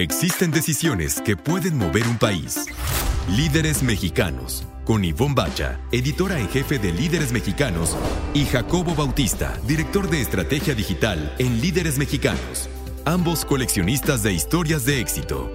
Existen 0.00 0.50
decisiones 0.50 1.20
que 1.20 1.36
pueden 1.36 1.76
mover 1.76 2.08
un 2.08 2.16
país. 2.16 2.64
Líderes 3.36 3.82
mexicanos, 3.82 4.64
con 4.86 5.04
Ivonne 5.04 5.34
Bacha, 5.34 5.78
editora 5.92 6.40
en 6.40 6.48
jefe 6.48 6.78
de 6.78 6.90
Líderes 6.90 7.32
Mexicanos, 7.32 7.98
y 8.32 8.46
Jacobo 8.46 8.94
Bautista, 8.94 9.52
director 9.66 10.08
de 10.08 10.22
estrategia 10.22 10.74
digital 10.74 11.34
en 11.38 11.60
Líderes 11.60 11.98
Mexicanos, 11.98 12.70
ambos 13.04 13.44
coleccionistas 13.44 14.22
de 14.22 14.32
historias 14.32 14.86
de 14.86 15.00
éxito. 15.00 15.52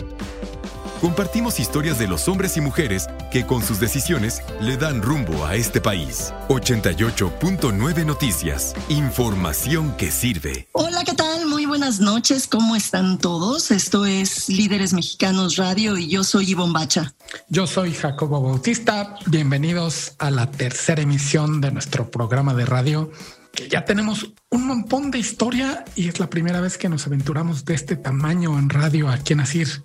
Compartimos 1.02 1.60
historias 1.60 1.98
de 1.98 2.08
los 2.08 2.28
hombres 2.28 2.56
y 2.56 2.62
mujeres 2.62 3.08
que 3.36 3.46
con 3.46 3.62
sus 3.62 3.82
decisiones 3.82 4.42
le 4.62 4.78
dan 4.78 5.02
rumbo 5.02 5.46
a 5.46 5.56
este 5.56 5.82
país. 5.82 6.34
88.9 6.48 8.06
Noticias. 8.06 8.74
Información 8.88 9.94
que 9.98 10.10
sirve. 10.10 10.70
Hola, 10.72 11.04
¿qué 11.04 11.12
tal? 11.12 11.46
Muy 11.46 11.66
buenas 11.66 12.00
noches. 12.00 12.48
¿Cómo 12.48 12.78
están 12.78 13.18
todos? 13.18 13.72
Esto 13.72 14.06
es 14.06 14.48
Líderes 14.48 14.94
Mexicanos 14.94 15.58
Radio 15.58 15.98
y 15.98 16.08
yo 16.08 16.24
soy 16.24 16.52
Ivonne 16.52 16.72
Bacha. 16.72 17.14
Yo 17.50 17.68
soy 17.68 17.94
Jacobo 17.94 18.42
Bautista. 18.42 19.18
Bienvenidos 19.26 20.16
a 20.18 20.32
la 20.32 20.50
tercera 20.50 21.02
emisión 21.02 21.60
de 21.60 21.74
nuestro 21.74 22.10
programa 22.10 22.54
de 22.54 22.66
radio 22.66 23.12
que 23.52 23.68
ya 23.68 23.84
tenemos 23.84 24.32
un 24.50 24.66
montón 24.66 25.12
de 25.12 25.20
historia 25.20 25.84
y 25.98 26.08
es 26.08 26.22
la 26.22 26.30
primera 26.30 26.62
vez 26.62 26.78
que 26.78 26.88
nos 26.88 27.06
aventuramos 27.06 27.66
de 27.66 27.74
este 27.74 27.98
tamaño 27.98 28.58
en 28.58 28.70
radio 28.70 29.10
aquí 29.10 29.34
en 29.34 29.42
Asir. 29.42 29.84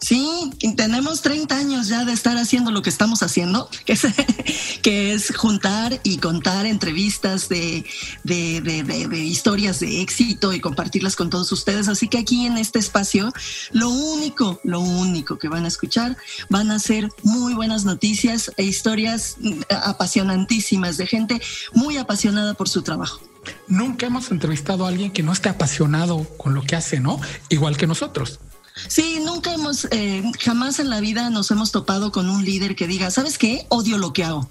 Sí, 0.00 0.50
tenemos 0.76 1.20
30 1.20 1.54
años 1.54 1.88
ya 1.88 2.06
de 2.06 2.12
estar 2.12 2.38
haciendo 2.38 2.70
lo 2.70 2.80
que 2.80 2.88
estamos 2.88 3.22
haciendo, 3.22 3.68
que 3.84 3.92
es, 3.92 4.04
es 4.84 5.36
juntar 5.36 6.00
y 6.02 6.16
contar 6.18 6.64
entrevistas 6.64 7.48
de, 7.48 7.84
de, 8.24 8.60
de, 8.62 9.18
historias 9.18 9.78
de 9.78 10.00
éxito 10.00 10.52
y 10.54 10.60
compartirlas 10.60 11.16
con 11.16 11.28
todos 11.28 11.52
ustedes. 11.52 11.88
Así 11.88 12.08
que 12.08 12.18
aquí 12.18 12.46
en 12.46 12.56
este 12.56 12.78
espacio, 12.78 13.32
lo 13.72 13.90
único, 13.90 14.60
lo 14.64 14.80
único 14.80 15.38
que 15.38 15.48
van 15.48 15.64
a 15.64 15.68
escuchar 15.68 16.16
van 16.48 16.70
a 16.70 16.78
ser 16.78 17.10
muy 17.22 17.52
buenas 17.54 17.84
noticias 17.84 18.50
e 18.56 18.64
historias 18.64 19.36
apasionantísimas 19.68 20.96
de 20.96 21.06
gente 21.06 21.42
muy 21.74 21.98
apasionada 21.98 22.54
por 22.54 22.68
su 22.68 22.82
trabajo. 22.82 23.20
Nunca 23.68 24.06
hemos 24.06 24.30
entrevistado 24.30 24.84
a 24.86 24.88
alguien 24.88 25.10
que 25.10 25.22
no 25.22 25.32
esté 25.32 25.48
apasionado 25.48 26.24
con 26.36 26.54
lo 26.54 26.62
que 26.62 26.76
hace, 26.76 27.00
¿no? 27.00 27.20
Igual 27.48 27.76
que 27.76 27.86
nosotros. 27.86 28.40
Sí, 28.88 29.20
nunca 29.24 29.52
hemos, 29.52 29.86
eh, 29.90 30.22
jamás 30.40 30.78
en 30.78 30.90
la 30.90 31.00
vida 31.00 31.30
nos 31.30 31.50
hemos 31.50 31.72
topado 31.72 32.12
con 32.12 32.28
un 32.28 32.44
líder 32.44 32.76
que 32.76 32.86
diga, 32.86 33.10
¿sabes 33.10 33.38
qué? 33.38 33.66
Odio 33.68 33.98
lo 33.98 34.12
que 34.12 34.24
hago. 34.24 34.50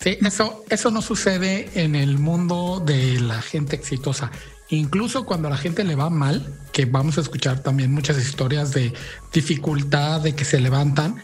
Sí, 0.00 0.18
eso, 0.20 0.64
eso 0.68 0.90
no 0.90 1.00
sucede 1.00 1.70
en 1.74 1.94
el 1.94 2.18
mundo 2.18 2.82
de 2.84 3.20
la 3.20 3.40
gente 3.40 3.76
exitosa. 3.76 4.30
Incluso 4.68 5.24
cuando 5.26 5.48
a 5.48 5.50
la 5.50 5.58
gente 5.58 5.84
le 5.84 5.94
va 5.94 6.10
mal, 6.10 6.58
que 6.72 6.86
vamos 6.86 7.18
a 7.18 7.20
escuchar 7.20 7.60
también 7.60 7.92
muchas 7.92 8.18
historias 8.18 8.72
de 8.72 8.92
dificultad, 9.32 10.20
de 10.22 10.34
que 10.34 10.44
se 10.44 10.60
levantan, 10.60 11.22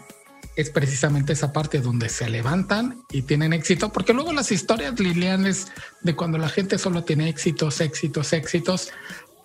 es 0.55 0.71
precisamente 0.71 1.33
esa 1.33 1.53
parte 1.53 1.81
donde 1.81 2.09
se 2.09 2.29
levantan 2.29 3.03
y 3.11 3.23
tienen 3.23 3.53
éxito, 3.53 3.93
porque 3.93 4.13
luego 4.13 4.33
las 4.33 4.53
historias 4.53 4.99
lilianes 4.99 5.69
de 6.03 6.15
cuando 6.15 6.37
la 6.37 6.49
gente 6.49 6.79
solo 6.79 7.05
tiene 7.05 7.29
éxitos, 7.29 7.81
éxitos, 7.81 8.33
éxitos, 8.33 8.91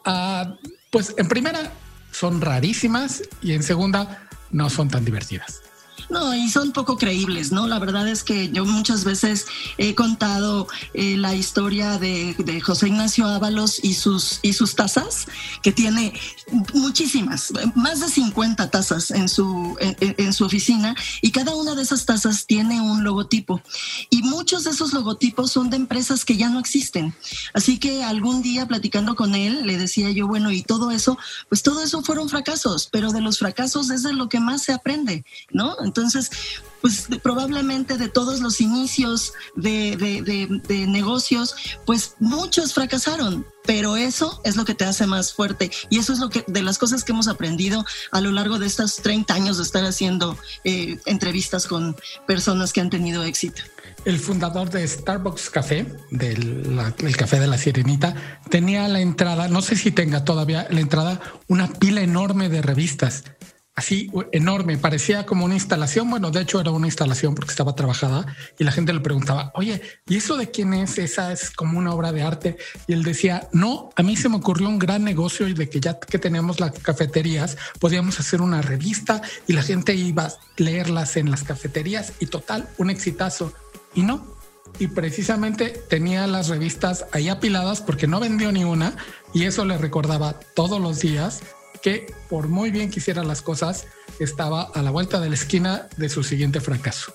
uh, 0.05 0.53
pues 0.89 1.13
en 1.17 1.27
primera 1.27 1.71
son 2.13 2.39
rarísimas 2.41 3.23
y 3.41 3.53
en 3.53 3.63
segunda 3.63 4.27
no 4.51 4.69
son 4.69 4.87
tan 4.87 5.03
divertidas. 5.03 5.63
No, 6.09 6.35
y 6.35 6.49
son 6.49 6.71
poco 6.71 6.97
creíbles, 6.97 7.51
¿no? 7.51 7.67
La 7.67 7.79
verdad 7.79 8.07
es 8.07 8.23
que 8.23 8.51
yo 8.51 8.65
muchas 8.65 9.03
veces 9.03 9.47
he 9.77 9.95
contado 9.95 10.67
eh, 10.93 11.17
la 11.17 11.33
historia 11.35 11.97
de, 11.97 12.35
José 12.63 12.87
Ignacio 12.87 13.25
Ábalos 13.25 13.83
y 13.83 13.93
sus, 13.93 14.39
y 14.41 14.53
sus 14.53 14.75
tazas, 14.75 15.27
que 15.61 15.71
tiene 15.71 16.13
muchísimas, 16.73 17.51
más 17.75 17.99
de 17.99 18.09
50 18.09 18.69
tazas 18.69 19.11
en 19.11 19.29
su, 19.29 19.75
en, 19.79 20.33
su 20.33 20.45
oficina, 20.45 20.95
y 21.21 21.31
cada 21.31 21.55
una 21.55 21.75
de 21.75 21.81
esas 21.81 22.05
tazas 22.05 22.45
tiene 22.45 22.81
un 22.81 23.03
logotipo. 23.03 23.61
Y 24.09 24.23
muchos 24.23 24.65
de 24.65 24.71
esos 24.71 24.93
logotipos 24.93 25.51
son 25.51 25.69
de 25.69 25.77
empresas 25.77 26.25
que 26.25 26.37
ya 26.37 26.49
no 26.49 26.59
existen. 26.59 27.15
Así 27.53 27.79
que 27.79 28.03
algún 28.03 28.41
día 28.41 28.67
platicando 28.67 29.15
con 29.15 29.35
él, 29.35 29.65
le 29.65 29.77
decía 29.77 30.11
yo, 30.11 30.27
bueno, 30.27 30.51
y 30.51 30.63
todo 30.63 30.91
eso, 30.91 31.17
pues 31.49 31.63
todo 31.63 31.81
eso 31.81 32.01
fueron 32.03 32.29
fracasos, 32.29 32.89
pero 32.91 33.11
de 33.11 33.21
los 33.21 33.39
fracasos 33.39 33.89
es 33.89 34.03
de 34.03 34.13
lo 34.13 34.29
que 34.29 34.39
más 34.39 34.63
se 34.63 34.73
aprende, 34.73 35.25
¿no? 35.51 35.75
Entonces, 35.83 36.29
pues 36.83 37.07
probablemente 37.21 37.97
de 37.97 38.09
todos 38.09 38.41
los 38.41 38.59
inicios 38.59 39.31
de, 39.55 40.85
negocios, 40.89 41.55
pues 41.85 42.15
muchos 42.19 42.73
fracasaron, 42.73 43.45
pero 43.65 43.95
eso 43.95 44.41
es 44.43 44.57
lo 44.57 44.65
que 44.65 44.75
te 44.75 44.83
hace 44.83 45.07
más 45.07 45.31
fuerte 45.31 45.71
y 45.89 45.99
eso 45.99 46.11
es 46.11 46.19
lo 46.19 46.29
que 46.29 46.43
de 46.45 46.61
las 46.61 46.77
cosas 46.77 47.05
que 47.05 47.13
hemos 47.13 47.29
aprendido 47.29 47.85
a 48.11 48.19
lo 48.19 48.31
largo 48.31 48.59
de 48.59 48.67
estos 48.67 48.97
30 48.97 49.33
años 49.33 49.57
de 49.57 49.63
estar 49.63 49.85
haciendo 49.85 50.37
eh, 50.65 50.99
entrevistas 51.05 51.67
con 51.67 51.95
personas 52.27 52.73
que 52.73 52.81
han 52.81 52.89
tenido 52.89 53.23
éxito. 53.23 53.61
El 54.03 54.19
fundador 54.19 54.69
de 54.69 54.85
Starbucks 54.85 55.49
Café, 55.49 55.85
del 56.11 56.77
el 56.97 57.15
café 57.15 57.39
de 57.39 57.47
la 57.47 57.57
Sirenita, 57.57 58.41
tenía 58.49 58.89
la 58.89 58.99
entrada, 58.99 59.47
no 59.47 59.61
sé 59.61 59.77
si 59.77 59.91
tenga 59.91 60.25
todavía 60.25 60.67
la 60.69 60.81
entrada, 60.81 61.21
una 61.47 61.71
pila 61.71 62.01
enorme 62.01 62.49
de 62.49 62.61
revistas 62.61 63.23
así 63.75 64.11
enorme, 64.31 64.77
parecía 64.77 65.25
como 65.25 65.45
una 65.45 65.55
instalación. 65.55 66.09
Bueno, 66.09 66.31
de 66.31 66.41
hecho 66.41 66.61
era 66.61 66.71
una 66.71 66.87
instalación 66.87 67.33
porque 67.33 67.51
estaba 67.51 67.75
trabajada 67.75 68.25
y 68.59 68.63
la 68.63 68.71
gente 68.71 68.93
le 68.93 68.99
preguntaba, 68.99 69.51
oye, 69.55 69.81
¿y 70.07 70.17
eso 70.17 70.37
de 70.37 70.51
quién 70.51 70.73
es? 70.73 70.97
Esa 70.97 71.31
es 71.31 71.49
como 71.49 71.79
una 71.79 71.91
obra 71.93 72.11
de 72.11 72.21
arte. 72.21 72.57
Y 72.87 72.93
él 72.93 73.03
decía, 73.03 73.47
no, 73.51 73.89
a 73.95 74.03
mí 74.03 74.15
se 74.15 74.29
me 74.29 74.37
ocurrió 74.37 74.67
un 74.69 74.79
gran 74.79 75.03
negocio 75.03 75.47
y 75.47 75.53
de 75.53 75.69
que 75.69 75.79
ya 75.79 75.99
que 75.99 76.19
teníamos 76.19 76.59
las 76.59 76.71
cafeterías, 76.79 77.57
podíamos 77.79 78.19
hacer 78.19 78.41
una 78.41 78.61
revista 78.61 79.21
y 79.47 79.53
la 79.53 79.63
gente 79.63 79.95
iba 79.95 80.25
a 80.25 80.33
leerlas 80.57 81.17
en 81.17 81.31
las 81.31 81.43
cafeterías 81.43 82.13
y 82.19 82.27
total, 82.27 82.69
un 82.77 82.89
exitazo. 82.89 83.53
Y 83.95 84.03
no. 84.03 84.33
Y 84.79 84.87
precisamente 84.87 85.69
tenía 85.89 86.25
las 86.25 86.47
revistas 86.47 87.05
ahí 87.11 87.29
apiladas 87.29 87.81
porque 87.81 88.07
no 88.07 88.19
vendió 88.19 88.51
ni 88.51 88.63
una 88.63 88.95
y 89.33 89.43
eso 89.43 89.65
le 89.65 89.77
recordaba 89.77 90.39
todos 90.55 90.81
los 90.81 90.99
días 90.99 91.41
que 91.83 92.11
por 92.29 92.47
muy 92.47 92.71
bien 92.71 92.89
que 92.89 92.99
hiciera 92.99 93.23
las 93.23 93.41
cosas, 93.41 93.85
estaba 94.19 94.63
a 94.73 94.81
la 94.81 94.89
vuelta 94.89 95.19
de 95.19 95.29
la 95.29 95.35
esquina 95.35 95.89
de 95.97 96.09
su 96.09 96.23
siguiente 96.23 96.61
fracaso. 96.61 97.13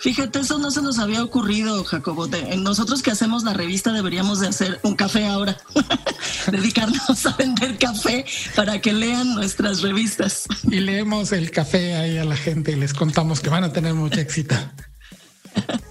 Fíjate, 0.00 0.40
eso 0.40 0.58
no 0.58 0.70
se 0.70 0.82
nos 0.82 0.98
había 0.98 1.24
ocurrido, 1.24 1.82
Jacobo. 1.84 2.28
Nosotros 2.58 3.02
que 3.02 3.10
hacemos 3.10 3.44
la 3.44 3.54
revista 3.54 3.92
deberíamos 3.92 4.40
de 4.40 4.48
hacer 4.48 4.78
un 4.82 4.94
café 4.94 5.26
ahora, 5.26 5.56
dedicarnos 6.52 7.24
a 7.24 7.34
vender 7.36 7.78
café 7.78 8.26
para 8.54 8.80
que 8.80 8.92
lean 8.92 9.34
nuestras 9.34 9.80
revistas. 9.80 10.44
Y 10.64 10.80
leemos 10.80 11.32
el 11.32 11.50
café 11.50 11.94
ahí 11.94 12.18
a 12.18 12.24
la 12.24 12.36
gente 12.36 12.72
y 12.72 12.76
les 12.76 12.92
contamos 12.92 13.40
que 13.40 13.48
van 13.48 13.64
a 13.64 13.72
tener 13.72 13.94
mucha 13.94 14.20
éxito. 14.20 14.54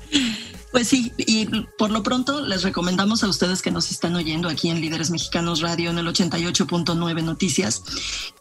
Pues 0.71 0.87
sí, 0.87 1.11
y 1.17 1.47
por 1.79 1.89
lo 1.89 2.03
pronto 2.03 2.41
les 2.41 2.61
recomendamos 2.61 3.23
a 3.23 3.27
ustedes 3.27 3.63
que 3.63 3.71
nos 3.71 3.89
están 3.89 4.15
oyendo 4.15 4.49
aquí 4.49 4.69
en 4.69 4.81
Líderes 4.81 5.09
Mexicanos 5.09 5.61
Radio 5.61 5.89
en 5.89 5.97
el 5.97 6.05
88.9 6.05 7.23
Noticias, 7.23 7.81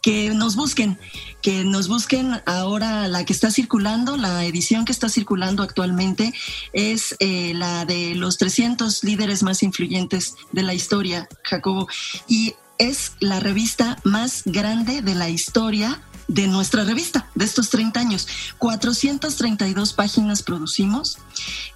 que 0.03 0.29
nos 0.29 0.55
busquen, 0.55 0.99
que 1.41 1.63
nos 1.63 1.87
busquen 1.87 2.39
ahora 2.45 3.07
la 3.07 3.25
que 3.25 3.33
está 3.33 3.49
circulando, 3.49 4.15
la 4.15 4.45
edición 4.45 4.85
que 4.85 4.91
está 4.91 5.09
circulando 5.09 5.63
actualmente 5.63 6.31
es 6.71 7.15
eh, 7.19 7.53
la 7.55 7.85
de 7.85 8.13
los 8.13 8.37
300 8.37 9.03
líderes 9.03 9.41
más 9.41 9.63
influyentes 9.63 10.35
de 10.51 10.61
la 10.61 10.75
historia, 10.75 11.27
Jacobo, 11.43 11.87
y 12.27 12.53
es 12.77 13.13
la 13.19 13.39
revista 13.39 13.97
más 14.03 14.43
grande 14.45 15.01
de 15.01 15.15
la 15.15 15.29
historia 15.29 16.01
de 16.29 16.47
nuestra 16.47 16.83
revista, 16.83 17.27
de 17.35 17.43
estos 17.43 17.69
30 17.69 17.99
años. 17.99 18.27
432 18.59 19.93
páginas 19.93 20.43
producimos 20.43 21.17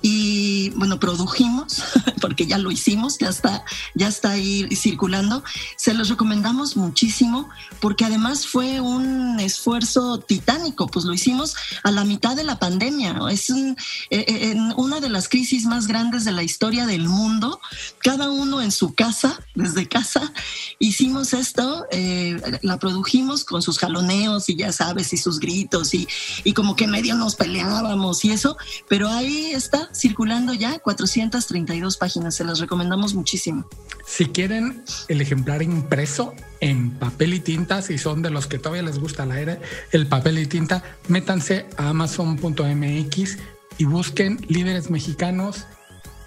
y, 0.01 0.69
bueno, 0.71 0.99
produjimos, 0.99 1.83
porque 2.21 2.45
ya 2.45 2.59
lo 2.59 2.71
hicimos, 2.71 3.17
ya 3.17 3.29
está, 3.29 3.65
ya 3.95 4.07
está 4.07 4.31
ahí 4.31 4.67
circulando. 4.75 5.43
Se 5.75 5.95
los 5.95 6.09
recomendamos 6.09 6.77
muchísimo, 6.77 7.49
porque 7.81 8.05
además 8.05 8.45
fue 8.45 8.79
un 8.79 9.39
esfuerzo 9.39 10.19
titánico, 10.19 10.87
pues 10.87 11.05
lo 11.05 11.13
hicimos 11.13 11.55
a 11.83 11.89
la 11.89 12.05
mitad 12.05 12.35
de 12.35 12.43
la 12.43 12.59
pandemia. 12.59 13.15
Es 13.31 13.49
eh, 13.49 13.75
eh, 14.11 14.51
en 14.51 14.73
una 14.77 14.99
de 14.99 15.09
las 15.09 15.29
crisis 15.29 15.65
más 15.65 15.87
grandes 15.87 16.25
de 16.25 16.31
la 16.31 16.43
historia 16.43 16.85
del 16.85 17.09
mundo, 17.09 17.59
cada 17.99 18.29
uno 18.29 18.61
en 18.61 18.71
su 18.71 18.93
casa, 18.93 19.39
desde 19.55 19.87
casa, 19.87 20.31
hicimos 20.77 21.33
esto, 21.33 21.87
eh, 21.91 22.59
la 22.61 22.77
produjimos 22.77 23.43
con 23.45 23.63
sus 23.63 23.79
jaloneos 23.79 24.42
y 24.49 24.55
ya 24.55 24.71
sabes, 24.71 25.13
y 25.13 25.17
sus 25.17 25.39
gritos 25.39 25.93
y, 25.93 26.07
y 26.43 26.53
como 26.53 26.75
que 26.75 26.87
medio 26.87 27.15
nos 27.15 27.35
peleábamos 27.35 28.23
y 28.25 28.31
eso, 28.31 28.57
pero 28.87 29.09
ahí 29.09 29.51
está 29.53 29.89
circulando 29.93 30.53
ya 30.53 30.79
432 30.79 31.97
páginas, 31.97 32.35
se 32.35 32.43
las 32.43 32.59
recomendamos 32.59 33.13
muchísimo. 33.13 33.67
Si 34.05 34.25
quieren 34.27 34.83
el 35.07 35.21
ejemplar 35.21 35.61
impreso 35.61 36.33
en 36.59 36.91
papel 36.91 37.33
y 37.33 37.39
tinta, 37.39 37.81
si 37.81 37.97
son 37.97 38.21
de 38.21 38.29
los 38.29 38.47
que 38.47 38.59
todavía 38.59 38.83
les 38.83 38.99
gusta 38.99 39.25
la 39.25 39.39
era, 39.39 39.59
el 39.91 40.07
papel 40.07 40.39
y 40.39 40.45
tinta, 40.45 40.83
métanse 41.07 41.67
a 41.77 41.89
amazon.mx 41.89 43.37
y 43.77 43.85
busquen 43.85 44.45
líderes 44.47 44.89
mexicanos 44.89 45.65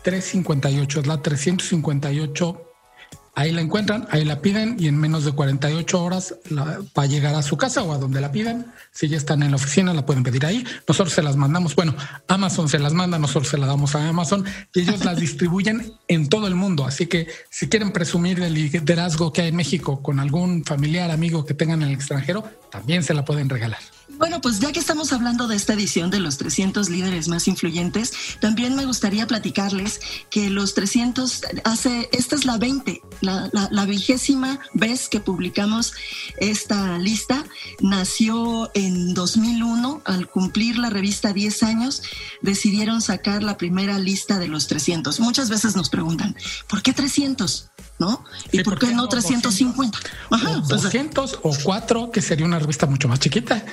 358, 0.03 1.01
es 1.01 1.07
la 1.07 1.23
358 1.23 2.66
Ahí 3.39 3.53
la 3.53 3.61
encuentran, 3.61 4.09
ahí 4.11 4.25
la 4.25 4.41
piden 4.41 4.77
y 4.79 4.89
en 4.89 4.97
menos 4.97 5.27
de 5.27 5.33
48 5.33 6.03
horas 6.03 6.37
va 6.51 7.03
a 7.03 7.05
llegar 7.05 7.35
a 7.35 7.43
su 7.43 7.59
casa 7.59 7.83
o 7.83 7.93
a 7.93 7.99
donde 7.99 8.19
la 8.23 8.33
pidan. 8.33 8.73
Si 8.93 9.09
ya 9.09 9.19
están 9.19 9.43
en 9.43 9.51
la 9.51 9.57
oficina, 9.57 9.93
la 9.93 10.07
pueden 10.07 10.23
pedir 10.23 10.47
ahí. 10.47 10.65
Nosotros 10.89 11.13
se 11.13 11.23
las 11.23 11.37
mandamos. 11.37 11.77
Bueno, 11.77 11.95
Amazon 12.29 12.71
se 12.71 12.79
las 12.79 12.95
manda, 12.95 13.19
nosotros 13.19 13.49
se 13.49 13.59
las 13.59 13.69
damos 13.69 13.95
a 13.95 14.09
Amazon 14.09 14.43
y 14.73 14.81
ellos 14.81 15.05
las 15.05 15.21
distribuyen 15.21 15.93
en 16.09 16.31
todo 16.31 16.47
el 16.47 16.55
mundo. 16.55 16.87
Así 16.87 17.09
que 17.09 17.29
si 17.51 17.69
quieren 17.69 17.93
presumir 17.93 18.41
del 18.41 18.55
liderazgo 18.55 19.31
que 19.35 19.43
hay 19.43 19.49
en 19.49 19.57
México 19.57 20.01
con 20.03 20.19
algún 20.19 20.65
familiar, 20.65 21.11
amigo 21.11 21.45
que 21.45 21.53
tengan 21.53 21.83
en 21.83 21.89
el 21.89 21.95
extranjero, 21.95 22.43
también 22.71 23.03
se 23.03 23.13
la 23.13 23.27
pueden 23.27 23.51
regalar. 23.51 23.81
Bueno, 24.19 24.41
pues 24.41 24.61
ya 24.61 24.73
que 24.73 24.81
estamos 24.81 25.13
hablando 25.13 25.47
de 25.47 25.57
esta 25.57 25.75
edición 25.75 26.11
de 26.11 26.21
los 26.21 26.39
300 26.39 26.89
líderes 26.89 27.29
más 27.29 27.49
influyentes, 27.49 28.13
también 28.41 28.75
me 28.75 28.87
gustaría 28.87 29.27
platicarles 29.27 30.01
que 30.31 30.49
los 30.49 30.75
300, 30.75 31.43
hace, 31.65 32.09
esta 32.13 32.35
es 32.35 32.45
la 32.45 32.57
20, 32.57 33.03
la, 33.21 33.51
la, 33.53 33.85
vigésima 33.85 34.59
vez 34.73 35.09
que 35.09 35.21
publicamos 35.21 35.93
esta 36.39 36.99
lista. 36.99 37.45
Nació 37.81 38.71
en 38.75 39.15
2001, 39.15 40.03
al 40.05 40.29
cumplir 40.29 40.79
la 40.79 40.91
revista 40.91 41.33
10 41.33 41.63
años, 41.63 42.03
decidieron 42.43 43.03
sacar 43.03 43.43
la 43.43 43.59
primera 43.59 43.99
lista 43.99 44.39
de 44.39 44.49
los 44.49 44.67
300. 44.67 45.21
Muchas 45.21 45.51
veces 45.51 45.77
nos 45.77 45.91
preguntan, 45.91 46.37
¿por 46.69 46.83
qué 46.83 46.93
300? 46.93 47.71
¿no? 47.99 48.25
¿Y 48.53 48.63
por, 48.63 48.79
qué, 48.79 48.95
no 48.95 49.09
350? 49.09 49.99
Ajá, 50.31 50.63
200 50.69 51.39
pues, 51.43 51.59
o 51.59 51.65
4, 51.65 52.11
que 52.11 52.21
sería 52.21 52.45
una 52.45 52.59
revista 52.59 52.87
mucho 52.87 53.09
más 53.09 53.21
chiquita. 53.21 53.65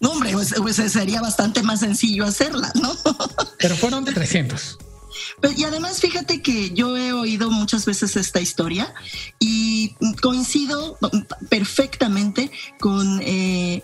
No, 0.00 0.10
hombre, 0.10 0.32
pues, 0.32 0.54
pues, 0.56 0.76
sería 0.76 1.20
bastante 1.20 1.62
más 1.62 1.80
sencillo 1.80 2.24
hacerla, 2.24 2.72
¿no? 2.74 2.94
Pero 3.58 3.76
fueron 3.76 4.04
de 4.04 4.12
300. 4.12 4.78
Y 5.56 5.64
además, 5.64 6.00
fíjate 6.00 6.42
que 6.42 6.70
yo 6.70 6.96
he 6.96 7.12
oído 7.12 7.50
muchas 7.50 7.84
veces 7.84 8.16
esta 8.16 8.40
historia 8.40 8.94
y 9.38 9.94
coincido 10.22 10.98
perfectamente 11.48 12.50
con, 12.80 13.20
eh, 13.22 13.82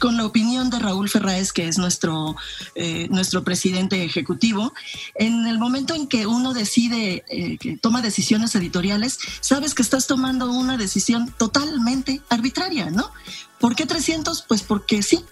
con, 0.00 0.16
la 0.16 0.26
opinión 0.26 0.68
de 0.70 0.78
Raúl 0.78 1.08
Ferráez, 1.08 1.52
que 1.52 1.68
es 1.68 1.78
nuestro, 1.78 2.36
eh, 2.74 3.08
nuestro 3.10 3.44
presidente 3.44 4.04
ejecutivo. 4.04 4.74
En 5.14 5.46
el 5.46 5.58
momento 5.58 5.94
en 5.94 6.08
que 6.08 6.26
uno 6.26 6.52
decide, 6.54 7.24
eh, 7.28 7.56
que 7.58 7.76
toma 7.76 8.02
decisiones 8.02 8.54
editoriales, 8.54 9.18
sabes 9.40 9.74
que 9.74 9.82
estás 9.82 10.06
tomando 10.06 10.50
una 10.50 10.76
decisión 10.76 11.32
totalmente 11.38 12.20
arbitraria, 12.28 12.90
¿no? 12.90 13.12
¿Por 13.60 13.74
qué 13.74 13.86
300? 13.86 14.42
Pues 14.42 14.62
porque 14.62 15.02
sí, 15.02 15.24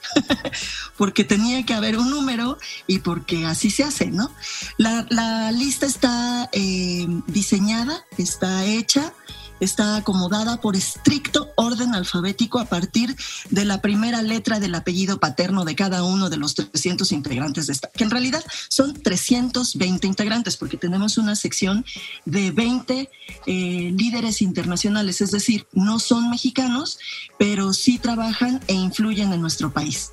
porque 0.97 1.25
tenía 1.25 1.65
que 1.65 1.75
haber 1.75 1.99
un 1.99 2.11
número 2.11 2.59
y 2.87 2.99
porque 2.99 3.47
así 3.47 3.71
se 3.71 3.85
hace, 3.85 4.07
¿no? 4.07 4.31
La, 4.79 5.51
lista 5.53 5.87
está 5.87 6.49
eh, 6.53 7.07
diseñada, 7.27 8.05
está 8.19 8.65
hecha 8.65 9.13
está 9.61 9.97
acomodada 9.97 10.61
por 10.61 10.77
estricto 10.77 11.51
orden 11.57 11.95
alfabético 11.95 12.59
a 12.59 12.67
partir 12.67 13.17
de 13.51 13.65
la 13.65 13.81
primera 13.81 14.23
letra 14.23 14.61
del 14.61 14.75
apellido 14.75 15.19
paterno 15.19 15.65
de 15.65 15.75
cada 15.75 16.03
uno 16.03 16.31
de 16.31 16.37
los 16.37 16.55
300 16.55 17.13
integrantes 17.13 17.67
de 17.67 17.73
esta, 17.73 17.91
que 17.91 18.05
en 18.05 18.11
realidad 18.11 18.45
son 18.69 18.95
320 18.95 20.07
integrantes, 20.07 20.57
porque 20.57 20.77
tenemos 20.77 21.19
una 21.19 21.37
sección 21.37 21.85
de 22.25 22.51
20 22.51 23.11
eh, 23.47 23.93
líderes 23.97 24.43
internacionales, 24.43 25.21
es 25.21 25.31
decir, 25.31 25.67
no 25.73 25.99
son 25.99 26.31
mexicanos, 26.31 26.99
pero 27.39 27.73
sí 27.73 27.99
trabajan 27.99 28.61
e 28.67 28.75
influyen 28.75 29.33
en 29.33 29.41
nuestro 29.41 29.73
país 29.73 30.11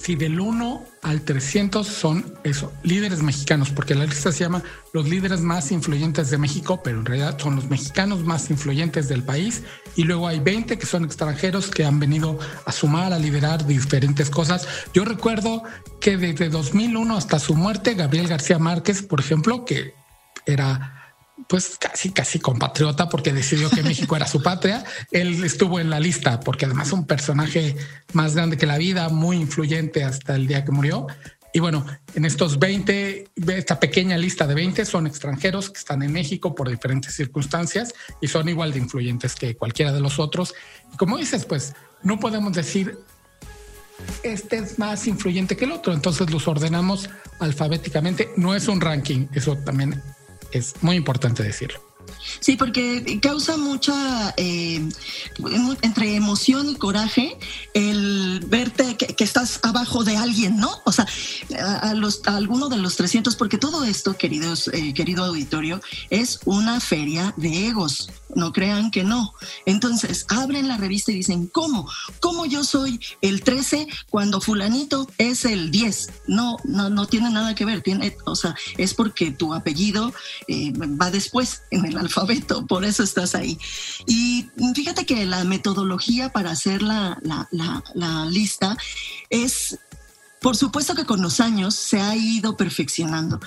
si 0.00 0.16
del 0.16 0.40
1 0.40 0.82
al 1.02 1.20
300 1.20 1.86
son 1.86 2.34
eso, 2.42 2.72
líderes 2.82 3.22
mexicanos, 3.22 3.68
porque 3.70 3.94
la 3.94 4.06
lista 4.06 4.32
se 4.32 4.44
llama 4.44 4.62
los 4.94 5.06
líderes 5.06 5.42
más 5.42 5.70
influyentes 5.72 6.30
de 6.30 6.38
México, 6.38 6.80
pero 6.82 7.00
en 7.00 7.04
realidad 7.04 7.38
son 7.38 7.56
los 7.56 7.68
mexicanos 7.68 8.24
más 8.24 8.48
influyentes 8.50 9.08
del 9.08 9.22
país. 9.22 9.62
Y 9.96 10.04
luego 10.04 10.26
hay 10.26 10.40
20 10.40 10.78
que 10.78 10.86
son 10.86 11.04
extranjeros 11.04 11.68
que 11.68 11.84
han 11.84 12.00
venido 12.00 12.38
a 12.64 12.72
sumar, 12.72 13.12
a 13.12 13.18
liderar 13.18 13.66
diferentes 13.66 14.30
cosas. 14.30 14.66
Yo 14.94 15.04
recuerdo 15.04 15.64
que 16.00 16.16
desde 16.16 16.48
2001 16.48 17.16
hasta 17.16 17.38
su 17.38 17.54
muerte, 17.54 17.92
Gabriel 17.92 18.26
García 18.26 18.58
Márquez, 18.58 19.02
por 19.02 19.20
ejemplo, 19.20 19.66
que 19.66 19.92
era 20.46 20.99
pues 21.48 21.76
casi, 21.78 22.10
casi 22.10 22.38
compatriota 22.38 23.08
porque 23.08 23.32
decidió 23.32 23.70
que 23.70 23.82
México 23.82 24.16
era 24.16 24.26
su 24.26 24.42
patria. 24.42 24.84
Él 25.10 25.42
estuvo 25.44 25.80
en 25.80 25.90
la 25.90 26.00
lista 26.00 26.40
porque 26.40 26.66
además 26.66 26.92
un 26.92 27.06
personaje 27.06 27.76
más 28.12 28.34
grande 28.34 28.56
que 28.56 28.66
la 28.66 28.78
vida, 28.78 29.08
muy 29.08 29.36
influyente 29.36 30.04
hasta 30.04 30.36
el 30.36 30.46
día 30.46 30.64
que 30.64 30.72
murió. 30.72 31.06
Y 31.52 31.58
bueno, 31.58 31.84
en 32.14 32.24
estos 32.24 32.60
20, 32.60 33.28
esta 33.48 33.80
pequeña 33.80 34.16
lista 34.16 34.46
de 34.46 34.54
20 34.54 34.84
son 34.84 35.06
extranjeros 35.06 35.70
que 35.70 35.78
están 35.78 36.02
en 36.02 36.12
México 36.12 36.54
por 36.54 36.70
diferentes 36.70 37.14
circunstancias 37.14 37.92
y 38.20 38.28
son 38.28 38.48
igual 38.48 38.72
de 38.72 38.78
influyentes 38.78 39.34
que 39.34 39.56
cualquiera 39.56 39.92
de 39.92 40.00
los 40.00 40.20
otros. 40.20 40.54
Y 40.92 40.96
como 40.96 41.18
dices, 41.18 41.44
pues 41.44 41.74
no 42.02 42.20
podemos 42.20 42.52
decir 42.52 42.98
este 44.22 44.58
es 44.58 44.78
más 44.78 45.06
influyente 45.06 45.56
que 45.56 45.64
el 45.64 45.72
otro, 45.72 45.92
entonces 45.92 46.30
los 46.30 46.48
ordenamos 46.48 47.10
alfabéticamente. 47.38 48.30
No 48.36 48.54
es 48.54 48.68
un 48.68 48.80
ranking, 48.80 49.26
eso 49.34 49.56
también 49.56 50.00
es 50.52 50.82
muy 50.82 50.96
importante 50.96 51.42
decirlo. 51.42 51.89
Sí, 52.38 52.56
porque 52.56 53.18
causa 53.20 53.56
mucha, 53.56 54.32
eh, 54.36 54.88
entre 55.82 56.14
emoción 56.14 56.68
y 56.68 56.76
coraje, 56.76 57.36
el 57.74 58.40
verte 58.46 58.96
que, 58.96 59.24
estás 59.24 59.60
abajo 59.62 60.04
de 60.04 60.16
alguien, 60.16 60.56
¿no? 60.56 60.70
O 60.84 60.92
sea, 60.92 61.06
a, 61.82 61.94
los, 61.94 62.22
alguno 62.26 62.68
de 62.68 62.78
los 62.78 62.96
300, 62.96 63.36
porque 63.36 63.58
todo 63.58 63.84
esto, 63.84 64.16
queridos, 64.16 64.68
eh, 64.72 64.94
querido 64.94 65.24
auditorio, 65.24 65.80
es 66.08 66.40
una 66.44 66.80
feria 66.80 67.34
de 67.36 67.68
egos. 67.68 68.10
No 68.34 68.52
crean 68.52 68.90
que 68.90 69.02
no. 69.02 69.34
Entonces, 69.66 70.24
abren 70.28 70.68
la 70.68 70.76
revista 70.76 71.10
y 71.10 71.16
dicen, 71.16 71.48
¿cómo? 71.48 71.88
¿Cómo 72.20 72.46
yo 72.46 72.62
soy 72.64 73.00
el 73.22 73.42
13 73.42 73.88
cuando 74.08 74.40
fulanito 74.40 75.08
es 75.18 75.44
el 75.44 75.70
10? 75.70 76.10
No, 76.28 76.56
no, 76.64 76.90
no 76.90 77.06
tiene 77.06 77.30
nada 77.30 77.54
que 77.54 77.64
ver. 77.64 77.82
Tiene, 77.82 78.16
o 78.24 78.36
sea, 78.36 78.54
es 78.78 78.94
porque 78.94 79.32
tu 79.32 79.52
apellido 79.54 80.12
eh, 80.46 80.72
va 80.76 81.10
después 81.10 81.62
en 81.70 81.86
el 81.86 81.98
alfabeto, 81.98 82.19
por 82.68 82.84
eso 82.84 83.02
estás 83.02 83.34
ahí. 83.34 83.58
Y 84.06 84.48
fíjate 84.74 85.06
que 85.06 85.26
la 85.26 85.44
metodología 85.44 86.30
para 86.30 86.50
hacer 86.50 86.82
la, 86.82 87.18
la, 87.22 87.48
la 87.94 88.26
lista 88.26 88.76
es 89.28 89.78
por 90.40 90.56
supuesto 90.56 90.94
que 90.94 91.04
con 91.04 91.20
los 91.20 91.38
años 91.40 91.74
se 91.74 92.00
ha 92.00 92.16
ido 92.16 92.56
perfeccionando, 92.56 93.40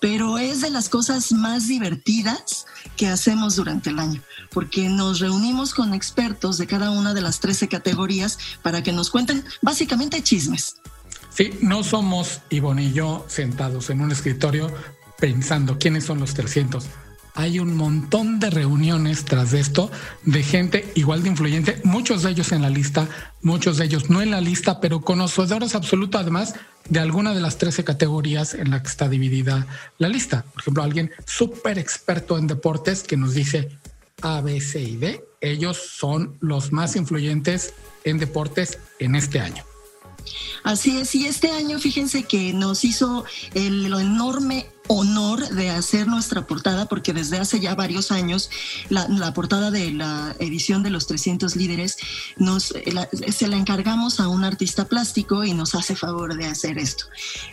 pero 0.00 0.36
es 0.36 0.60
de 0.60 0.70
las 0.70 0.88
cosas 0.88 1.30
más 1.32 1.68
divertidas 1.68 2.66
que 2.96 3.06
hacemos 3.06 3.54
durante 3.54 3.90
el 3.90 4.00
año, 4.00 4.20
porque 4.50 4.88
nos 4.88 5.20
reunimos 5.20 5.74
con 5.74 5.94
expertos 5.94 6.58
de 6.58 6.66
cada 6.66 6.90
una 6.90 7.14
de 7.14 7.20
las 7.20 7.38
13 7.38 7.68
categorías 7.68 8.38
para 8.62 8.82
que 8.82 8.92
nos 8.92 9.10
cuenten 9.10 9.44
básicamente 9.62 10.22
chismes. 10.22 10.76
Sí, 11.32 11.52
no 11.62 11.84
somos 11.84 12.40
Ivonne 12.50 12.84
y 12.84 12.92
yo 12.92 13.24
sentados 13.28 13.88
en 13.90 14.00
un 14.00 14.10
escritorio 14.10 14.74
pensando 15.20 15.78
quiénes 15.78 16.04
son 16.04 16.18
los 16.18 16.34
300 16.34 16.84
hay 17.34 17.58
un 17.58 17.76
montón 17.76 18.40
de 18.40 18.50
reuniones 18.50 19.24
tras 19.24 19.52
esto 19.52 19.90
de 20.24 20.42
gente 20.42 20.92
igual 20.94 21.22
de 21.22 21.30
influyente, 21.30 21.80
muchos 21.84 22.22
de 22.22 22.30
ellos 22.30 22.52
en 22.52 22.62
la 22.62 22.70
lista, 22.70 23.08
muchos 23.42 23.78
de 23.78 23.84
ellos 23.84 24.10
no 24.10 24.22
en 24.22 24.30
la 24.30 24.40
lista, 24.40 24.80
pero 24.80 25.00
conocedores 25.00 25.74
absolutos 25.74 26.20
además 26.20 26.54
de 26.88 27.00
alguna 27.00 27.34
de 27.34 27.40
las 27.40 27.58
13 27.58 27.84
categorías 27.84 28.54
en 28.54 28.70
la 28.70 28.82
que 28.82 28.88
está 28.88 29.08
dividida 29.08 29.66
la 29.98 30.08
lista. 30.08 30.44
Por 30.52 30.62
ejemplo, 30.62 30.82
alguien 30.82 31.10
súper 31.26 31.78
experto 31.78 32.38
en 32.38 32.46
deportes 32.46 33.02
que 33.02 33.16
nos 33.16 33.34
dice 33.34 33.68
A, 34.22 34.40
B, 34.40 34.60
C 34.60 34.80
y 34.80 34.96
D, 34.96 35.24
ellos 35.40 35.76
son 35.76 36.36
los 36.40 36.72
más 36.72 36.96
influyentes 36.96 37.74
en 38.04 38.18
deportes 38.18 38.78
en 38.98 39.14
este 39.14 39.40
año. 39.40 39.64
Así 40.62 40.98
es, 40.98 41.14
y 41.14 41.26
este 41.26 41.50
año 41.50 41.78
fíjense 41.78 42.24
que 42.24 42.52
nos 42.52 42.84
hizo 42.84 43.24
el, 43.54 43.86
enorme 43.86 44.66
honor 44.92 45.48
de 45.50 45.70
hacer 45.70 46.08
nuestra 46.08 46.48
portada, 46.48 46.86
porque 46.86 47.12
desde 47.12 47.38
hace 47.38 47.60
ya 47.60 47.76
varios 47.76 48.10
años 48.10 48.50
la, 48.88 49.32
portada 49.32 49.70
de 49.70 49.92
la 49.92 50.34
edición 50.40 50.82
de 50.82 50.90
los 50.90 51.06
300 51.06 51.54
líderes 51.54 51.96
nos, 52.36 52.74
se 53.28 53.48
la 53.48 53.56
encargamos 53.56 54.18
a 54.18 54.26
un 54.26 54.42
artista 54.42 54.86
plástico 54.86 55.44
y 55.44 55.54
nos 55.54 55.76
hace 55.76 55.94
favor 55.94 56.36
de 56.36 56.46
hacer 56.46 56.76
esto. 56.76 57.04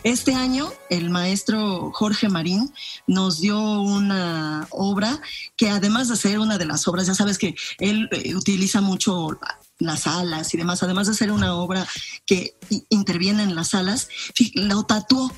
Este 0.02 0.34
año 0.34 0.72
el 0.90 1.10
maestro 1.10 1.92
Jorge 1.94 2.28
Marín 2.28 2.74
nos 3.06 3.40
dio 3.40 3.82
una 3.82 4.66
obra 4.70 5.20
que 5.56 5.70
además 5.70 6.08
de 6.08 6.16
ser 6.16 6.40
una 6.40 6.58
de 6.58 6.66
las 6.66 6.88
obras, 6.88 7.06
ya 7.06 7.14
sabes 7.14 7.38
que 7.38 7.54
él 7.78 8.08
eh, 8.10 8.34
utiliza 8.34 8.80
mucho 8.80 9.38
las 9.78 10.08
alas 10.08 10.52
y 10.54 10.56
demás, 10.56 10.82
además 10.82 11.06
de 11.06 11.14
ser 11.14 11.30
una 11.30 11.54
obra 11.54 11.86
que 12.26 12.56
interviene 12.88 13.44
en 13.44 13.54
las 13.54 13.74
alas, 13.74 14.08
lo 14.54 14.82
tatuó, 14.82 15.32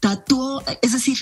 tatuó, 0.00 0.62
es 0.82 0.92
decir, 0.92 1.18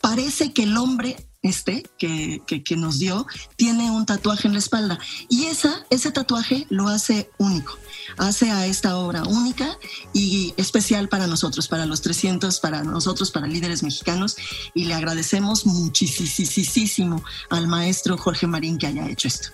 parece 0.00 0.52
que 0.52 0.64
el 0.64 0.76
hombre 0.76 1.16
este 1.42 1.84
que, 1.98 2.42
que, 2.46 2.76
nos 2.76 2.98
dio 2.98 3.26
tiene 3.56 3.90
un 3.90 4.04
tatuaje 4.04 4.46
en 4.46 4.52
la 4.52 4.58
espalda. 4.58 4.98
Y 5.28 5.46
esa, 5.46 5.86
ese 5.90 6.10
tatuaje 6.10 6.66
lo 6.68 6.88
hace 6.88 7.30
único, 7.38 7.78
hace 8.18 8.50
a 8.50 8.66
esta 8.66 8.98
obra 8.98 9.22
única 9.22 9.78
y 10.12 10.52
especial 10.56 11.08
para 11.08 11.26
nosotros, 11.26 11.68
para 11.68 11.86
los 11.86 12.02
300, 12.02 12.60
para 12.60 12.82
nosotros, 12.82 13.30
para 13.30 13.46
líderes 13.46 13.82
mexicanos. 13.82 14.36
Y 14.74 14.84
le 14.84 14.94
agradecemos 14.94 15.64
muchísimo 15.66 17.22
al 17.48 17.66
maestro 17.66 18.18
Jorge 18.18 18.46
Marín 18.46 18.76
que 18.76 18.88
haya 18.88 19.08
hecho 19.08 19.28
esto. 19.28 19.48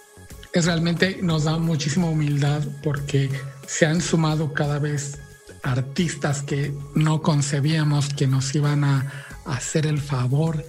Es 0.53 0.65
realmente 0.65 1.21
nos 1.23 1.45
da 1.45 1.59
muchísima 1.59 2.07
humildad 2.07 2.63
porque 2.83 3.31
se 3.69 3.87
han 3.87 4.01
sumado 4.01 4.53
cada 4.53 4.79
vez 4.79 5.19
artistas 5.63 6.43
que 6.43 6.73
no 6.95 7.23
concebíamos 7.23 8.13
que 8.15 8.27
nos 8.27 8.55
iban 8.55 8.85
a 8.85 9.13
hacer 9.45 9.87
el 9.87 10.01
favor 10.01 10.65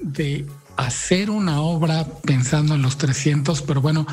de 0.00 0.46
hacer 0.76 1.30
una 1.30 1.60
obra 1.60 2.06
pensando 2.24 2.74
en 2.74 2.82
los 2.82 2.98
300, 2.98 3.62
pero 3.62 3.80
bueno, 3.80 4.06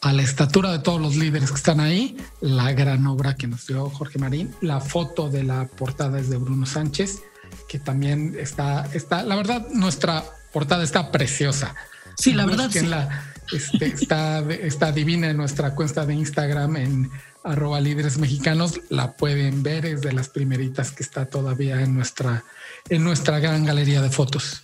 a 0.00 0.12
la 0.12 0.22
estatura 0.22 0.70
de 0.72 0.78
todos 0.78 1.00
los 1.00 1.16
líderes 1.16 1.50
que 1.50 1.56
están 1.56 1.80
ahí, 1.80 2.16
la 2.40 2.72
gran 2.72 3.06
obra 3.06 3.34
que 3.34 3.46
nos 3.46 3.66
dio 3.66 3.90
Jorge 3.90 4.18
Marín, 4.18 4.54
la 4.60 4.80
foto 4.80 5.28
de 5.28 5.42
la 5.42 5.66
portada 5.66 6.18
es 6.18 6.30
de 6.30 6.36
Bruno 6.36 6.66
Sánchez, 6.66 7.22
que 7.68 7.78
también 7.78 8.36
está, 8.38 8.88
está, 8.92 9.22
la 9.22 9.36
verdad, 9.36 9.66
nuestra 9.72 10.24
portada 10.52 10.84
está 10.84 11.10
preciosa. 11.10 11.74
Sí, 12.16 12.32
la 12.32 12.46
verdad. 12.46 12.70
Sí. 12.70 12.86
La, 12.86 13.34
este, 13.52 13.86
está, 13.86 14.40
está 14.50 14.92
divina 14.92 15.30
en 15.30 15.36
nuestra 15.36 15.74
cuenta 15.74 16.04
de 16.06 16.14
Instagram 16.14 16.76
en 16.76 17.10
arroba 17.44 17.80
líderes 17.80 18.18
mexicanos, 18.18 18.80
la 18.90 19.12
pueden 19.12 19.62
ver, 19.62 19.86
es 19.86 20.02
de 20.02 20.12
las 20.12 20.28
primeritas 20.28 20.90
que 20.90 21.02
está 21.02 21.26
todavía 21.26 21.80
en 21.80 21.94
nuestra, 21.94 22.44
en 22.88 23.04
nuestra 23.04 23.38
gran 23.38 23.64
galería 23.64 24.02
de 24.02 24.10
fotos. 24.10 24.62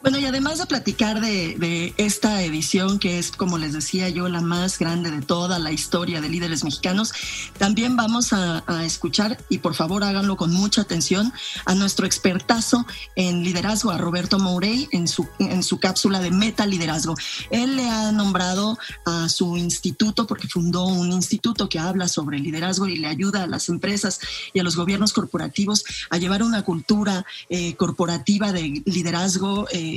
Bueno, 0.00 0.18
y 0.18 0.26
además 0.26 0.58
de 0.58 0.66
platicar 0.66 1.20
de, 1.20 1.92
esta 1.96 2.44
edición, 2.44 3.00
que 3.00 3.18
es, 3.18 3.32
como 3.32 3.58
les 3.58 3.72
decía 3.72 4.08
yo, 4.08 4.28
la 4.28 4.40
más 4.40 4.78
grande 4.78 5.10
de 5.10 5.22
toda 5.22 5.58
la 5.58 5.72
historia 5.72 6.20
de 6.20 6.28
líderes 6.28 6.62
mexicanos, 6.62 7.12
también 7.58 7.96
vamos 7.96 8.32
a, 8.32 8.62
escuchar, 8.84 9.42
y 9.48 9.58
por 9.58 9.74
favor 9.74 10.04
háganlo 10.04 10.36
con 10.36 10.52
mucha 10.52 10.82
atención, 10.82 11.32
a 11.64 11.74
nuestro 11.74 12.06
expertazo 12.06 12.86
en 13.16 13.42
liderazgo, 13.42 13.90
a 13.90 13.98
Roberto 13.98 14.38
Mourey, 14.38 14.88
en 14.92 15.08
su, 15.08 15.26
en 15.40 15.64
su 15.64 15.80
cápsula 15.80 16.20
de 16.20 16.30
Meta 16.30 16.64
Liderazgo. 16.64 17.16
Él 17.50 17.76
le 17.76 17.88
ha 17.88 18.12
nombrado 18.12 18.78
a 19.04 19.28
su 19.28 19.56
instituto, 19.56 20.28
porque 20.28 20.46
fundó 20.46 20.84
un 20.84 21.10
instituto 21.10 21.68
que 21.68 21.80
habla 21.80 22.06
sobre 22.06 22.38
liderazgo 22.38 22.86
y 22.86 22.96
le 22.96 23.08
ayuda 23.08 23.42
a 23.42 23.46
las 23.48 23.68
empresas 23.68 24.20
y 24.52 24.60
a 24.60 24.62
los 24.62 24.76
gobiernos 24.76 25.12
corporativos 25.12 25.84
a 26.08 26.18
llevar 26.18 26.44
una 26.44 26.62
cultura 26.62 27.26
eh, 27.48 27.74
corporativa 27.74 28.52
de 28.52 28.80
liderazgo. 28.86 29.66
Eh, 29.72 29.87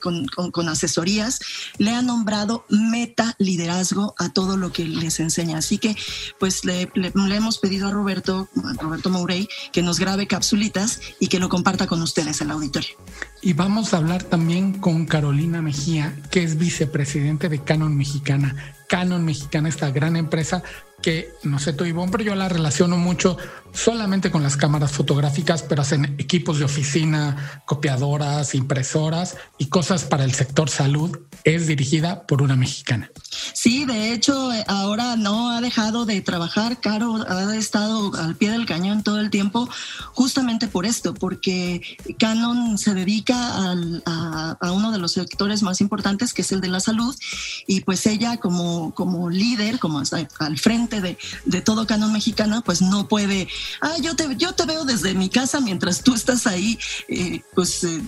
con, 0.00 0.68
asesorías, 0.68 1.40
le 1.78 1.90
ha 1.92 2.02
nombrado 2.02 2.64
meta 2.68 3.34
liderazgo 3.38 4.14
a 4.18 4.30
todo 4.30 4.56
lo 4.56 4.72
que 4.72 4.84
les 4.84 5.20
enseña. 5.20 5.58
Así 5.58 5.78
que, 5.78 5.96
pues 6.38 6.64
le, 6.64 6.90
hemos 6.94 7.58
pedido 7.58 7.88
a 7.88 7.90
Roberto, 7.90 8.48
a 8.64 8.82
Roberto 8.82 9.10
Mourey, 9.10 9.48
que 9.72 9.82
nos 9.82 9.98
grabe 9.98 10.26
capsulitas 10.26 11.00
y 11.18 11.28
que 11.28 11.38
lo 11.38 11.48
comparta 11.48 11.86
con 11.86 12.02
ustedes 12.02 12.40
en 12.40 12.48
el 12.48 12.52
auditorio. 12.52 12.96
Y 13.42 13.54
vamos 13.54 13.94
a 13.94 13.96
hablar 13.96 14.22
también 14.22 14.74
con 14.74 15.06
Carolina 15.06 15.62
Mejía, 15.62 16.14
que 16.30 16.42
es 16.42 16.58
vicepresidente 16.58 17.48
de 17.48 17.62
Canon 17.62 17.96
Mexicana. 17.96 18.54
Canon 18.88 19.24
Mexicana, 19.24 19.68
esta 19.68 19.90
gran 19.90 20.16
empresa 20.16 20.62
que, 21.00 21.32
no 21.42 21.58
sé 21.58 21.72
tú, 21.72 21.84
Ivonne, 21.84 22.12
pero 22.12 22.24
yo 22.24 22.34
la 22.34 22.48
relaciono 22.48 22.96
mucho 22.96 23.36
solamente 23.72 24.30
con 24.30 24.42
las 24.42 24.56
cámaras 24.56 24.92
fotográficas, 24.92 25.62
pero 25.62 25.82
hacen 25.82 26.16
equipos 26.18 26.58
de 26.58 26.64
oficina, 26.64 27.62
copiadoras, 27.64 28.54
impresoras 28.54 29.36
y 29.58 29.66
cosas 29.66 30.04
para 30.04 30.24
el 30.24 30.32
sector 30.32 30.68
salud. 30.68 31.18
Es 31.44 31.66
dirigida 31.66 32.26
por 32.26 32.42
una 32.42 32.56
mexicana. 32.56 33.10
Sí, 33.54 33.86
de 33.86 34.12
hecho, 34.12 34.50
ahora 34.66 35.16
no 35.16 35.50
ha 35.50 35.60
dejado 35.60 36.04
de 36.04 36.20
trabajar. 36.20 36.80
Caro 36.80 37.24
ha 37.26 37.56
estado 37.56 38.14
al 38.16 38.36
pie 38.36 38.50
del 38.50 38.66
cañón 38.66 39.02
todo 39.02 39.20
el 39.20 39.30
tiempo, 39.30 39.68
justamente 40.12 40.68
por 40.68 40.84
esto, 40.84 41.14
porque 41.14 41.80
Canon 42.18 42.76
se 42.76 42.92
dedica 42.92 43.29
a, 43.32 44.72
uno 44.72 44.92
de 44.92 44.98
los 44.98 45.12
sectores 45.12 45.62
más 45.62 45.80
importantes, 45.80 46.32
que 46.32 46.42
es 46.42 46.52
el 46.52 46.60
de 46.60 46.68
la 46.68 46.80
salud, 46.80 47.14
y 47.66 47.80
pues 47.80 48.06
ella 48.06 48.36
como, 48.38 48.94
como 48.94 49.30
líder, 49.30 49.78
como 49.78 50.02
al 50.38 50.58
frente 50.58 51.00
de, 51.00 51.18
de 51.44 51.60
todo 51.60 51.86
Canon 51.86 52.12
mexicana, 52.12 52.62
pues 52.62 52.82
no 52.82 53.08
puede 53.08 53.48
ah, 53.80 53.96
yo 54.00 54.16
te, 54.16 54.36
yo 54.36 54.52
te 54.54 54.64
veo 54.66 54.84
desde 54.84 55.14
mi 55.14 55.28
casa 55.28 55.60
mientras 55.60 56.02
tú 56.02 56.14
estás 56.14 56.46
ahí, 56.46 56.78
eh, 57.08 57.42
pues 57.54 57.84
eh, 57.84 58.00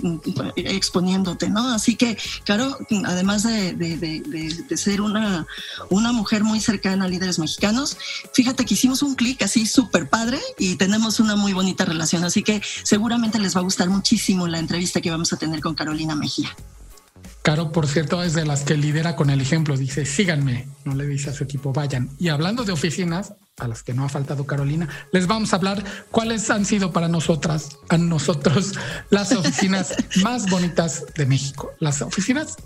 exponiéndote, 0.56 1.48
¿no? 1.48 1.68
Así 1.68 1.96
que, 1.96 2.16
claro, 2.44 2.76
además 3.04 3.42
de, 3.44 4.72
ser 4.74 5.00
una, 5.00 5.46
una 5.90 6.12
mujer 6.12 6.44
muy 6.44 6.60
cercana 6.60 7.04
a 7.04 7.08
líderes 7.08 7.38
mexicanos, 7.38 7.96
fíjate 8.32 8.64
que 8.64 8.74
hicimos 8.74 9.02
un 9.02 9.14
clic 9.14 9.42
así 9.42 9.66
súper 9.66 10.08
padre 10.08 10.40
y 10.58 10.76
tenemos 10.76 11.20
una 11.20 11.36
muy 11.36 11.52
bonita 11.52 11.84
relación, 11.84 12.24
así 12.24 12.42
que 12.42 12.62
seguramente 12.82 13.38
les 13.38 13.56
va 13.56 13.60
a 13.60 13.64
gustar 13.64 13.88
muchísimo 13.88 14.48
la 14.48 14.58
entrevista 14.58 15.00
que 15.00 15.10
vamos 15.12 15.32
a 15.32 15.36
tener 15.36 15.60
con 15.60 15.74
Carolina 15.74 16.16
Mejía. 16.16 16.56
Caro, 17.42 17.72
por 17.72 17.88
cierto, 17.88 18.22
es 18.22 18.34
de 18.34 18.44
las 18.44 18.62
que 18.62 18.76
lidera 18.76 19.16
con 19.16 19.28
el 19.28 19.40
ejemplo. 19.40 19.76
Dice, 19.76 20.06
síganme, 20.06 20.68
no 20.84 20.94
le 20.94 21.06
dice 21.06 21.30
a 21.30 21.32
su 21.32 21.42
equipo, 21.42 21.72
vayan. 21.72 22.10
Y 22.18 22.28
hablando 22.28 22.64
de 22.64 22.72
oficinas, 22.72 23.34
a 23.58 23.66
las 23.66 23.82
que 23.82 23.94
no 23.94 24.04
ha 24.04 24.08
faltado 24.08 24.46
Carolina, 24.46 24.88
les 25.12 25.26
vamos 25.26 25.52
a 25.52 25.56
hablar 25.56 25.84
cuáles 26.10 26.50
han 26.50 26.64
sido 26.64 26.92
para 26.92 27.08
nosotras, 27.08 27.78
a 27.88 27.98
nosotros, 27.98 28.74
las 29.10 29.32
oficinas 29.32 29.94
más 30.22 30.48
bonitas 30.48 31.04
de 31.16 31.26
México. 31.26 31.72
Las 31.80 32.00
oficinas 32.00 32.56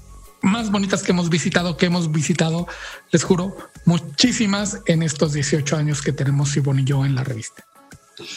más 0.42 0.70
bonitas 0.70 1.02
que 1.02 1.12
hemos 1.12 1.30
visitado, 1.30 1.78
que 1.78 1.86
hemos 1.86 2.12
visitado, 2.12 2.68
les 3.10 3.24
juro, 3.24 3.56
muchísimas 3.86 4.80
en 4.86 5.02
estos 5.02 5.32
18 5.32 5.76
años 5.76 6.02
que 6.02 6.12
tenemos 6.12 6.54
Ivonne 6.54 6.82
y 6.82 6.84
yo 6.84 7.04
en 7.06 7.14
la 7.14 7.24
revista. 7.24 7.64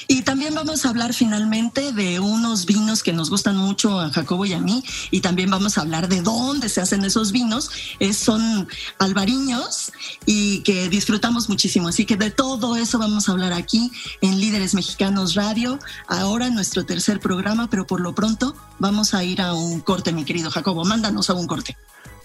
Y 0.08 0.24
también 0.24 0.54
vamos 0.54 0.86
a 0.86 0.90
hablar 0.90 1.14
finalmente 1.14 1.94
de 1.94 2.20
unos 2.20 2.66
vinos 2.66 3.04
que 3.04 3.14
nos 3.14 3.30
gustan 3.30 3.56
mucho 3.58 4.00
a 4.00 4.10
Jacobo 4.10 4.46
y 4.46 4.54
a 4.54 4.60
mí. 4.60 4.84
Y 5.12 5.22
también 5.22 5.50
vamos 5.50 5.78
a 5.78 5.82
hablar 5.82 6.10
de 6.10 6.22
dónde 6.22 6.70
se 6.70 6.82
hacen 6.82 7.06
esos 7.06 7.32
vinos. 7.32 7.72
son 8.14 8.68
albariños 8.98 9.92
y 10.26 10.62
que 10.62 10.90
disfrutamos 10.90 11.50
muchísimo. 11.50 11.88
Así 11.88 12.06
que 12.06 12.18
de 12.18 12.32
todo 12.32 12.76
eso 12.76 13.00
vamos 13.00 13.30
a 13.30 13.32
hablar 13.32 13.54
aquí 13.54 13.92
en 14.22 14.40
Líderes 14.40 14.74
Mexicanos 14.74 15.36
Radio. 15.36 15.80
Ahora 16.08 16.50
nuestro 16.50 16.86
tercer 16.86 17.20
programa, 17.20 17.70
pero 17.70 17.88
por 17.88 18.02
lo 18.02 18.14
pronto 18.14 18.56
vamos 18.80 19.14
a 19.14 19.24
ir 19.24 19.42
a 19.42 19.54
un 19.54 19.80
corte, 19.80 20.12
mi 20.12 20.26
querido 20.26 20.52
Jacobo. 20.52 20.84
Mándanos 20.84 21.30
a 21.30 21.34
un 21.34 21.48
corte. 21.48 21.78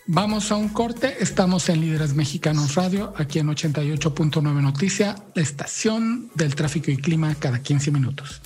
Vamos 0.07 0.53
a 0.53 0.57
un 0.57 0.69
corte. 0.69 1.17
Estamos 1.21 1.71
en 1.71 1.81
Líderes 1.81 2.13
Mexicanos 2.13 2.75
Radio, 2.75 3.15
aquí 3.17 3.39
en 3.39 3.47
88.9 3.47 4.43
Noticia, 4.61 5.17
la 5.35 5.41
estación 5.41 6.31
del 6.35 6.55
tráfico 6.55 6.91
y 6.91 6.99
clima 6.99 7.35
cada 7.37 7.63
15 7.63 7.91
minutos. 7.91 8.43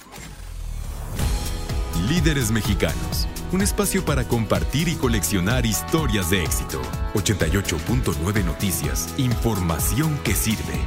Líderes 2.09 2.53
Mexicanos, 2.53 3.27
un 3.51 3.61
espacio 3.61 4.05
para 4.05 4.23
compartir 4.23 4.87
y 4.87 4.95
coleccionar 4.95 5.67
historias 5.67 6.31
de 6.31 6.45
éxito. 6.45 6.81
88.9 7.15 8.45
Noticias, 8.45 9.13
información 9.19 10.17
que 10.23 10.37
sirve. 10.37 10.79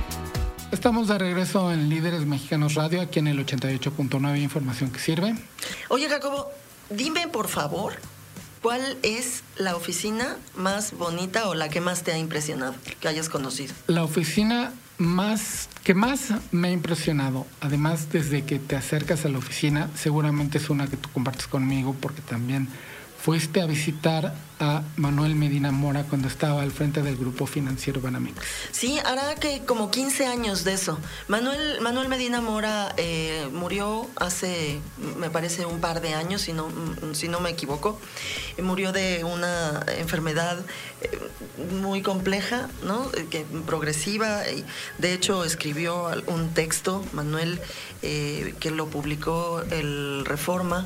Estamos 0.72 1.10
de 1.10 1.18
regreso 1.18 1.74
en 1.74 1.90
Líderes 1.90 2.26
Mexicanos 2.26 2.76
Radio, 2.76 3.02
aquí 3.02 3.20
en 3.20 3.28
el 3.28 3.46
88.9 3.46 4.42
Información 4.42 4.90
que 4.90 5.00
sirve. 5.00 5.36
Oye, 5.90 6.08
Jacobo, 6.08 6.50
dime 6.90 7.28
por 7.28 7.50
favor 7.50 7.92
¿Cuál 8.62 8.98
es 9.02 9.44
la 9.58 9.76
oficina 9.76 10.38
más 10.56 10.94
bonita 10.94 11.50
o 11.50 11.56
la 11.56 11.70
que 11.70 11.82
más 11.82 12.04
te 12.04 12.12
ha 12.12 12.18
impresionado 12.20 12.76
que 13.00 13.08
hayas 13.08 13.28
conocido? 13.28 13.74
La 13.88 14.04
oficina 14.04 14.72
más 15.00 15.68
que 15.84 15.96
más 15.96 16.32
me 16.52 16.68
ha 16.68 16.72
impresionado, 16.72 17.48
además 17.60 18.12
desde 18.12 18.44
que 18.44 18.60
te 18.60 18.76
acercas 18.76 19.26
a 19.26 19.30
la 19.30 19.40
oficina, 19.40 19.90
seguramente 19.96 20.60
es 20.60 20.70
una 20.70 20.88
que 20.88 20.96
tú 20.96 21.10
compartes 21.12 21.48
conmigo 21.48 21.96
porque 22.00 22.22
también 22.22 22.68
fuiste 23.20 23.62
a 23.62 23.66
visitar 23.66 24.36
Manuel 24.96 25.36
Medina 25.36 25.72
Mora 25.72 26.04
cuando 26.04 26.28
estaba 26.28 26.62
al 26.62 26.72
frente 26.72 27.02
del 27.02 27.18
grupo 27.18 27.48
financiero 27.48 28.00
Banamex. 28.00 28.36
Sí, 28.72 29.00
hará 29.04 29.34
que 29.36 29.62
como 29.66 29.90
15 29.90 30.28
años 30.28 30.64
de 30.64 30.74
eso. 30.74 31.00
Manuel, 31.28 31.82
Manuel 31.82 32.10
Medina 32.10 32.42
Mora 32.42 32.94
eh, 32.98 33.50
murió 33.52 34.08
hace, 34.16 34.80
me 35.18 35.32
parece, 35.32 35.66
un 35.66 35.80
par 35.80 36.02
de 36.02 36.14
años, 36.14 36.42
si 36.42 36.54
no, 36.54 36.68
si 37.14 37.28
no 37.28 37.40
me 37.40 37.50
equivoco. 37.50 38.00
Murió 38.62 38.92
de 38.92 39.24
una 39.24 39.84
enfermedad 39.98 40.64
eh, 41.02 41.20
muy 41.82 42.04
compleja, 42.04 42.70
¿no? 42.84 43.10
Que, 43.32 43.46
progresiva. 43.66 44.42
De 45.00 45.14
hecho, 45.14 45.44
escribió 45.44 46.12
un 46.28 46.54
texto, 46.54 47.04
Manuel, 47.14 47.60
eh, 48.04 48.54
que 48.60 48.70
lo 48.70 48.88
publicó 48.88 49.64
el 49.72 50.24
Reforma 50.26 50.86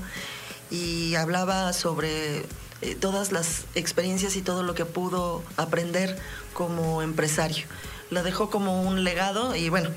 y 0.72 1.15
hablaba 1.15 1.74
sobre 1.74 2.44
eh, 2.82 2.96
todas 2.96 3.32
las 3.32 3.65
experiencias 3.75 4.36
y 4.36 4.41
todo 4.41 4.63
lo 4.63 4.75
que 4.75 4.86
pudo 4.86 5.44
aprender 5.58 6.17
como 6.53 7.01
empresario. 7.01 7.65
La 8.12 8.22
dejó 8.22 8.50
como 8.50 8.84
un 8.84 9.03
legado 9.03 9.55
y 9.55 9.70
bueno, 9.70 9.89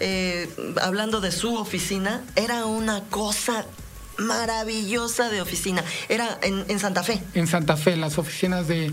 eh, 0.00 0.48
hablando 0.80 1.20
de 1.20 1.32
su 1.32 1.56
oficina, 1.56 2.22
era 2.36 2.64
una 2.64 3.02
cosa 3.04 3.66
maravillosa 4.18 5.28
de 5.28 5.40
oficina. 5.40 5.84
Era 6.08 6.38
en, 6.42 6.78
Santa 6.78 7.02
Fe. 7.02 7.22
En 7.34 7.46
Santa 7.46 7.76
Fe, 7.76 7.96
las 7.96 8.18
oficinas 8.18 8.68
de 8.68 8.92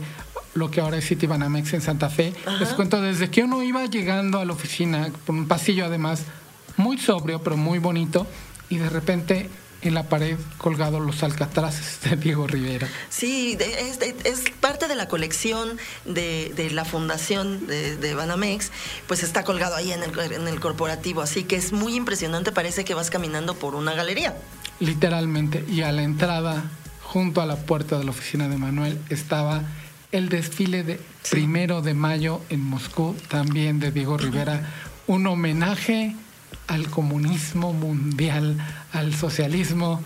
lo 0.54 0.70
que 0.70 0.82
ahora 0.82 0.98
es 0.98 1.08
Citibanamex 1.08 1.74
en 1.74 1.82
Santa 1.82 2.10
Fe. 2.10 2.34
Les 2.60 2.70
cuento, 2.70 3.02
desde 3.02 3.30
que 3.30 3.44
uno 3.44 3.64
iba 3.64 3.86
llegando 3.86 4.40
a 4.40 4.46
la 4.46 4.54
oficina, 4.54 5.12
por 5.26 5.36
un 5.36 5.48
pasillo 5.48 5.86
además, 5.86 6.24
muy 6.78 6.98
sobrio, 6.98 7.42
pero 7.42 7.58
muy 7.58 7.80
bonito, 7.80 8.28
y 8.70 8.78
de 8.78 8.90
repente 8.90 9.50
en 9.84 9.94
la 9.94 10.04
pared 10.04 10.38
colgado 10.58 11.00
los 11.00 11.24
alcatraces 11.24 12.00
de 12.02 12.16
Diego 12.16 12.48
Rivera. 12.48 12.88
Sí, 13.10 13.58
es, 13.60 14.44
parte 14.60 14.88
de 14.88 14.96
la 14.96 15.08
colección 15.08 15.78
de, 16.06 16.70
la 16.72 16.86
fundación 16.86 17.68
de, 17.68 18.14
Banamex, 18.14 18.72
pues 19.08 19.24
está 19.24 19.44
colgado 19.44 19.76
ahí 19.76 19.92
en 19.92 20.04
el, 20.04 20.18
en 20.32 20.48
el 20.48 20.60
corporativo, 20.60 21.22
así 21.22 21.44
que 21.44 21.56
es 21.56 21.74
muy 21.74 21.96
impresionante, 21.96 22.52
parece 22.52 22.86
que 22.86 22.94
vas 22.94 23.10
caminando 23.10 23.56
por 23.56 23.76
una 23.76 23.94
galería. 23.94 24.36
Literalmente, 24.80 25.66
y 25.68 25.82
a 25.82 25.92
la 25.92 26.04
entrada, 26.04 26.64
junto 27.02 27.42
a 27.42 27.46
la 27.46 27.58
puerta 27.58 27.98
de 27.98 28.04
la 28.04 28.12
oficina 28.12 28.48
de 28.48 28.58
Manuel, 28.58 29.00
estaba 29.10 29.64
el 30.12 30.30
desfile 30.30 30.84
de 30.84 31.00
primero 31.30 31.82
de 31.82 31.94
mayo 31.94 32.42
en 32.50 32.62
Moscú, 32.62 33.16
también 33.30 33.80
de 33.80 33.92
Diego 33.92 34.18
Rivera, 34.18 34.70
un 35.08 35.26
homenaje 35.28 36.16
al 36.68 36.90
comunismo 36.90 37.74
mundial, 37.74 38.58
al 38.92 39.14
socialismo 39.14 40.04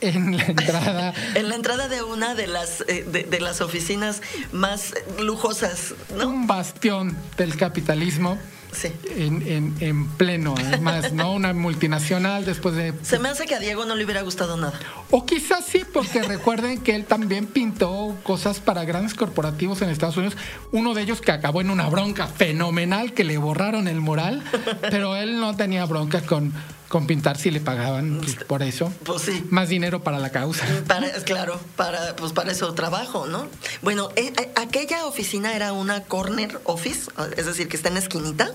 en 0.00 0.36
la 0.36 0.44
entrada. 0.44 1.14
en 1.34 1.48
la 1.48 1.54
entrada 1.54 1.88
de 1.88 2.02
una 2.02 2.34
de 2.34 2.46
las, 2.46 2.82
eh, 2.88 3.04
de, 3.04 3.40
las 3.40 3.60
oficinas 3.60 4.22
más 4.52 4.94
lujosas, 5.18 5.94
¿no? 6.16 6.28
Un 6.28 6.46
bastión 6.46 7.16
del 7.36 7.56
capitalismo. 7.56 8.38
Sí. 8.74 8.92
En, 9.16 9.74
en, 9.80 10.08
pleno, 10.08 10.54
además, 10.58 11.12
¿no? 11.12 11.32
Una 11.32 11.52
multinacional 11.52 12.44
después 12.44 12.74
de... 12.74 12.92
Se 13.02 13.18
me 13.18 13.28
hace 13.28 13.46
que 13.46 13.54
a 13.54 13.60
Diego 13.60 13.84
no 13.84 13.94
le 13.94 14.04
hubiera 14.04 14.22
gustado 14.22 14.56
nada. 14.56 14.78
O 15.10 15.24
quizás 15.24 15.64
sí, 15.64 15.84
porque 15.92 16.22
recuerden 16.22 16.80
que 16.80 16.94
él 16.94 17.04
también 17.04 17.46
pintó 17.46 18.16
cosas 18.22 18.60
para 18.60 18.84
grandes 18.84 19.14
corporativos 19.14 19.80
en 19.82 19.90
Estados 19.90 20.16
Unidos. 20.16 20.36
Uno 20.72 20.94
de 20.94 21.02
ellos 21.02 21.20
que 21.20 21.32
acabó 21.32 21.60
en 21.60 21.70
una 21.70 21.88
bronca 21.88 22.26
fenomenal, 22.26 23.12
que 23.12 23.24
le 23.24 23.38
borraron 23.38 23.88
el 23.88 24.00
mural, 24.00 24.42
pero 24.80 25.16
él 25.16 25.38
no 25.40 25.56
tenía 25.56 25.84
bronca 25.84 26.22
con 26.22 26.52
con 26.94 27.08
pintar 27.08 27.36
si 27.36 27.50
le 27.50 27.58
pagaban 27.58 28.20
pues, 28.22 28.36
por 28.44 28.62
eso. 28.62 28.92
Pues 29.02 29.22
sí. 29.22 29.44
Más 29.50 29.68
dinero 29.68 30.04
para 30.04 30.20
la 30.20 30.30
causa. 30.30 30.64
Para, 30.86 31.10
claro, 31.24 31.58
para, 31.74 32.14
pues 32.14 32.32
para 32.32 32.52
eso 32.52 32.72
trabajo, 32.74 33.26
¿no? 33.26 33.48
Bueno, 33.82 34.10
eh, 34.14 34.32
eh, 34.40 34.52
aquella 34.54 35.04
oficina 35.04 35.56
era 35.56 35.72
una 35.72 36.04
corner 36.04 36.60
office, 36.62 37.10
es 37.36 37.46
decir, 37.46 37.66
que 37.66 37.76
está 37.76 37.88
en 37.88 37.94
la 37.94 38.00
esquinita. 38.00 38.52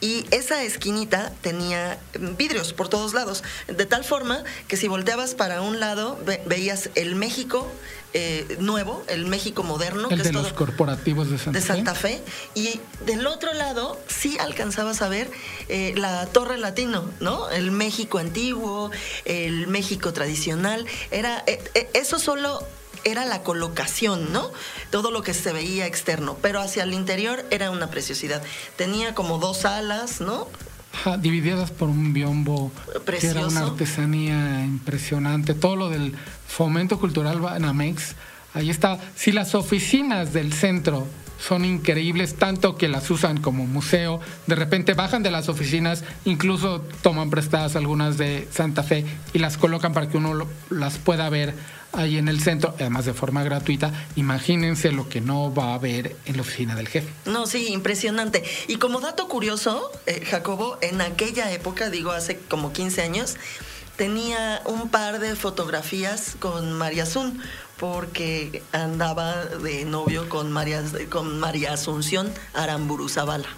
Y 0.00 0.26
esa 0.30 0.62
esquinita 0.62 1.32
tenía 1.40 1.98
vidrios 2.36 2.72
por 2.72 2.88
todos 2.88 3.14
lados, 3.14 3.42
de 3.66 3.86
tal 3.86 4.04
forma 4.04 4.44
que 4.68 4.76
si 4.76 4.86
volteabas 4.88 5.34
para 5.34 5.60
un 5.60 5.80
lado 5.80 6.18
veías 6.46 6.90
el 6.94 7.16
México 7.16 7.68
eh, 8.14 8.56
nuevo, 8.60 9.04
el 9.08 9.26
México 9.26 9.62
moderno, 9.62 10.08
el 10.10 10.22
de 10.22 10.32
los 10.32 10.52
corporativos 10.54 11.28
de 11.30 11.60
Santa, 11.60 11.94
Fe. 11.94 12.22
Y 12.54 12.80
del 13.04 13.26
otro 13.26 13.52
lado 13.52 14.00
sí 14.08 14.38
alcanzabas 14.38 15.02
a 15.02 15.08
ver 15.08 15.30
eh, 15.68 15.92
la 15.96 16.26
Torre 16.26 16.56
Latino, 16.56 17.10
¿no? 17.20 17.50
El 17.50 17.70
México 17.70 18.18
antiguo, 18.18 18.90
el 19.24 19.66
México 19.66 20.12
tradicional. 20.12 20.86
Era 21.10 21.42
eh, 21.46 21.90
eso 21.92 22.18
solo 22.18 22.66
era 23.04 23.24
la 23.24 23.42
colocación, 23.42 24.32
¿no? 24.32 24.50
Todo 24.90 25.10
lo 25.10 25.22
que 25.22 25.34
se 25.34 25.52
veía 25.52 25.86
externo, 25.86 26.36
pero 26.40 26.60
hacia 26.60 26.82
el 26.84 26.92
interior 26.92 27.44
era 27.50 27.70
una 27.70 27.90
preciosidad. 27.90 28.42
Tenía 28.76 29.14
como 29.14 29.38
dos 29.38 29.64
alas, 29.64 30.20
¿no? 30.20 30.48
divididas 31.20 31.70
por 31.70 31.88
un 31.88 32.12
biombo 32.12 32.72
Precioso. 33.04 33.34
que 33.34 33.40
era 33.40 33.48
una 33.48 33.66
artesanía 33.66 34.64
impresionante. 34.64 35.54
Todo 35.54 35.76
lo 35.76 35.90
del 35.90 36.14
fomento 36.46 36.98
cultural 36.98 37.40
Banamex, 37.40 38.14
ahí 38.54 38.70
está. 38.70 38.98
Si 39.14 39.32
las 39.32 39.54
oficinas 39.54 40.32
del 40.32 40.52
centro 40.52 41.06
son 41.38 41.64
increíbles, 41.64 42.34
tanto 42.34 42.76
que 42.76 42.88
las 42.88 43.10
usan 43.10 43.40
como 43.40 43.66
museo. 43.66 44.20
De 44.46 44.56
repente 44.56 44.94
bajan 44.94 45.22
de 45.22 45.30
las 45.30 45.48
oficinas, 45.48 46.04
incluso 46.24 46.80
toman 47.02 47.30
prestadas 47.30 47.76
algunas 47.76 48.18
de 48.18 48.48
Santa 48.50 48.82
Fe 48.82 49.04
y 49.32 49.38
las 49.38 49.56
colocan 49.56 49.92
para 49.92 50.08
que 50.08 50.16
uno 50.16 50.46
las 50.70 50.98
pueda 50.98 51.28
ver 51.30 51.54
ahí 51.92 52.18
en 52.18 52.28
el 52.28 52.40
centro, 52.40 52.74
además 52.78 53.04
de 53.04 53.14
forma 53.14 53.42
gratuita. 53.42 53.92
Imagínense 54.16 54.92
lo 54.92 55.08
que 55.08 55.20
no 55.20 55.52
va 55.52 55.70
a 55.70 55.74
haber 55.74 56.16
en 56.26 56.36
la 56.36 56.42
oficina 56.42 56.74
del 56.74 56.88
jefe. 56.88 57.08
No, 57.26 57.46
sí, 57.46 57.68
impresionante. 57.68 58.44
Y 58.68 58.76
como 58.76 59.00
dato 59.00 59.28
curioso, 59.28 59.90
eh, 60.06 60.24
Jacobo, 60.24 60.78
en 60.80 61.00
aquella 61.00 61.50
época, 61.52 61.90
digo 61.90 62.12
hace 62.12 62.38
como 62.38 62.72
15 62.72 63.02
años, 63.02 63.36
tenía 63.96 64.62
un 64.64 64.88
par 64.88 65.18
de 65.18 65.34
fotografías 65.34 66.36
con 66.38 66.72
María 66.72 67.06
Zun, 67.06 67.40
porque 67.78 68.62
andaba 68.72 69.44
de 69.44 69.84
novio 69.84 70.28
con 70.28 70.52
María, 70.52 70.82
con 71.10 71.38
María 71.38 71.74
Asunción 71.74 72.32
Aramburu 72.54 73.08
Zavala 73.08 73.48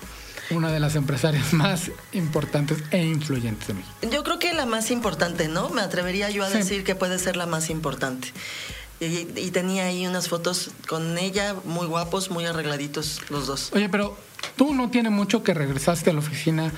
una 0.50 0.70
de 0.70 0.80
las 0.80 0.96
empresarias 0.96 1.52
más 1.52 1.90
importantes 2.12 2.78
e 2.90 3.04
influyentes 3.04 3.68
de 3.68 3.74
México. 3.74 3.94
Yo 4.10 4.22
creo 4.24 4.38
que 4.38 4.52
la 4.54 4.66
más 4.66 4.90
importante, 4.90 5.48
¿no? 5.48 5.70
Me 5.70 5.80
atrevería 5.80 6.30
yo 6.30 6.44
a 6.44 6.50
decir 6.50 6.84
que 6.84 6.94
puede 6.94 7.18
ser 7.18 7.36
la 7.36 7.46
más 7.46 7.70
importante. 7.70 8.32
Y, 9.00 9.50
tenía 9.50 9.84
ahí 9.84 10.06
unas 10.06 10.28
fotos 10.28 10.72
con 10.86 11.16
ella, 11.16 11.56
muy 11.64 11.86
guapos, 11.86 12.30
muy 12.30 12.44
arregladitos 12.44 13.22
los 13.30 13.46
dos. 13.46 13.70
Oye, 13.72 13.88
pero 13.88 14.18
tú 14.56 14.74
no 14.74 14.90
tiene 14.90 15.08
mucho 15.08 15.42
que 15.42 15.54
regresaste 15.54 16.10
a 16.10 16.12
la 16.12 16.18
oficina 16.18 16.70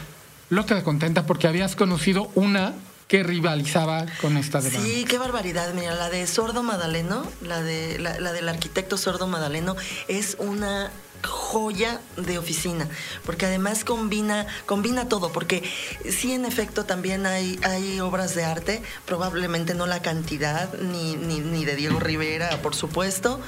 loca 0.48 0.76
de 0.76 0.84
contenta 0.84 1.26
porque 1.26 1.48
habías 1.48 1.74
conocido 1.74 2.30
una 2.36 2.74
que 3.08 3.24
rivalizaba 3.24 4.06
con 4.20 4.36
esta 4.36 4.60
de 4.60 4.70
Sí, 4.70 5.04
qué 5.08 5.18
barbaridad. 5.18 5.74
Mira, 5.74 5.96
la 5.96 6.10
de 6.10 6.24
Sordo 6.28 6.62
Madaleno, 6.62 7.26
la, 7.42 7.60
de, 7.60 7.98
la 7.98 8.32
del 8.32 8.48
arquitecto 8.48 8.96
Sordo 8.96 9.26
Madaleno, 9.26 9.74
es 10.06 10.36
una 10.38 10.92
joya 11.24 12.00
de 12.16 12.38
oficina, 12.38 12.88
porque 13.24 13.46
además 13.46 13.84
combina, 13.84 14.46
combina 14.66 15.08
todo, 15.08 15.32
porque 15.32 15.62
sí 16.08 16.32
en 16.32 16.44
efecto 16.44 16.84
también 16.84 17.26
hay, 17.26 17.58
hay 17.62 18.00
obras 18.00 18.34
de 18.34 18.44
arte, 18.44 18.82
probablemente 19.06 19.74
no 19.74 19.86
la 19.86 20.02
cantidad, 20.02 20.72
ni, 20.78 21.16
ni, 21.16 21.64
de 21.64 21.76
Diego 21.76 22.00
Rivera, 22.00 22.60
por 22.62 22.74
supuesto, 22.74 23.40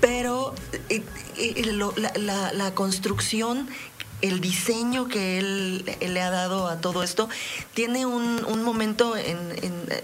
pero 0.00 0.54
eh, 0.88 1.02
eh, 1.36 1.72
la, 2.16 2.52
la 2.52 2.74
construcción 2.74 3.68
el 4.22 4.40
diseño 4.40 5.08
que 5.08 5.38
él, 5.38 5.84
le 6.00 6.22
ha 6.22 6.30
dado 6.30 6.68
a 6.68 6.80
todo 6.80 7.02
esto, 7.02 7.28
tiene 7.74 8.06
un, 8.06 8.44
un 8.46 8.62
momento 8.62 9.16
en, 9.16 9.38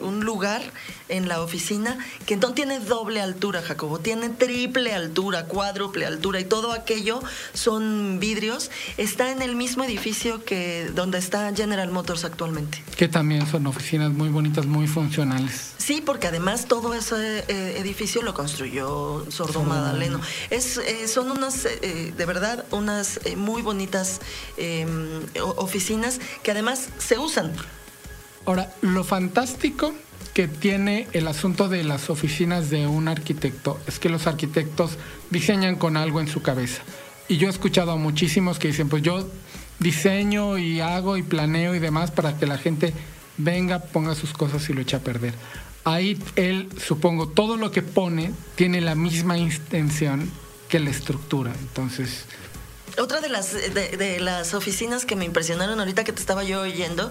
un 0.00 0.24
lugar 0.24 0.62
en 1.08 1.28
la 1.28 1.40
oficina 1.40 1.98
que 2.26 2.36
no 2.36 2.52
tiene 2.52 2.80
doble 2.80 3.20
altura, 3.20 3.62
Jacobo, 3.62 3.98
tiene 3.98 4.28
triple 4.28 4.92
altura, 4.92 5.46
cuádruple 5.46 6.06
altura 6.06 6.40
y 6.40 6.44
todo 6.44 6.72
aquello 6.72 7.20
son 7.54 8.18
vidrios. 8.20 8.70
Está 8.96 9.30
en 9.30 9.42
el 9.42 9.56
mismo 9.56 9.84
edificio 9.84 10.44
que 10.44 10.90
donde 10.94 11.18
está 11.18 11.52
General 11.54 11.90
Motors 11.90 12.24
actualmente. 12.24 12.82
Que 12.96 13.08
también 13.08 13.46
son 13.46 13.66
oficinas 13.66 14.10
muy 14.10 14.28
bonitas, 14.28 14.66
muy 14.66 14.86
funcionales. 14.86 15.74
Sí, 15.78 16.02
porque 16.04 16.26
además 16.26 16.66
todo 16.66 16.92
ese 16.92 17.44
eh, 17.48 17.78
edificio 17.78 18.20
lo 18.20 18.34
construyó 18.34 19.24
Sordo 19.30 19.62
Madaleno. 19.62 20.20
Es, 20.50 20.76
eh, 20.76 21.08
son 21.08 21.30
unas, 21.30 21.64
eh, 21.64 22.12
de 22.14 22.26
verdad, 22.26 22.66
unas 22.72 23.20
muy 23.36 23.62
bonitas 23.62 24.07
em, 24.56 25.22
oficinas 25.56 26.20
que 26.42 26.50
además 26.50 26.88
se 26.98 27.18
usan. 27.18 27.52
Ahora, 28.46 28.72
lo 28.80 29.04
fantástico 29.04 29.94
que 30.34 30.48
tiene 30.48 31.08
el 31.12 31.28
asunto 31.28 31.68
de 31.68 31.84
las 31.84 32.10
oficinas 32.10 32.70
de 32.70 32.86
un 32.86 33.08
arquitecto 33.08 33.78
es 33.86 33.98
que 33.98 34.08
los 34.08 34.26
arquitectos 34.26 34.92
diseñan 35.30 35.76
con 35.76 35.96
algo 35.96 36.20
en 36.20 36.28
su 36.28 36.42
cabeza. 36.42 36.82
Y 37.28 37.36
yo 37.36 37.48
he 37.48 37.50
escuchado 37.50 37.92
a 37.92 37.96
muchísimos 37.96 38.58
que 38.58 38.68
dicen, 38.68 38.88
pues 38.88 39.02
yo 39.02 39.28
diseño 39.78 40.58
y 40.58 40.80
hago 40.80 41.16
y 41.16 41.22
planeo 41.22 41.74
y 41.74 41.78
demás 41.78 42.10
para 42.10 42.36
que 42.38 42.46
la 42.46 42.58
gente 42.58 42.94
venga, 43.36 43.80
ponga 43.80 44.14
sus 44.14 44.32
cosas 44.32 44.68
y 44.70 44.72
lo 44.72 44.80
eche 44.80 44.96
a 44.96 45.00
perder 45.00 45.34
ahí 45.94 46.18
él, 46.36 46.68
supongo, 46.84 47.28
todo 47.28 47.56
lo 47.56 47.70
que 47.70 47.82
pone 47.82 48.32
tiene 48.54 48.80
la 48.80 48.94
misma 48.94 49.38
intención 49.38 50.30
que 50.68 50.80
la 50.80 50.90
estructura. 50.90 51.52
Entonces... 51.60 52.24
Otra 52.98 53.20
de 53.20 53.28
las, 53.28 53.52
de, 53.52 54.18
las 54.20 54.54
oficinas 54.54 55.04
que 55.04 55.14
me 55.14 55.24
impresionaron 55.24 55.78
ahorita 55.78 56.04
que 56.04 56.12
te 56.12 56.20
estaba 56.20 56.42
yo 56.42 56.62
oyendo, 56.62 57.10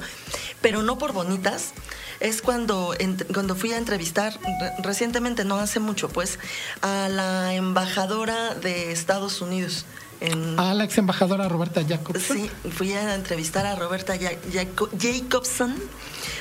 pero 0.62 0.84
no 0.84 0.98
por 0.98 1.14
bonitas, 1.14 1.74
es 2.20 2.42
cuando, 2.42 2.94
cuando 3.34 3.56
fui 3.56 3.72
a 3.72 3.78
entrevistar 3.78 4.38
recientemente, 4.80 5.46
no 5.46 5.58
hace 5.58 5.80
mucho, 5.80 6.10
pues, 6.10 6.40
a 6.82 7.08
la 7.10 7.54
embajadora 7.54 8.54
de 8.56 8.92
Estados 8.92 9.42
Unidos. 9.42 9.86
En, 10.20 10.60
a 10.60 10.74
la 10.74 10.84
ex 10.84 10.98
embajadora 10.98 11.48
Roberta 11.48 11.82
Jacobson. 11.88 12.38
Sí, 12.38 12.50
fui 12.72 12.94
a 12.94 13.14
entrevistar 13.14 13.66
a 13.66 13.76
Roberta 13.76 14.16
Jacobson 14.18 15.76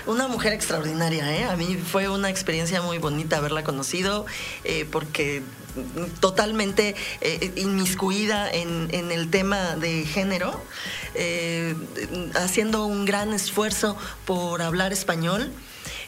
una 0.06 0.28
mujer 0.28 0.52
extraordinaria, 0.52 1.36
¿eh? 1.36 1.44
A 1.44 1.56
mí 1.56 1.76
fue 1.76 2.08
una 2.08 2.30
experiencia 2.30 2.80
muy 2.80 2.98
bonita 2.98 3.38
haberla 3.38 3.64
conocido, 3.64 4.24
eh, 4.64 4.86
porque 4.90 5.42
totalmente 6.20 6.94
eh, 7.20 7.52
inmiscuida 7.56 8.50
en, 8.50 8.88
el 9.10 9.30
tema 9.30 9.76
de 9.76 10.04
género, 10.04 10.62
eh, 11.14 11.74
haciendo 12.34 12.86
un 12.86 13.04
gran 13.04 13.32
esfuerzo 13.32 13.96
por 14.24 14.62
hablar 14.62 14.92
español 14.92 15.52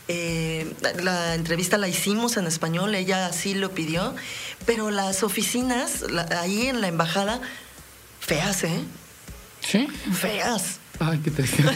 Eh, 0.09 0.73
la 1.03 1.35
entrevista 1.35 1.77
la 1.77 1.87
hicimos 1.87 2.37
en 2.37 2.47
español, 2.47 2.95
ella 2.95 3.27
así 3.27 3.55
lo 3.55 3.73
pidió, 3.73 4.15
pero 4.65 4.91
las 4.91 5.23
oficinas 5.23 6.05
ahí 6.31 6.67
en 6.67 6.81
la 6.81 6.89
embajada, 6.89 7.41
feas, 8.21 8.65
¿eh? 8.65 8.81
Sí. 9.61 9.87
Feas. 10.13 10.81
Ay, 10.99 11.21
qué 11.23 11.31
triste. 11.31 11.63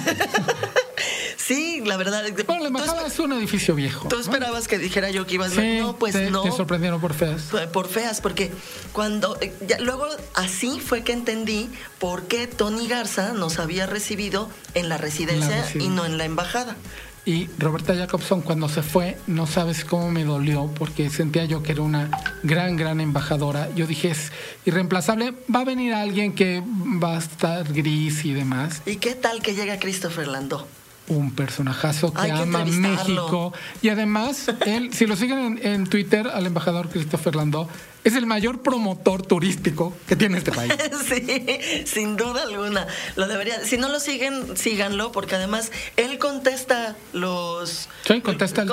Sí, 1.36 1.82
la 1.84 1.96
verdad. 1.96 2.24
Bueno, 2.46 2.62
la 2.62 2.68
embajada 2.68 3.06
es 3.06 3.18
un 3.18 3.32
edificio 3.32 3.74
viejo. 3.74 4.06
¿Tú 4.06 4.18
esperabas 4.20 4.68
que 4.68 4.78
dijera 4.78 5.10
yo 5.10 5.26
que 5.26 5.34
iba 5.34 5.46
a 5.46 5.50
ser? 5.50 5.82
no, 5.82 5.96
pues 5.96 6.14
no. 6.30 6.42
Te 6.42 6.52
sorprendieron 6.52 7.00
por 7.00 7.14
feas. 7.14 7.50
Por 7.72 7.88
feas, 7.88 8.20
porque 8.20 8.52
cuando. 8.92 9.36
Eh, 9.40 9.52
luego 9.80 10.06
así 10.34 10.78
fue 10.78 11.02
que 11.02 11.12
entendí 11.12 11.68
por 11.98 12.28
qué 12.28 12.46
Tony 12.46 12.86
Garza 12.86 13.32
nos 13.32 13.58
había 13.58 13.86
recibido 13.86 14.48
en 14.74 14.88
la 14.88 14.98
residencia 14.98 15.66
y 15.74 15.88
no 15.88 16.06
en 16.06 16.16
la 16.16 16.24
embajada. 16.24 16.76
Y 17.24 17.48
Roberta 17.56 17.94
Jacobson 17.94 18.40
cuando 18.40 18.68
se 18.68 18.82
fue, 18.82 19.16
no 19.28 19.46
sabes 19.46 19.84
cómo 19.84 20.10
me 20.10 20.24
dolió, 20.24 20.66
porque 20.76 21.08
sentía 21.08 21.44
yo 21.44 21.62
que 21.62 21.72
era 21.72 21.82
una 21.82 22.10
gran, 22.42 22.76
gran 22.76 23.00
embajadora. 23.00 23.68
Yo 23.76 23.86
dije, 23.86 24.10
es 24.10 24.32
irreemplazable, 24.64 25.32
va 25.54 25.60
a 25.60 25.64
venir 25.64 25.94
alguien 25.94 26.34
que 26.34 26.62
va 27.02 27.14
a 27.14 27.18
estar 27.18 27.72
gris 27.72 28.24
y 28.24 28.32
demás. 28.32 28.82
¿Y 28.86 28.96
qué 28.96 29.14
tal 29.14 29.40
que 29.40 29.54
llega 29.54 29.78
Christopher 29.78 30.26
Landó? 30.26 30.66
un 31.08 31.32
personajazo 31.32 32.12
que 32.12 32.30
ama 32.30 32.64
México. 32.64 33.52
Y 33.82 33.88
además, 33.88 34.50
él, 34.66 34.92
si 34.92 35.06
lo 35.06 35.16
siguen 35.16 35.60
en, 35.62 35.86
Twitter, 35.86 36.28
al 36.28 36.46
embajador 36.46 36.88
Christopher 36.88 37.34
Landó, 37.34 37.68
es 38.04 38.14
el 38.16 38.26
mayor 38.26 38.62
promotor 38.62 39.22
turístico 39.22 39.94
que 40.06 40.16
tiene 40.16 40.38
este 40.38 40.52
país. 40.52 40.72
sí, 41.08 41.84
sin 41.84 42.16
duda 42.16 42.42
alguna. 42.42 42.86
Lo 43.16 43.28
debería. 43.28 43.64
Si 43.64 43.76
no 43.76 43.88
lo 43.88 44.00
siguen, 44.00 44.56
síganlo, 44.56 45.12
porque 45.12 45.36
además 45.36 45.70
él 45.96 46.18
contesta 46.18 46.96
los. 47.12 47.88
Sí, 48.06 48.20
contesta 48.20 48.62
el 48.62 48.70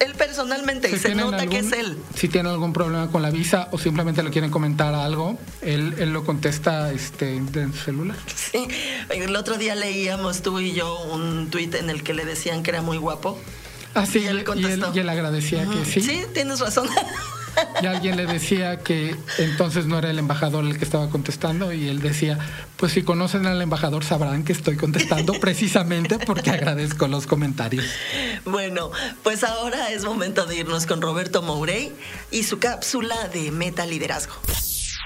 Él 0.00 0.14
personalmente, 0.16 0.90
y 0.90 0.98
se 0.98 1.14
nota 1.14 1.46
que 1.46 1.58
es 1.58 1.72
él. 1.72 1.98
Si 2.14 2.28
tiene 2.28 2.48
algún 2.48 2.72
problema 2.72 3.10
con 3.10 3.22
la 3.22 3.30
visa 3.30 3.68
o 3.70 3.78
simplemente 3.78 4.22
le 4.22 4.30
quieren 4.30 4.50
comentar 4.50 4.94
algo, 4.94 5.38
él, 5.60 5.94
él 5.98 6.12
lo 6.12 6.24
contesta 6.24 6.92
este, 6.92 7.36
en 7.36 7.72
su 7.72 7.78
celular. 7.84 8.16
Sí, 8.34 8.66
el 9.10 9.36
otro 9.36 9.56
día 9.56 9.74
leíamos 9.74 10.42
tú 10.42 10.58
y 10.60 10.72
yo 10.72 11.00
un 11.04 11.50
tuit 11.50 11.74
en 11.74 11.90
el 11.90 12.02
que 12.02 12.14
le 12.14 12.24
decían 12.24 12.62
que 12.62 12.70
era 12.70 12.82
muy 12.82 12.96
guapo. 12.96 13.38
Ah, 13.94 14.06
sí, 14.06 14.20
y 14.20 14.26
él, 14.26 14.44
y 14.56 14.98
él, 14.98 15.08
agradecía 15.08 15.66
que 15.66 15.84
sí. 15.84 16.00
Sí, 16.00 16.24
tienes 16.32 16.60
razón. 16.60 16.88
Y 17.82 17.86
alguien 17.86 18.16
le 18.16 18.26
decía 18.26 18.78
que 18.78 19.16
entonces 19.38 19.86
no 19.86 19.98
era 19.98 20.10
el 20.10 20.18
embajador 20.18 20.64
el 20.64 20.78
que 20.78 20.84
estaba 20.84 21.10
contestando 21.10 21.72
y 21.72 21.88
él 21.88 22.00
decía, 22.00 22.38
pues 22.76 22.92
si 22.92 23.02
conocen 23.02 23.46
al 23.46 23.60
embajador 23.60 24.04
sabrán 24.04 24.44
que 24.44 24.52
estoy 24.52 24.76
contestando 24.76 25.34
precisamente 25.40 26.18
porque 26.18 26.50
agradezco 26.50 27.08
los 27.08 27.26
comentarios. 27.26 27.84
Bueno, 28.44 28.90
pues 29.22 29.44
ahora 29.44 29.90
es 29.90 30.04
momento 30.04 30.46
de 30.46 30.56
irnos 30.56 30.86
con 30.86 31.02
Roberto 31.02 31.42
Mourey 31.42 31.92
y 32.30 32.44
su 32.44 32.58
cápsula 32.58 33.28
de 33.28 33.50
Meta 33.50 33.86
Liderazgo. 33.86 34.34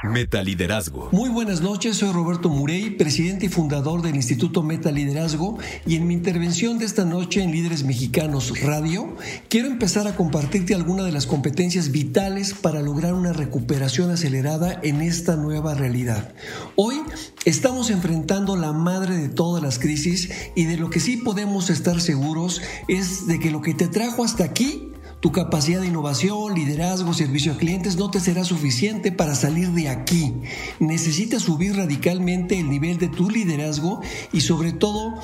Metaliderazgo. 0.02 1.08
Muy 1.12 1.30
buenas 1.30 1.62
noches, 1.62 1.96
soy 1.96 2.12
Roberto 2.12 2.48
Murey, 2.48 2.90
presidente 2.90 3.46
y 3.46 3.48
fundador 3.48 4.02
del 4.02 4.14
Instituto 4.16 4.62
Metaliderazgo 4.62 5.58
y 5.86 5.96
en 5.96 6.06
mi 6.06 6.14
intervención 6.14 6.78
de 6.78 6.84
esta 6.84 7.04
noche 7.04 7.42
en 7.42 7.50
Líderes 7.50 7.84
Mexicanos 7.84 8.60
Radio, 8.62 9.16
quiero 9.48 9.68
empezar 9.68 10.06
a 10.06 10.14
compartirte 10.14 10.74
algunas 10.74 11.06
de 11.06 11.12
las 11.12 11.26
competencias 11.26 11.90
vitales 11.92 12.52
para 12.52 12.82
lograr 12.82 13.14
una 13.14 13.32
recuperación 13.32 14.10
acelerada 14.10 14.78
en 14.82 15.00
esta 15.00 15.36
nueva 15.36 15.74
realidad. 15.74 16.34
Hoy 16.76 16.96
estamos 17.44 17.90
enfrentando 17.90 18.56
la 18.56 18.72
madre 18.72 19.16
de 19.16 19.28
todas 19.28 19.62
las 19.62 19.78
crisis 19.78 20.30
y 20.54 20.64
de 20.64 20.76
lo 20.76 20.90
que 20.90 21.00
sí 21.00 21.16
podemos 21.16 21.70
estar 21.70 22.00
seguros 22.00 22.60
es 22.88 23.26
de 23.26 23.40
que 23.40 23.50
lo 23.50 23.62
que 23.62 23.74
te 23.74 23.88
trajo 23.88 24.24
hasta 24.24 24.44
aquí 24.44 24.92
tu 25.20 25.32
capacidad 25.32 25.80
de 25.80 25.88
innovación, 25.88 26.54
liderazgo, 26.54 27.14
servicio 27.14 27.52
a 27.52 27.56
clientes 27.56 27.96
no 27.96 28.10
te 28.10 28.20
será 28.20 28.44
suficiente 28.44 29.12
para 29.12 29.34
salir 29.34 29.70
de 29.70 29.88
aquí. 29.88 30.34
Necesitas 30.78 31.42
subir 31.42 31.76
radicalmente 31.76 32.58
el 32.58 32.68
nivel 32.68 32.98
de 32.98 33.08
tu 33.08 33.30
liderazgo 33.30 34.00
y 34.32 34.42
sobre 34.42 34.72
todo 34.72 35.14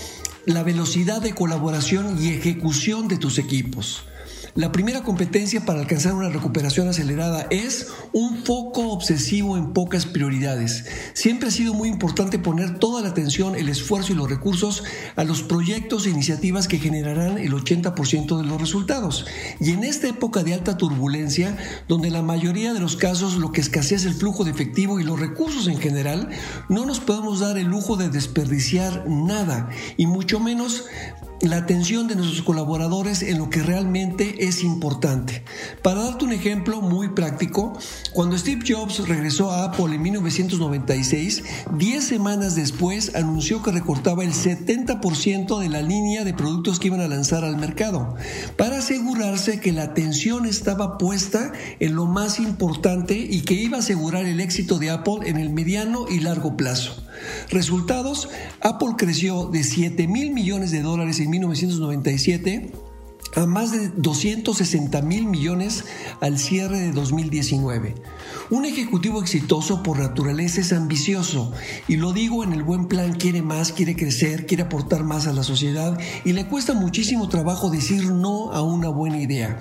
la 0.47 0.63
velocidad 0.63 1.21
de 1.21 1.35
colaboración 1.35 2.23
y 2.23 2.29
ejecución 2.29 3.07
de 3.09 3.19
tus 3.19 3.39
equipos. 3.39 4.05
La 4.55 4.71
primera 4.71 5.03
competencia 5.03 5.65
para 5.65 5.81
alcanzar 5.81 6.13
una 6.13 6.29
recuperación 6.29 6.87
acelerada 6.87 7.47
es 7.49 7.89
un 8.13 8.45
foco 8.45 8.91
obsesivo 8.91 9.57
en 9.57 9.73
pocas 9.73 10.05
prioridades. 10.05 10.85
Siempre 11.15 11.49
ha 11.49 11.51
sido 11.51 11.73
muy 11.73 11.89
importante 11.89 12.39
poner 12.39 12.79
toda 12.79 13.01
la 13.01 13.09
atención, 13.09 13.57
el 13.57 13.71
esfuerzo 13.71 14.13
y 14.13 14.17
los 14.17 14.29
recursos 14.29 14.85
a 15.17 15.25
los 15.25 15.43
proyectos 15.43 16.05
e 16.05 16.11
iniciativas 16.11 16.69
que 16.69 16.79
generarán 16.79 17.39
el 17.39 17.55
80% 17.55 18.37
de 18.37 18.45
los 18.45 18.61
resultados. 18.61 19.25
Y 19.59 19.71
en 19.71 19.85
esta 19.85 20.09
época 20.09 20.43
de 20.43 20.53
alta 20.53 20.77
turbulencia, 20.77 21.57
donde 21.89 22.11
la 22.11 22.21
mayoría 22.21 22.75
de 22.75 22.81
los 22.81 22.97
casos 22.97 23.37
lo 23.37 23.53
que 23.53 23.63
escasea 23.63 23.97
es 23.97 24.05
el 24.05 24.13
flujo 24.13 24.45
de 24.45 24.51
efectivo 24.51 25.01
y 25.01 25.05
los 25.05 25.19
recursos 25.19 25.67
en 25.67 25.79
general, 25.79 26.29
no 26.69 26.85
nos 26.85 27.01
podemos 27.01 27.41
dar 27.41 27.57
el 27.57 27.69
lujo 27.69 27.97
de 27.97 28.11
desperdiciar 28.11 29.09
nada 29.09 29.71
y 29.97 30.07
mucho 30.07 30.41
menos 30.41 30.85
la 31.43 31.57
atención 31.57 32.07
de 32.07 32.15
nuestros 32.15 32.43
colaboradores 32.43 33.23
en 33.23 33.39
lo 33.39 33.51
que 33.51 33.63
realmente 33.63 34.47
es 34.47 34.63
importante. 34.63 35.43
Para 35.83 36.05
darte 36.05 36.25
un 36.25 36.33
ejemplo 36.33 36.81
muy 36.81 37.09
práctico, 37.09 37.77
cuando 38.13 38.39
Steve 38.39 38.63
Jobs 38.67 39.07
regresó 39.09 39.51
a 39.51 39.65
Apple 39.65 39.95
en 39.97 40.03
1996, 40.03 41.43
10 41.77 42.05
semanas 42.05 42.55
después 42.55 43.17
anunció 43.17 43.61
que 43.61 43.73
recortaba 43.73 44.23
el 44.23 44.33
70% 44.33 45.59
de 45.59 45.69
la 45.69 45.83
línea 45.83 46.23
de 46.23 46.33
productos 46.33 46.79
que 46.79 46.87
iban 46.87 47.01
a 47.01 47.09
lanzar 47.09 47.45
al 47.45 47.57
mercado, 47.57 48.15
para 48.57 48.79
asegurarse 48.79 49.59
que 49.59 49.73
la 49.73 49.83
atención 49.83 50.47
estaba 50.47 50.97
puesta 50.97 51.53
en 51.81 51.97
lo 51.97 52.07
más 52.07 52.39
importante 52.39 53.19
y 53.19 53.41
que 53.41 53.55
iba 53.55 53.79
a 53.79 53.81
asegurar 53.81 54.27
el 54.27 54.39
éxito 54.39 54.79
de 54.79 54.91
Apple 54.91 55.21
en 55.25 55.39
el 55.39 55.51
mediano 55.51 56.07
y 56.09 56.21
largo 56.21 56.57
plazo. 56.57 57.03
Resultados, 57.51 58.29
Apple 58.61 58.95
creció 58.97 59.47
de 59.47 59.63
7 59.65 60.07
mil 60.09 60.33
millones 60.33 60.71
de 60.71 60.83
dólares 60.83 61.21
en 61.21 61.31
1997 61.31 62.73
a 63.35 63.47
más 63.47 63.73
de 63.73 63.89
260 63.89 65.01
mil 65.03 65.27
millones 65.27 65.85
al 66.21 66.39
cierre 66.39 66.81
de 66.81 66.93
2019. 66.93 67.95
Un 68.51 68.65
ejecutivo 68.65 69.23
exitoso 69.23 69.83
por 69.83 69.99
naturaleza 69.99 70.61
es 70.61 70.73
ambicioso 70.73 71.53
y 71.89 71.97
lo 71.97 72.13
digo 72.13 72.45
en 72.45 72.53
el 72.53 72.63
buen 72.63 72.87
plan, 72.87 73.15
quiere 73.15 73.41
más, 73.41 73.73
quiere 73.73 73.97
crecer, 73.97 74.47
quiere 74.47 74.65
aportar 74.65 75.05
más 75.05 75.27
a 75.27 75.33
la 75.33 75.43
sociedad 75.43 75.99
y 76.25 76.33
le 76.33 76.47
cuesta 76.47 76.75
muchísimo 76.75 77.29
trabajo 77.29 77.71
decir 77.71 78.11
no 78.11 78.53
a 78.53 78.63
una 78.63 78.89
buena 78.89 79.21
idea. 79.21 79.59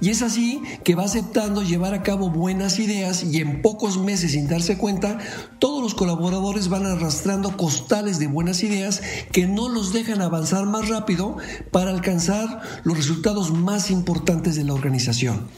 Y 0.00 0.10
es 0.10 0.22
así 0.22 0.62
que 0.82 0.94
va 0.94 1.04
aceptando 1.04 1.62
llevar 1.62 1.94
a 1.94 2.02
cabo 2.02 2.30
buenas 2.30 2.78
ideas 2.78 3.22
y 3.22 3.40
en 3.40 3.62
pocos 3.62 3.98
meses 3.98 4.32
sin 4.32 4.48
darse 4.48 4.78
cuenta, 4.78 5.18
todos 5.58 5.82
los 5.82 5.94
colaboradores 5.94 6.68
van 6.68 6.86
arrastrando 6.86 7.56
costales 7.56 8.18
de 8.18 8.26
buenas 8.26 8.62
ideas 8.62 9.02
que 9.30 9.46
no 9.46 9.68
los 9.68 9.92
dejan 9.92 10.22
avanzar 10.22 10.66
más 10.66 10.88
rápido 10.88 11.36
para 11.70 11.90
alcanzar 11.90 12.62
los 12.82 12.96
resultados 12.96 13.52
más 13.52 13.90
importantes 13.90 14.56
de 14.56 14.64
la 14.64 14.74
organización. 14.74 15.48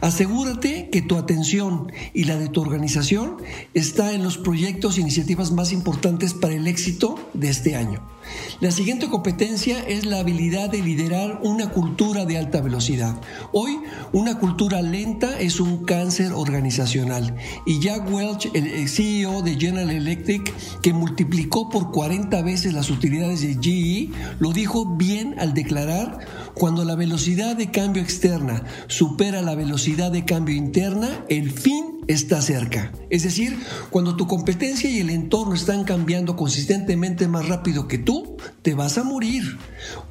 Asegúrate 0.00 0.90
que 0.90 1.02
tu 1.02 1.16
atención 1.16 1.92
y 2.14 2.24
la 2.24 2.38
de 2.38 2.48
tu 2.48 2.62
organización 2.62 3.36
está 3.74 4.12
en 4.12 4.22
los 4.22 4.38
proyectos 4.38 4.96
e 4.96 5.02
iniciativas 5.02 5.50
más 5.50 5.72
importantes 5.72 6.32
para 6.32 6.54
el 6.54 6.66
éxito 6.66 7.18
de 7.34 7.50
este 7.50 7.76
año. 7.76 8.13
La 8.60 8.70
siguiente 8.70 9.08
competencia 9.08 9.80
es 9.80 10.06
la 10.06 10.20
habilidad 10.20 10.70
de 10.70 10.82
liderar 10.82 11.40
una 11.42 11.70
cultura 11.70 12.24
de 12.24 12.38
alta 12.38 12.60
velocidad. 12.60 13.14
Hoy, 13.52 13.78
una 14.12 14.38
cultura 14.38 14.80
lenta 14.82 15.38
es 15.38 15.60
un 15.60 15.84
cáncer 15.84 16.32
organizacional 16.32 17.34
y 17.66 17.80
Jack 17.80 18.10
Welch, 18.10 18.50
el 18.54 18.88
CEO 18.88 19.42
de 19.42 19.56
General 19.56 19.90
Electric, 19.90 20.52
que 20.80 20.92
multiplicó 20.92 21.68
por 21.68 21.90
40 21.90 22.42
veces 22.42 22.72
las 22.72 22.90
utilidades 22.90 23.40
de 23.40 23.58
GE, 23.60 24.10
lo 24.38 24.52
dijo 24.52 24.96
bien 24.96 25.34
al 25.38 25.54
declarar, 25.54 26.18
cuando 26.54 26.84
la 26.84 26.94
velocidad 26.94 27.56
de 27.56 27.70
cambio 27.70 28.02
externa 28.02 28.64
supera 28.86 29.42
la 29.42 29.54
velocidad 29.54 30.12
de 30.12 30.24
cambio 30.24 30.54
interna, 30.54 31.24
el 31.28 31.50
fin 31.50 31.94
está 32.06 32.40
cerca. 32.42 32.92
Es 33.10 33.22
decir, 33.22 33.58
cuando 33.90 34.16
tu 34.16 34.26
competencia 34.26 34.90
y 34.90 35.00
el 35.00 35.10
entorno 35.10 35.54
están 35.54 35.84
cambiando 35.84 36.36
consistentemente 36.36 37.28
más 37.28 37.48
rápido 37.48 37.88
que 37.88 37.98
tú, 37.98 38.13
te 38.62 38.74
vas 38.74 38.98
a 38.98 39.04
morir. 39.04 39.58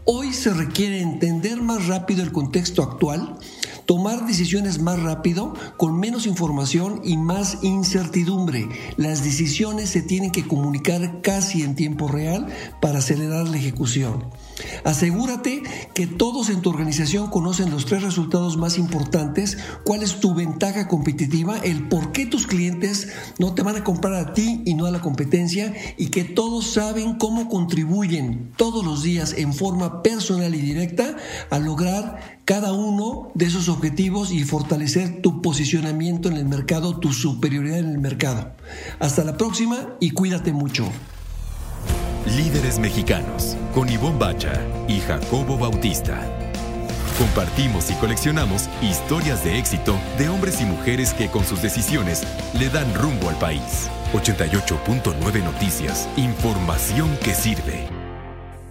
Hoy 0.06 0.34
se 0.34 0.54
requiere 0.54 1.02
entender 1.02 1.62
más 1.62 1.88
rápido 1.88 2.24
el 2.24 2.32
contexto 2.32 2.84
actual, 2.84 3.38
tomar 3.86 4.26
decisiones 4.26 4.80
más 4.80 5.02
rápido, 5.02 5.54
con 5.78 6.00
menos 6.00 6.26
información 6.26 7.02
y 7.04 7.18
más 7.18 7.60
incertidumbre. 7.64 8.68
Las 8.98 9.24
decisiones 9.24 9.90
se 9.90 10.02
tienen 10.02 10.32
que 10.32 10.48
comunicar 10.48 11.22
casi 11.22 11.64
en 11.64 11.76
tiempo 11.76 12.08
real 12.08 12.48
para 12.82 13.00
acelerar 13.00 13.48
la 13.48 13.58
ejecución. 13.58 14.26
Asegúrate 14.84 15.64
que 15.94 16.08
todos 16.08 16.50
en 16.50 16.62
tu 16.62 16.70
organización 16.70 17.30
conocen 17.30 17.72
los 17.72 17.86
tres 17.86 18.04
resultados 18.04 18.58
más 18.58 18.78
importantes, 18.78 19.58
cuál 19.84 20.04
es 20.04 20.20
tu 20.20 20.34
ventaja 20.34 20.88
competitiva, 20.88 21.58
el 21.60 21.88
por 21.88 22.12
qué 22.12 22.26
tus 22.26 22.48
clientes 22.48 23.08
no 23.40 23.54
te 23.54 23.62
van 23.62 23.78
a 23.78 23.84
comprar 23.84 24.14
a 24.14 24.34
ti 24.34 24.62
y 24.66 24.74
no 24.74 24.86
a 24.86 24.92
la 24.92 25.02
competencia 25.02 25.74
y 25.98 26.08
que 26.08 26.24
todos 26.24 26.68
saben 26.68 27.16
cómo 27.16 27.50
contribuyen 27.50 28.52
todos 28.58 28.86
los 28.86 29.04
días 29.04 29.34
en 29.38 29.54
forma 29.54 30.04
personal 30.04 30.54
y 30.54 30.60
directa 30.60 31.16
a 31.50 31.60
lograr 31.60 32.40
cada 32.46 32.74
uno 32.74 33.32
de 33.36 33.46
esos 33.46 33.70
objetivos 33.70 34.32
y 34.32 34.44
fortalecer 34.44 35.22
tu 35.22 35.42
posicionamiento 35.42 36.30
en 36.30 36.38
el 36.38 36.46
mercado, 36.46 36.98
tu 36.98 37.14
superioridad 37.14 37.80
en 37.80 37.90
el 37.90 38.00
mercado. 38.00 38.52
Hasta 39.00 39.24
la 39.24 39.38
próxima 39.38 39.96
y 40.00 40.12
cuídate 40.12 40.52
mucho. 40.52 40.86
Líderes 42.26 42.80
mexicanos 42.80 43.58
con 43.74 43.90
Ivonne 43.90 44.18
Bacha 44.18 44.54
y 44.88 45.02
Jacobo 45.02 45.58
Bautista. 45.58 46.26
Compartimos 47.18 47.92
y 47.92 47.96
coleccionamos 47.96 48.70
historias 48.82 49.44
de 49.44 49.60
éxito 49.60 49.96
de 50.18 50.30
hombres 50.30 50.62
y 50.62 50.66
mujeres 50.66 51.14
que 51.14 51.28
con 51.28 51.44
sus 51.44 51.62
decisiones 51.62 52.24
le 52.58 52.70
dan 52.70 52.92
rumbo 52.96 53.30
al 53.30 53.36
país. 53.36 53.90
88.9 54.14 55.44
Noticias. 55.44 56.08
Información 56.16 57.16
que 57.24 57.34
sirve. 57.34 58.03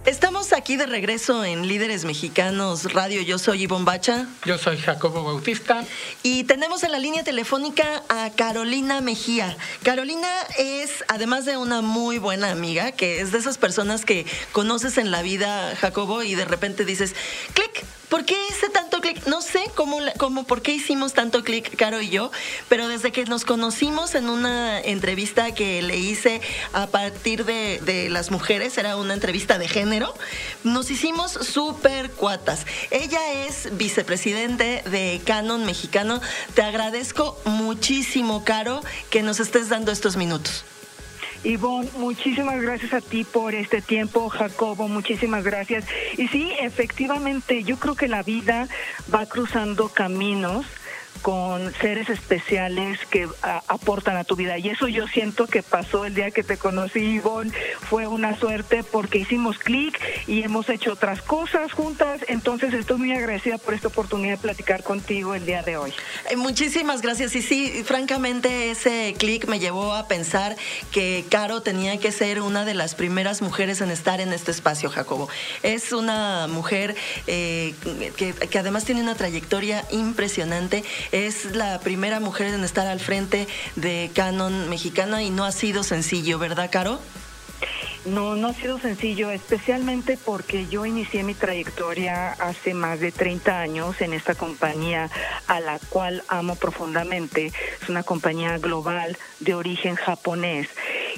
Estamos 0.05 0.51
aquí 0.51 0.75
de 0.75 0.85
regreso 0.85 1.45
en 1.45 1.65
Líderes 1.65 2.03
Mexicanos 2.03 2.91
Radio. 2.91 3.21
Yo 3.21 3.39
soy 3.39 3.63
Ivonne 3.63 3.85
Bacha. 3.85 4.27
Yo 4.43 4.57
soy 4.57 4.77
Jacobo 4.77 5.23
Bautista. 5.23 5.85
Y 6.23 6.43
tenemos 6.43 6.83
en 6.83 6.91
la 6.91 6.99
línea 6.99 7.23
telefónica 7.23 8.03
a 8.09 8.29
Carolina 8.31 8.99
Mejía. 8.99 9.55
Carolina 9.81 10.27
es, 10.57 11.05
además 11.07 11.45
de 11.45 11.55
una 11.55 11.81
muy 11.81 12.17
buena 12.17 12.51
amiga, 12.51 12.91
que 12.91 13.21
es 13.21 13.31
de 13.31 13.37
esas 13.37 13.57
personas 13.57 14.03
que 14.03 14.25
conoces 14.51 14.97
en 14.97 15.09
la 15.09 15.21
vida, 15.21 15.73
Jacobo, 15.77 16.21
y 16.21 16.35
de 16.35 16.43
repente 16.43 16.83
dices, 16.83 17.15
clic, 17.53 17.85
¿Por 18.13 18.25
qué 18.25 18.35
hice 18.47 18.69
tanto 18.69 19.01
clic? 19.01 19.25
No 19.25 19.41
sé 19.41 19.71
cómo, 19.73 19.97
cómo, 20.19 20.43
por 20.43 20.61
qué 20.61 20.71
hicimos 20.71 21.13
tanto 21.13 21.43
clic, 21.43 21.75
Caro 21.75 21.99
y 21.99 22.09
yo, 22.11 22.29
pero 22.69 22.87
desde 22.87 23.11
que 23.11 23.25
nos 23.25 23.43
conocimos 23.43 24.13
en 24.13 24.29
una 24.29 24.79
entrevista 24.79 25.55
que 25.55 25.81
le 25.81 25.97
hice 25.97 26.39
a 26.73 26.85
partir 26.85 27.43
de, 27.43 27.79
de 27.83 28.11
las 28.11 28.29
mujeres, 28.29 28.77
era 28.77 28.97
una 28.97 29.15
entrevista 29.15 29.57
de 29.57 29.67
género, 29.67 30.13
nos 30.63 30.91
hicimos 30.91 31.31
súper 31.31 32.11
cuatas. 32.11 32.67
Ella 32.91 33.47
es 33.47 33.75
vicepresidente 33.77 34.83
de 34.91 35.19
Canon 35.25 35.65
Mexicano. 35.65 36.21
Te 36.53 36.61
agradezco 36.61 37.41
muchísimo, 37.45 38.43
Caro, 38.43 38.81
que 39.09 39.23
nos 39.23 39.39
estés 39.39 39.69
dando 39.69 39.91
estos 39.91 40.17
minutos. 40.17 40.65
Ivonne, 41.43 41.89
muchísimas 41.97 42.61
gracias 42.61 42.93
a 42.93 43.01
ti 43.01 43.23
por 43.23 43.53
este 43.53 43.81
tiempo, 43.81 44.29
Jacobo, 44.29 44.87
muchísimas 44.87 45.43
gracias. 45.43 45.85
Y 46.17 46.27
sí, 46.29 46.51
efectivamente, 46.59 47.63
yo 47.63 47.77
creo 47.77 47.95
que 47.95 48.07
la 48.07 48.23
vida 48.23 48.67
va 49.13 49.25
cruzando 49.25 49.89
caminos 49.89 50.65
con 51.21 51.73
seres 51.75 52.09
especiales 52.09 52.99
que 53.09 53.27
aportan 53.67 54.17
a 54.17 54.23
tu 54.23 54.35
vida. 54.35 54.57
Y 54.57 54.69
eso 54.69 54.87
yo 54.87 55.07
siento 55.07 55.47
que 55.47 55.63
pasó 55.63 56.05
el 56.05 56.15
día 56.15 56.31
que 56.31 56.43
te 56.43 56.57
conocí, 56.57 56.99
Ivonne. 56.99 57.51
Fue 57.81 58.07
una 58.07 58.37
suerte 58.37 58.83
porque 58.83 59.19
hicimos 59.19 59.57
clic 59.57 59.99
y 60.27 60.43
hemos 60.43 60.69
hecho 60.69 60.93
otras 60.93 61.21
cosas 61.21 61.71
juntas. 61.71 62.21
Entonces 62.27 62.73
estoy 62.73 62.97
muy 62.97 63.13
agradecida 63.13 63.57
por 63.57 63.73
esta 63.73 63.87
oportunidad 63.87 64.33
de 64.33 64.37
platicar 64.37 64.83
contigo 64.83 65.35
el 65.35 65.45
día 65.45 65.63
de 65.63 65.77
hoy. 65.77 65.93
Eh, 66.29 66.35
muchísimas 66.35 67.01
gracias. 67.01 67.35
Y 67.35 67.41
sí, 67.41 67.83
francamente 67.85 68.71
ese 68.71 69.15
clic 69.17 69.47
me 69.47 69.59
llevó 69.59 69.93
a 69.93 70.07
pensar 70.07 70.55
que 70.91 71.25
Caro 71.29 71.61
tenía 71.61 71.97
que 71.99 72.11
ser 72.11 72.41
una 72.41 72.65
de 72.65 72.73
las 72.73 72.95
primeras 72.95 73.41
mujeres 73.41 73.81
en 73.81 73.91
estar 73.91 74.19
en 74.19 74.33
este 74.33 74.51
espacio, 74.51 74.89
Jacobo. 74.89 75.29
Es 75.61 75.93
una 75.93 76.47
mujer 76.47 76.95
eh, 77.27 77.73
que, 78.17 78.33
que 78.33 78.59
además 78.59 78.85
tiene 78.85 79.01
una 79.01 79.15
trayectoria 79.15 79.85
impresionante 79.91 80.83
es 81.11 81.55
la 81.55 81.79
primera 81.79 82.19
mujer 82.19 82.53
en 82.53 82.63
estar 82.63 82.87
al 82.87 82.99
frente 82.99 83.47
de 83.75 84.11
Canon 84.13 84.69
mexicana 84.69 85.23
y 85.23 85.29
no 85.29 85.45
ha 85.45 85.51
sido 85.51 85.83
sencillo, 85.83 86.39
¿verdad, 86.39 86.69
Caro? 86.71 86.99
No, 88.05 88.35
no 88.35 88.49
ha 88.49 88.53
sido 88.53 88.79
sencillo, 88.79 89.31
especialmente 89.31 90.17
porque 90.17 90.67
yo 90.67 90.85
inicié 90.85 91.23
mi 91.23 91.33
trayectoria 91.33 92.33
hace 92.33 92.73
más 92.73 92.99
de 92.99 93.13
30 93.13 93.61
años 93.61 94.01
en 94.01 94.11
esta 94.11 94.35
compañía 94.35 95.09
a 95.47 95.61
la 95.61 95.79
cual 95.89 96.21
amo 96.27 96.55
profundamente. 96.55 97.53
Es 97.81 97.87
una 97.87 98.03
compañía 98.03 98.57
global 98.57 99.17
de 99.39 99.55
origen 99.55 99.95
japonés. 99.95 100.67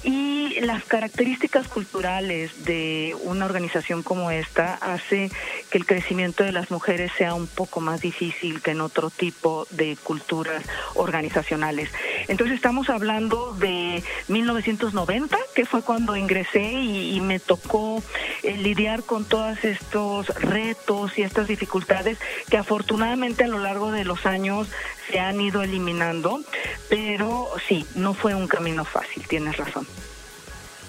Y 0.04 0.60
las 0.62 0.84
características 0.84 1.68
culturales 1.68 2.66
de 2.66 3.16
una 3.24 3.46
organización 3.46 4.04
como 4.04 4.32
esta 4.32 4.76
hace 4.76 5.32
que 5.70 5.78
el 5.78 5.86
crecimiento 5.86 6.44
de 6.44 6.52
las 6.52 6.72
mujeres 6.72 7.12
sea 7.18 7.34
un 7.34 7.48
poco 7.48 7.82
más 7.82 8.02
difícil 8.02 8.62
que 8.62 8.72
en 8.72 8.82
otro 8.82 9.10
tipo 9.10 9.68
de 9.72 9.98
culturas 10.02 10.64
organizacionales. 10.96 11.90
Entonces 12.28 12.56
estamos 12.56 12.90
hablando 12.90 13.54
de 13.54 14.04
1990, 14.28 15.38
que 15.54 15.66
fue 15.66 15.82
cuando 15.82 16.16
ingresé 16.16 16.72
y, 16.72 17.22
me 17.26 17.40
tocó 17.40 18.04
eh, 18.44 18.58
lidiar 18.58 19.04
con 19.04 19.26
todos 19.26 19.64
estos 19.64 20.28
retos 20.28 21.18
y 21.18 21.24
estas 21.24 21.48
dificultades 21.48 22.20
que 22.50 22.58
afortunadamente 22.58 23.44
a 23.44 23.48
lo 23.48 23.60
largo 23.60 23.92
de 23.92 24.06
los 24.06 24.26
años 24.26 24.68
se 25.10 25.20
han 25.20 25.40
ido 25.42 25.62
eliminando, 25.62 26.42
pero 26.90 27.50
sí, 27.68 27.86
no 27.96 28.14
fue 28.14 28.36
un 28.36 28.48
camino 28.48 28.86
fácil, 28.86 29.28
tienes 29.28 29.58
razón. 29.58 29.88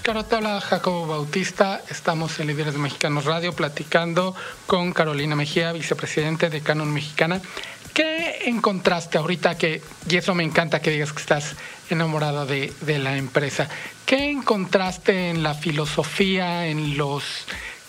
Claro, 0.02 0.24
te 0.24 0.36
habla 0.36 0.60
Jacobo 0.60 1.08
Bautista. 1.08 1.82
Estamos 1.90 2.38
en 2.38 2.46
Líderes 2.46 2.76
Mexicanos 2.76 3.24
Radio 3.24 3.52
platicando 3.52 4.36
con 4.66 4.92
Carolina 4.92 5.34
Mejía, 5.34 5.72
vicepresidente 5.72 6.48
de 6.48 6.60
Canon 6.60 6.92
Mexicana. 6.92 7.40
¿Qué 7.92 8.42
encontraste 8.44 9.18
ahorita 9.18 9.58
que, 9.58 9.82
y 10.08 10.16
eso 10.16 10.34
me 10.34 10.44
encanta 10.44 10.80
que 10.80 10.90
digas 10.90 11.12
que 11.12 11.20
estás 11.22 11.56
enamorado 11.90 12.46
de, 12.46 12.72
la 12.98 13.16
empresa, 13.16 13.68
¿qué 14.04 14.30
encontraste 14.30 15.30
en 15.30 15.42
la 15.42 15.54
filosofía, 15.54 16.66
en 16.66 16.96
los 16.96 17.46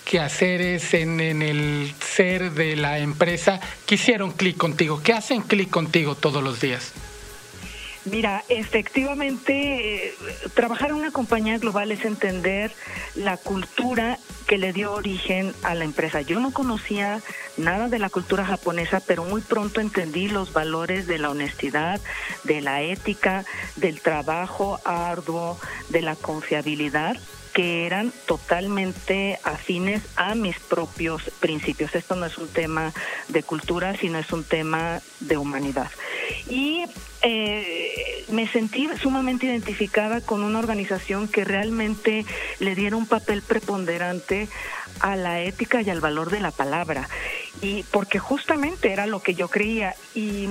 quehaceres, 0.07 0.93
en, 0.93 1.19
en 1.19 1.41
el 1.41 1.93
ser 1.99 2.51
de 2.53 2.77
la 2.77 2.99
empresa 2.99 3.59
que 3.85 3.95
hicieron 3.95 4.31
clic 4.31 4.55
contigo? 4.55 5.01
¿Qué 5.03 5.11
hacen 5.11 5.41
clic 5.41 5.69
contigo 5.69 6.15
todos 6.15 6.41
los 6.41 6.61
días? 6.61 6.93
Mira, 8.05 8.41
efectivamente, 8.47 10.05
eh, 10.05 10.13
trabajar 10.53 10.91
en 10.91 10.95
una 10.95 11.11
compañía 11.11 11.57
global 11.57 11.91
es 11.91 12.05
entender 12.05 12.71
la 13.15 13.35
cultura 13.35 14.17
que 14.47 14.57
le 14.57 14.71
dio 14.71 14.93
origen 14.93 15.53
a 15.63 15.75
la 15.75 15.83
empresa. 15.83 16.21
Yo 16.21 16.39
no 16.39 16.51
conocía 16.51 17.19
nada 17.57 17.89
de 17.89 17.99
la 17.99 18.09
cultura 18.09 18.45
japonesa, 18.45 19.01
pero 19.05 19.25
muy 19.25 19.41
pronto 19.41 19.81
entendí 19.81 20.29
los 20.29 20.53
valores 20.53 21.05
de 21.05 21.17
la 21.17 21.29
honestidad, 21.31 21.99
de 22.45 22.61
la 22.61 22.81
ética, 22.81 23.43
del 23.75 23.99
trabajo 23.99 24.79
arduo, 24.85 25.59
de 25.89 26.01
la 26.01 26.15
confiabilidad 26.15 27.17
que 27.57 27.87
eran 27.87 28.13
totalmente 28.27 29.39
afines 29.43 30.03
a 30.15 30.35
mis 30.35 30.59
propios 30.59 31.23
principios. 31.39 31.95
Esto 31.95 32.15
no 32.15 32.27
es 32.27 32.37
un 32.37 32.47
tema 32.49 32.93
de 33.29 33.41
cultura, 33.41 33.97
sino 33.97 34.19
es 34.19 34.31
un 34.31 34.43
tema 34.43 35.01
de 35.21 35.37
humanidad. 35.37 35.89
Y 36.47 36.83
eh, 37.23 38.25
me 38.29 38.47
sentí 38.47 38.87
sumamente 39.01 39.47
identificada 39.47 40.21
con 40.21 40.43
una 40.43 40.59
organización 40.59 41.27
que 41.27 41.45
realmente 41.45 42.27
le 42.59 42.75
diera 42.75 42.95
un 42.95 43.07
papel 43.07 43.41
preponderante 43.41 44.47
a 44.99 45.15
la 45.15 45.41
ética 45.41 45.81
y 45.81 45.89
al 45.89 45.99
valor 45.99 46.29
de 46.29 46.41
la 46.41 46.51
palabra. 46.51 47.09
Y 47.63 47.81
porque 47.89 48.19
justamente 48.19 48.91
era 48.93 49.07
lo 49.07 49.23
que 49.23 49.33
yo 49.33 49.47
creía. 49.47 49.95
Y 50.13 50.47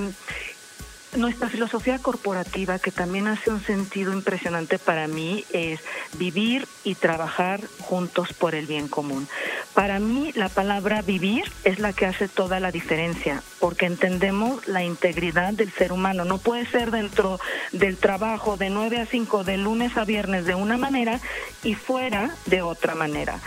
nuestra 1.15 1.49
filosofía 1.49 1.99
corporativa, 1.99 2.79
que 2.79 2.91
también 2.91 3.27
hace 3.27 3.49
un 3.49 3.63
sentido 3.63 4.13
impresionante 4.13 4.77
para 4.77 5.07
mí, 5.07 5.45
es 5.51 5.79
vivir 6.17 6.67
y 6.83 6.95
trabajar 6.95 7.61
juntos 7.79 8.33
por 8.33 8.55
el 8.55 8.65
bien 8.65 8.87
común. 8.87 9.27
Para 9.73 9.99
mí 9.99 10.31
la 10.35 10.49
palabra 10.49 11.01
vivir 11.01 11.43
es 11.63 11.79
la 11.79 11.93
que 11.93 12.05
hace 12.05 12.27
toda 12.27 12.59
la 12.59 12.71
diferencia, 12.71 13.43
porque 13.59 13.85
entendemos 13.85 14.67
la 14.67 14.83
integridad 14.83 15.53
del 15.53 15.71
ser 15.71 15.91
humano. 15.91 16.25
No 16.25 16.37
puede 16.39 16.65
ser 16.65 16.91
dentro 16.91 17.39
del 17.71 17.97
trabajo 17.97 18.57
de 18.57 18.69
9 18.69 18.99
a 18.99 19.05
5, 19.05 19.43
de 19.43 19.57
lunes 19.57 19.97
a 19.97 20.03
viernes, 20.03 20.45
de 20.45 20.55
una 20.55 20.77
manera 20.77 21.19
y 21.63 21.73
fuera 21.73 22.35
de 22.45 22.61
otra 22.61 22.95
manera, 22.95 23.39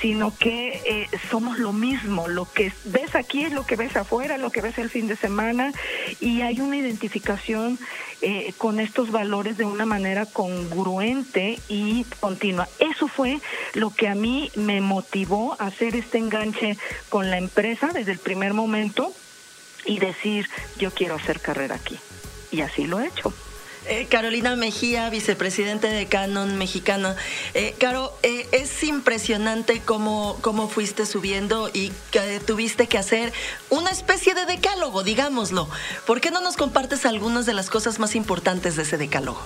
sino 0.00 0.36
que 0.36 0.80
eh, 0.84 1.08
somos 1.30 1.58
lo 1.58 1.72
mismo. 1.72 2.28
Lo 2.28 2.50
que 2.50 2.72
ves 2.84 3.14
aquí 3.14 3.44
es 3.44 3.52
lo 3.52 3.66
que 3.66 3.76
ves 3.76 3.96
afuera, 3.96 4.38
lo 4.38 4.50
que 4.50 4.60
ves 4.60 4.78
el 4.78 4.90
fin 4.90 5.08
de 5.08 5.16
semana, 5.16 5.72
y 6.20 6.42
hay 6.42 6.60
una 6.60 6.76
identificación 7.08 7.78
eh, 8.20 8.52
con 8.58 8.80
estos 8.80 9.10
valores 9.10 9.56
de 9.56 9.64
una 9.64 9.86
manera 9.86 10.26
congruente 10.26 11.58
y 11.68 12.04
continua. 12.20 12.68
Eso 12.78 13.08
fue 13.08 13.40
lo 13.74 13.90
que 13.90 14.08
a 14.08 14.14
mí 14.14 14.50
me 14.56 14.80
motivó 14.80 15.56
a 15.58 15.66
hacer 15.66 15.96
este 15.96 16.18
enganche 16.18 16.76
con 17.08 17.30
la 17.30 17.38
empresa 17.38 17.88
desde 17.92 18.12
el 18.12 18.18
primer 18.18 18.52
momento 18.52 19.12
y 19.86 19.98
decir, 19.98 20.48
yo 20.78 20.90
quiero 20.90 21.14
hacer 21.14 21.40
carrera 21.40 21.76
aquí. 21.76 21.98
Y 22.50 22.60
así 22.60 22.86
lo 22.86 23.00
he 23.00 23.06
hecho. 23.06 23.32
Eh, 23.88 24.06
Carolina 24.06 24.54
Mejía, 24.54 25.08
vicepresidente 25.08 25.88
de 25.88 26.04
Canon 26.06 26.58
Mexicana. 26.58 27.16
Eh, 27.54 27.74
Caro, 27.78 28.12
eh, 28.22 28.46
es 28.52 28.84
impresionante 28.84 29.80
cómo, 29.80 30.36
cómo 30.42 30.68
fuiste 30.68 31.06
subiendo 31.06 31.70
y 31.72 31.90
tuviste 32.46 32.86
que 32.86 32.98
hacer 32.98 33.32
una 33.70 33.90
especie 33.90 34.34
de 34.34 34.44
decálogo, 34.44 35.04
digámoslo. 35.04 35.70
¿Por 36.06 36.20
qué 36.20 36.30
no 36.30 36.42
nos 36.42 36.58
compartes 36.58 37.06
algunas 37.06 37.46
de 37.46 37.54
las 37.54 37.70
cosas 37.70 37.98
más 37.98 38.14
importantes 38.14 38.76
de 38.76 38.82
ese 38.82 38.98
decálogo? 38.98 39.42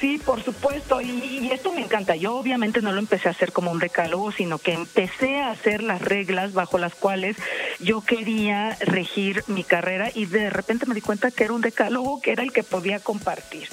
Sí, 0.00 0.20
por 0.24 0.42
supuesto, 0.42 1.00
y, 1.00 1.50
esto 1.52 1.72
me 1.72 1.82
encanta. 1.82 2.14
Yo 2.14 2.36
obviamente 2.36 2.82
no 2.82 2.92
lo 2.92 2.98
empecé 2.98 3.28
a 3.28 3.32
hacer 3.32 3.52
como 3.52 3.70
un 3.70 3.78
decálogo, 3.78 4.30
sino 4.32 4.58
que 4.58 4.72
empecé 4.72 5.40
a 5.40 5.50
hacer 5.50 5.82
las 5.82 6.02
reglas 6.02 6.52
bajo 6.52 6.78
las 6.78 6.94
cuales 6.94 7.36
yo 7.80 8.00
quería 8.02 8.76
regir 8.80 9.42
mi 9.48 9.64
carrera 9.64 10.10
y 10.14 10.26
de 10.26 10.50
repente 10.50 10.86
me 10.86 10.94
di 10.94 11.00
cuenta 11.00 11.30
que 11.30 11.44
era 11.44 11.52
un 11.52 11.60
decálogo 11.60 12.20
que 12.20 12.32
era 12.32 12.42
el 12.42 12.52
que 12.52 12.62
podía 12.62 13.00
compartir. 13.00 13.68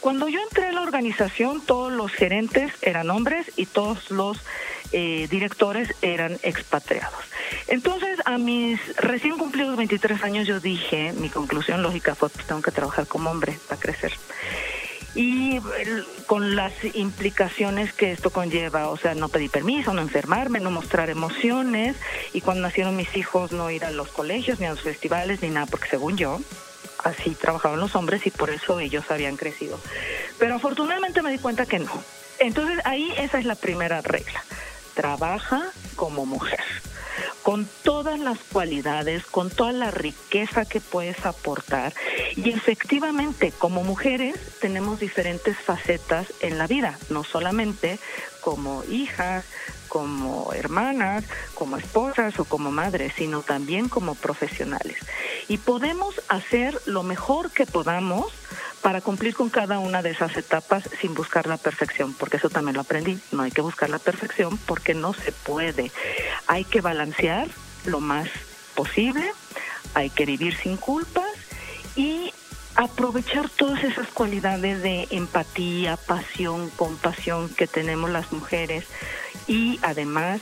Cuando 0.00 0.28
yo 0.28 0.40
entré 0.40 0.66
a 0.66 0.72
la 0.72 0.82
organización, 0.82 1.60
todos 1.64 1.92
los 1.92 2.12
gerentes 2.12 2.72
eran 2.82 3.10
hombres 3.10 3.50
y 3.56 3.66
todos 3.66 4.10
los 4.10 4.38
eh, 4.92 5.28
directores 5.30 5.94
eran 6.02 6.38
expatriados. 6.42 7.24
Entonces, 7.66 8.18
a 8.24 8.38
mis 8.38 8.80
recién 8.96 9.36
cumplidos 9.36 9.76
23 9.76 10.22
años, 10.22 10.46
yo 10.46 10.60
dije, 10.60 11.12
mi 11.12 11.28
conclusión 11.28 11.82
lógica 11.82 12.14
fue, 12.14 12.30
pues 12.30 12.46
tengo 12.46 12.62
que 12.62 12.70
trabajar 12.70 13.06
como 13.06 13.30
hombre 13.30 13.58
para 13.68 13.80
crecer 13.80 14.12
y 15.14 15.60
con 16.26 16.54
las 16.54 16.72
implicaciones 16.94 17.92
que 17.92 18.12
esto 18.12 18.30
conlleva, 18.30 18.88
o 18.88 18.96
sea, 18.96 19.14
no 19.14 19.28
pedir 19.28 19.50
permiso, 19.50 19.92
no 19.92 20.02
enfermarme, 20.02 20.60
no 20.60 20.70
mostrar 20.70 21.10
emociones 21.10 21.96
y 22.32 22.40
cuando 22.40 22.62
nacieron 22.62 22.96
mis 22.96 23.16
hijos 23.16 23.52
no 23.52 23.70
ir 23.70 23.84
a 23.84 23.90
los 23.90 24.08
colegios 24.08 24.60
ni 24.60 24.66
a 24.66 24.70
los 24.70 24.82
festivales 24.82 25.42
ni 25.42 25.48
nada, 25.48 25.66
porque 25.66 25.88
según 25.88 26.16
yo, 26.16 26.40
así 27.04 27.34
trabajaban 27.34 27.80
los 27.80 27.96
hombres 27.96 28.26
y 28.26 28.30
por 28.30 28.50
eso 28.50 28.80
ellos 28.80 29.04
habían 29.10 29.36
crecido. 29.36 29.80
Pero 30.38 30.56
afortunadamente 30.56 31.22
me 31.22 31.30
di 31.30 31.38
cuenta 31.38 31.66
que 31.66 31.78
no. 31.78 31.92
Entonces 32.38 32.78
ahí 32.84 33.12
esa 33.18 33.38
es 33.38 33.44
la 33.44 33.54
primera 33.54 34.00
regla. 34.00 34.42
Trabaja 34.94 35.70
como 35.96 36.26
mujer 36.26 36.60
con 37.48 37.66
todas 37.82 38.20
las 38.20 38.38
cualidades, 38.40 39.24
con 39.24 39.48
toda 39.48 39.72
la 39.72 39.90
riqueza 39.90 40.66
que 40.66 40.82
puedes 40.82 41.24
aportar. 41.24 41.94
Y 42.36 42.50
efectivamente, 42.50 43.54
como 43.56 43.82
mujeres 43.84 44.36
tenemos 44.60 45.00
diferentes 45.00 45.56
facetas 45.56 46.26
en 46.42 46.58
la 46.58 46.66
vida, 46.66 46.98
no 47.08 47.24
solamente 47.24 47.98
como 48.42 48.84
hijas, 48.84 49.46
como 49.88 50.52
hermanas, 50.52 51.24
como 51.54 51.78
esposas 51.78 52.38
o 52.38 52.44
como 52.44 52.70
madres, 52.70 53.14
sino 53.16 53.40
también 53.40 53.88
como 53.88 54.14
profesionales. 54.14 54.98
Y 55.48 55.56
podemos 55.56 56.20
hacer 56.28 56.78
lo 56.84 57.02
mejor 57.02 57.50
que 57.50 57.64
podamos 57.64 58.30
para 58.82 59.00
cumplir 59.00 59.34
con 59.34 59.50
cada 59.50 59.78
una 59.78 60.02
de 60.02 60.10
esas 60.10 60.36
etapas 60.36 60.88
sin 61.00 61.14
buscar 61.14 61.46
la 61.46 61.56
perfección, 61.56 62.14
porque 62.14 62.36
eso 62.36 62.50
también 62.50 62.76
lo 62.76 62.82
aprendí. 62.82 63.18
No 63.32 63.42
hay 63.42 63.50
que 63.50 63.60
buscar 63.60 63.90
la 63.90 63.98
perfección 63.98 64.58
porque 64.66 64.94
no 64.94 65.14
se 65.14 65.32
puede. 65.32 65.90
Hay 66.46 66.64
que 66.64 66.80
balancear 66.80 67.48
lo 67.84 68.00
más 68.00 68.28
posible, 68.74 69.32
hay 69.94 70.10
que 70.10 70.26
vivir 70.26 70.56
sin 70.56 70.76
culpas 70.76 71.30
y 71.96 72.32
aprovechar 72.76 73.50
todas 73.50 73.82
esas 73.82 74.06
cualidades 74.08 74.82
de 74.82 75.08
empatía, 75.10 75.96
pasión, 75.96 76.70
compasión 76.70 77.48
que 77.48 77.66
tenemos 77.66 78.10
las 78.10 78.30
mujeres 78.30 78.84
y 79.48 79.80
además 79.82 80.40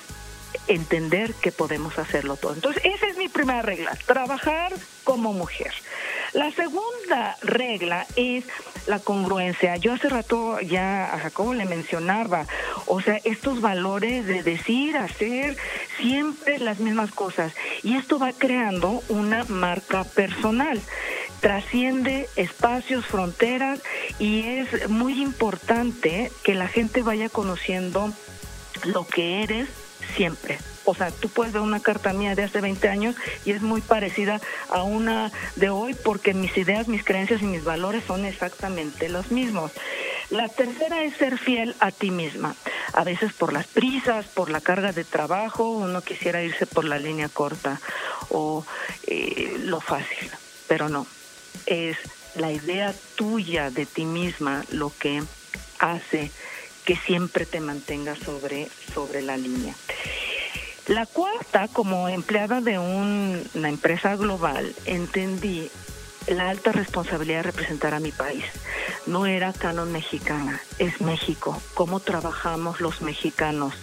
entender 0.68 1.32
que 1.34 1.52
podemos 1.52 1.98
hacerlo 1.98 2.36
todo. 2.36 2.54
Entonces, 2.54 2.82
esa 2.84 3.06
es 3.06 3.16
mi 3.16 3.28
primera 3.28 3.62
regla, 3.62 3.96
trabajar 4.06 4.72
como 5.04 5.32
mujer. 5.32 5.72
La 6.32 6.50
segunda 6.50 7.36
regla 7.42 8.06
es 8.16 8.44
la 8.86 8.98
congruencia. 8.98 9.76
Yo 9.76 9.92
hace 9.92 10.08
rato 10.08 10.60
ya 10.60 11.14
a 11.14 11.18
Jacobo 11.18 11.54
le 11.54 11.64
mencionaba, 11.64 12.46
o 12.86 13.00
sea, 13.00 13.20
estos 13.24 13.60
valores 13.60 14.26
de 14.26 14.42
decir, 14.42 14.96
hacer 14.96 15.56
siempre 15.98 16.58
las 16.58 16.78
mismas 16.78 17.10
cosas. 17.12 17.52
Y 17.82 17.96
esto 17.96 18.18
va 18.18 18.32
creando 18.32 19.02
una 19.08 19.44
marca 19.44 20.04
personal 20.04 20.80
trasciende 21.40 22.28
espacios, 22.36 23.06
fronteras 23.06 23.80
y 24.18 24.42
es 24.42 24.88
muy 24.88 25.22
importante 25.22 26.32
que 26.42 26.54
la 26.54 26.66
gente 26.66 27.02
vaya 27.02 27.28
conociendo 27.28 28.12
lo 28.84 29.06
que 29.06 29.42
eres 29.42 29.68
siempre. 30.16 30.58
O 30.86 30.94
sea, 30.94 31.10
tú 31.10 31.28
puedes 31.28 31.52
ver 31.52 31.62
una 31.62 31.80
carta 31.80 32.12
mía 32.12 32.34
de 32.34 32.44
hace 32.44 32.60
20 32.60 32.88
años 32.88 33.16
y 33.44 33.50
es 33.50 33.60
muy 33.60 33.80
parecida 33.80 34.40
a 34.70 34.84
una 34.84 35.32
de 35.56 35.68
hoy 35.68 35.94
porque 35.94 36.32
mis 36.32 36.56
ideas, 36.56 36.86
mis 36.86 37.04
creencias 37.04 37.42
y 37.42 37.44
mis 37.44 37.64
valores 37.64 38.04
son 38.06 38.24
exactamente 38.24 39.08
los 39.08 39.30
mismos. 39.32 39.72
La 40.30 40.48
tercera 40.48 41.02
es 41.02 41.16
ser 41.16 41.38
fiel 41.38 41.74
a 41.80 41.90
ti 41.90 42.10
misma. 42.10 42.54
A 42.92 43.04
veces 43.04 43.32
por 43.32 43.52
las 43.52 43.66
prisas, 43.66 44.26
por 44.26 44.48
la 44.48 44.60
carga 44.60 44.92
de 44.92 45.04
trabajo, 45.04 45.70
uno 45.70 46.02
quisiera 46.02 46.42
irse 46.42 46.66
por 46.66 46.84
la 46.84 46.98
línea 46.98 47.28
corta 47.28 47.80
o 48.30 48.64
eh, 49.08 49.56
lo 49.58 49.80
fácil, 49.80 50.30
pero 50.68 50.88
no. 50.88 51.06
Es 51.66 51.96
la 52.36 52.52
idea 52.52 52.94
tuya 53.16 53.70
de 53.70 53.86
ti 53.86 54.04
misma 54.04 54.64
lo 54.70 54.92
que 54.96 55.22
hace 55.78 56.30
que 56.84 56.96
siempre 56.96 57.44
te 57.44 57.60
mantengas 57.60 58.18
sobre, 58.20 58.68
sobre 58.94 59.20
la 59.22 59.36
línea. 59.36 59.74
La 60.86 61.04
cuarta, 61.04 61.66
como 61.66 62.08
empleada 62.08 62.60
de 62.60 62.78
una 62.78 63.68
empresa 63.68 64.14
global, 64.14 64.72
entendí 64.84 65.68
la 66.28 66.50
alta 66.50 66.70
responsabilidad 66.70 67.38
de 67.38 67.42
representar 67.44 67.92
a 67.92 68.00
mi 68.00 68.12
país. 68.12 68.44
No 69.06 69.26
era 69.26 69.52
Canon 69.52 69.90
mexicana, 69.90 70.60
es 70.78 71.00
México. 71.00 71.60
¿Cómo 71.74 71.98
trabajamos 71.98 72.80
los 72.80 73.02
mexicanos? 73.02 73.74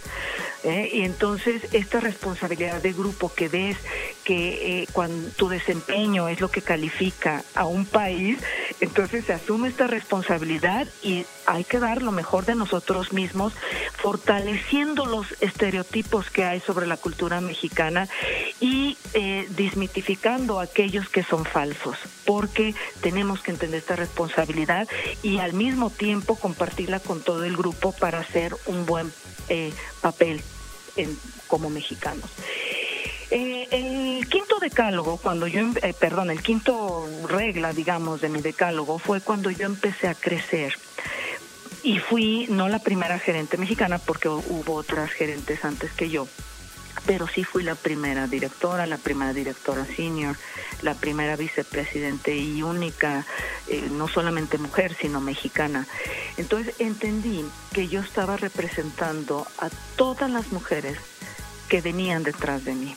¿eh? 0.64 0.90
Y 0.94 1.02
entonces 1.02 1.74
esta 1.74 2.00
responsabilidad 2.00 2.82
de 2.82 2.94
grupo 2.94 3.34
que 3.34 3.50
ves 3.50 3.78
que 4.24 4.82
eh, 4.82 4.88
cuando 4.94 5.30
tu 5.32 5.50
desempeño 5.50 6.28
es 6.30 6.40
lo 6.40 6.50
que 6.50 6.62
califica 6.62 7.44
a 7.56 7.66
un 7.66 7.86
país, 7.86 8.40
entonces 8.80 9.26
se 9.26 9.34
asume 9.34 9.68
esta 9.68 9.88
responsabilidad 9.88 10.88
y 11.02 11.26
hay 11.46 11.64
que 11.64 11.80
dar 11.80 12.02
lo 12.02 12.12
mejor 12.12 12.46
de 12.46 12.56
nosotros 12.56 13.12
mismos, 13.12 13.54
fortaleciendo 13.98 15.06
los 15.06 15.28
estereotipos 15.42 16.30
que 16.30 16.46
hay 16.46 16.60
sobre 16.62 16.88
la 16.88 16.98
cultura 16.98 17.42
mexicana 17.42 18.08
y 18.60 18.98
eh, 19.14 19.46
desmitificando 19.50 20.60
aquellos 20.60 21.10
que 21.10 21.24
son 21.24 21.46
falsos, 21.46 21.98
porque 22.26 22.76
tenemos 23.02 23.42
que 23.42 23.52
entender 23.52 23.80
esta 23.80 23.96
responsabilidad 23.96 24.88
y 25.22 25.40
al 25.40 25.54
mismo 25.54 25.90
tiempo 25.90 26.36
compartirla 26.36 27.00
con 27.00 27.22
todo 27.22 27.44
el 27.44 27.58
grupo 27.58 27.92
para 27.92 28.20
hacer 28.20 28.56
un 28.66 28.86
buen 28.86 29.12
eh, 29.50 29.74
papel 30.02 30.42
como 31.48 31.70
mexicanos. 31.70 32.30
El 34.24 34.30
quinto 34.30 34.58
decálogo, 34.58 35.18
cuando 35.18 35.48
yo, 35.48 35.60
em, 35.60 35.74
eh, 35.82 35.94
perdón, 35.94 36.32
el 36.32 36.42
quinto 36.42 37.06
regla, 37.28 37.74
digamos, 37.74 38.22
de 38.22 38.30
mi 38.30 38.40
decálogo 38.40 38.98
fue 38.98 39.20
cuando 39.20 39.52
yo 39.52 39.66
empecé 39.66 40.08
a 40.08 40.16
crecer. 40.16 40.78
Y 41.84 42.00
fui 42.00 42.48
no 42.50 42.70
la 42.70 42.80
primera 42.80 43.20
gerente 43.20 43.58
mexicana, 43.58 43.98
porque 44.00 44.30
hubo 44.30 44.76
otras 44.76 45.12
gerentes 45.12 45.66
antes 45.66 45.92
que 45.92 46.10
yo, 46.10 46.26
pero 47.06 47.28
sí 47.28 47.44
fui 47.44 47.64
la 47.64 47.76
primera 47.76 48.26
directora, 48.28 48.86
la 48.86 48.98
primera 48.98 49.34
directora 49.34 49.86
senior, 49.86 50.38
la 50.84 50.94
primera 50.94 51.36
vicepresidente 51.36 52.34
y 52.34 52.64
única, 52.64 53.26
eh, 53.68 53.90
no 53.92 54.08
solamente 54.08 54.58
mujer, 54.58 54.96
sino 55.02 55.20
mexicana. 55.20 55.86
Entonces 56.38 56.76
entendí 56.80 57.44
que 57.74 57.90
yo 57.90 58.00
estaba 58.00 58.38
representando 58.38 59.46
a 59.58 59.70
todas 59.98 60.32
las 60.32 60.54
mujeres 60.54 60.98
que 61.68 61.82
venían 61.82 62.24
detrás 62.24 62.64
de 62.64 62.74
mí. 62.74 62.96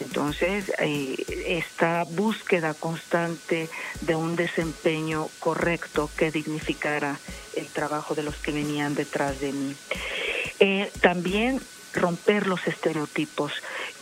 Entonces, 0.00 0.72
eh, 0.78 1.16
esta 1.46 2.04
búsqueda 2.04 2.74
constante 2.74 3.68
de 4.02 4.14
un 4.14 4.36
desempeño 4.36 5.28
correcto 5.40 6.10
que 6.16 6.30
dignificara 6.30 7.18
el 7.54 7.66
trabajo 7.66 8.14
de 8.14 8.22
los 8.22 8.36
que 8.36 8.52
venían 8.52 8.94
detrás 8.94 9.40
de 9.40 9.52
mí. 9.52 9.76
Eh, 10.60 10.90
también 11.00 11.60
romper 11.96 12.46
los 12.46 12.66
estereotipos. 12.66 13.52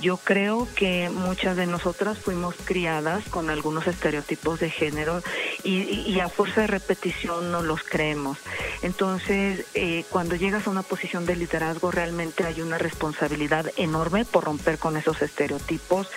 Yo 0.00 0.16
creo 0.16 0.68
que 0.74 1.08
muchas 1.08 1.56
de 1.56 1.66
nosotras 1.66 2.18
fuimos 2.18 2.54
criadas 2.64 3.24
con 3.30 3.50
algunos 3.50 3.86
estereotipos 3.86 4.60
de 4.60 4.70
género 4.70 5.22
y, 5.62 6.18
a 6.20 6.28
fuerza 6.28 6.62
de 6.62 6.66
repetición 6.66 7.50
no 7.50 7.62
los 7.62 7.82
creemos. 7.82 8.38
Entonces, 8.82 9.64
eh, 9.74 10.04
cuando 10.10 10.36
llegas 10.36 10.66
a 10.66 10.70
una 10.70 10.82
posición 10.82 11.26
de 11.26 11.36
liderazgo, 11.36 11.90
realmente 11.90 12.44
hay 12.44 12.60
una 12.60 12.78
responsabilidad 12.78 13.70
enorme 13.76 14.24
por 14.24 14.44
romper 14.44 14.78
con 14.78 14.96
esos 14.96 15.22
estereotipos 15.22 16.08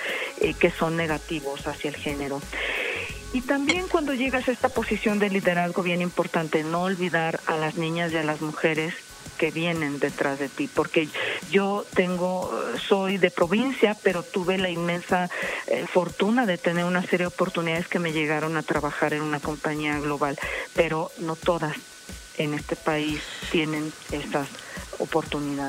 eh, 0.41 0.53
que 0.53 0.71
son 0.71 0.97
negativos 0.97 1.67
hacia 1.67 1.89
el 1.89 1.95
género. 1.95 2.41
Y 3.33 3.41
también 3.41 3.87
cuando 3.87 4.13
llegas 4.13 4.47
a 4.47 4.51
esta 4.51 4.69
posición 4.69 5.19
de 5.19 5.29
liderazgo, 5.29 5.83
bien 5.83 6.01
importante, 6.01 6.63
no 6.63 6.83
olvidar 6.83 7.39
a 7.45 7.57
las 7.57 7.75
niñas 7.75 8.11
y 8.13 8.17
a 8.17 8.23
las 8.23 8.41
mujeres 8.41 8.93
que 9.37 9.51
vienen 9.51 9.99
detrás 9.99 10.39
de 10.39 10.49
ti, 10.49 10.67
porque 10.67 11.07
yo 11.51 11.85
tengo, 11.93 12.51
soy 12.87 13.17
de 13.17 13.31
provincia, 13.31 13.95
pero 14.03 14.23
tuve 14.23 14.57
la 14.57 14.69
inmensa 14.69 15.29
eh, 15.67 15.85
fortuna 15.87 16.45
de 16.45 16.57
tener 16.57 16.85
una 16.85 17.01
serie 17.01 17.19
de 17.19 17.27
oportunidades 17.27 17.87
que 17.87 17.99
me 17.99 18.11
llegaron 18.11 18.57
a 18.57 18.63
trabajar 18.63 19.13
en 19.13 19.21
una 19.21 19.39
compañía 19.39 19.99
global, 19.99 20.37
pero 20.73 21.11
no 21.19 21.35
todas 21.35 21.77
en 22.37 22.53
este 22.53 22.75
país 22.75 23.21
tienen 23.51 23.91
estas 24.11 24.47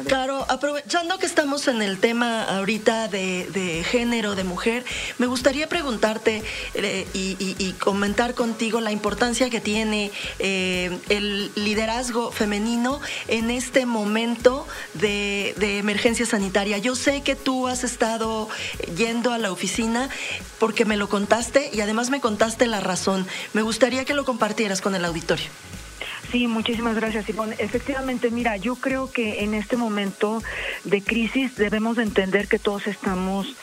Claro, 0.07 0.45
aprovechando 0.49 1.19
que 1.19 1.27
estamos 1.27 1.69
en 1.69 1.83
el 1.83 1.99
tema 1.99 2.45
ahorita 2.45 3.09
de, 3.09 3.85
género, 3.89 4.35
de 4.35 4.45
mujer, 4.45 4.85
me 5.19 5.27
gustaría 5.27 5.69
preguntarte 5.69 6.43
eh, 6.75 7.07
y, 7.13 7.73
comentar 7.79 8.35
contigo 8.35 8.81
la 8.81 8.93
importancia 8.93 9.51
que 9.51 9.61
tiene 9.61 10.11
eh, 10.39 10.99
el 11.09 11.51
liderazgo 11.55 12.33
femenino 12.33 13.01
en 13.29 13.51
este 13.51 13.87
momento 13.87 14.67
de, 14.95 15.55
de 15.59 15.79
emergencia 15.79 16.27
sanitaria. 16.27 16.79
Yo 16.79 16.97
sé 16.97 17.23
que 17.23 17.37
tú 17.37 17.69
has 17.69 17.85
estado 17.85 18.49
yendo 18.97 19.33
a 19.33 19.39
la 19.39 19.53
oficina 19.53 20.09
porque 20.59 20.85
me 20.85 20.97
lo 20.97 21.09
contaste 21.09 21.71
y 21.73 21.81
además 21.81 22.11
me 22.11 22.21
contaste 22.21 22.67
la 22.67 22.81
razón. 22.81 23.27
Me 23.53 23.63
gustaría 23.63 24.05
que 24.05 24.15
lo 24.15 24.25
compartieras 24.25 24.81
con 24.81 24.95
el 24.95 25.05
auditorio. 25.05 25.49
Sí, 26.31 26.47
muchísimas 26.47 26.95
gracias, 26.95 27.29
Ivonne. 27.29 27.57
Efectivamente, 27.59 28.31
mira, 28.31 28.57
yo 28.59 28.77
creo 28.77 29.11
que 29.11 29.45
en 29.45 29.55
este 29.55 29.77
momento 29.77 30.43
de 30.85 31.03
crisis 31.03 31.57
debemos 31.57 31.97
entender 31.97 32.49
que 32.49 32.59
todos 32.59 32.87
estamos 32.87 33.57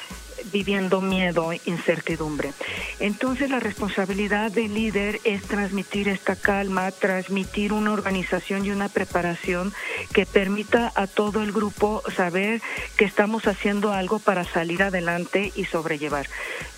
viviendo 0.52 1.02
miedo, 1.02 1.52
incertidumbre. 1.66 2.54
Entonces 3.00 3.50
la 3.50 3.60
responsabilidad 3.60 4.52
del 4.52 4.74
líder 4.74 5.20
es 5.24 5.44
transmitir 5.44 6.08
esta 6.08 6.36
calma, 6.36 6.92
transmitir 6.92 7.74
una 7.74 7.92
organización 7.92 8.66
y 8.66 8.72
una 8.72 8.90
preparación 8.90 9.74
que 10.14 10.26
permita 10.26 10.92
a 10.96 11.08
todo 11.08 11.44
el 11.44 11.52
grupo 11.52 12.04
saber 12.16 12.62
que 12.98 13.06
estamos 13.06 13.48
haciendo 13.48 13.92
algo 13.92 14.20
para 14.20 14.44
salir 14.44 14.84
adelante 14.84 15.52
y 15.56 15.66
sobrellevar. 15.66 16.28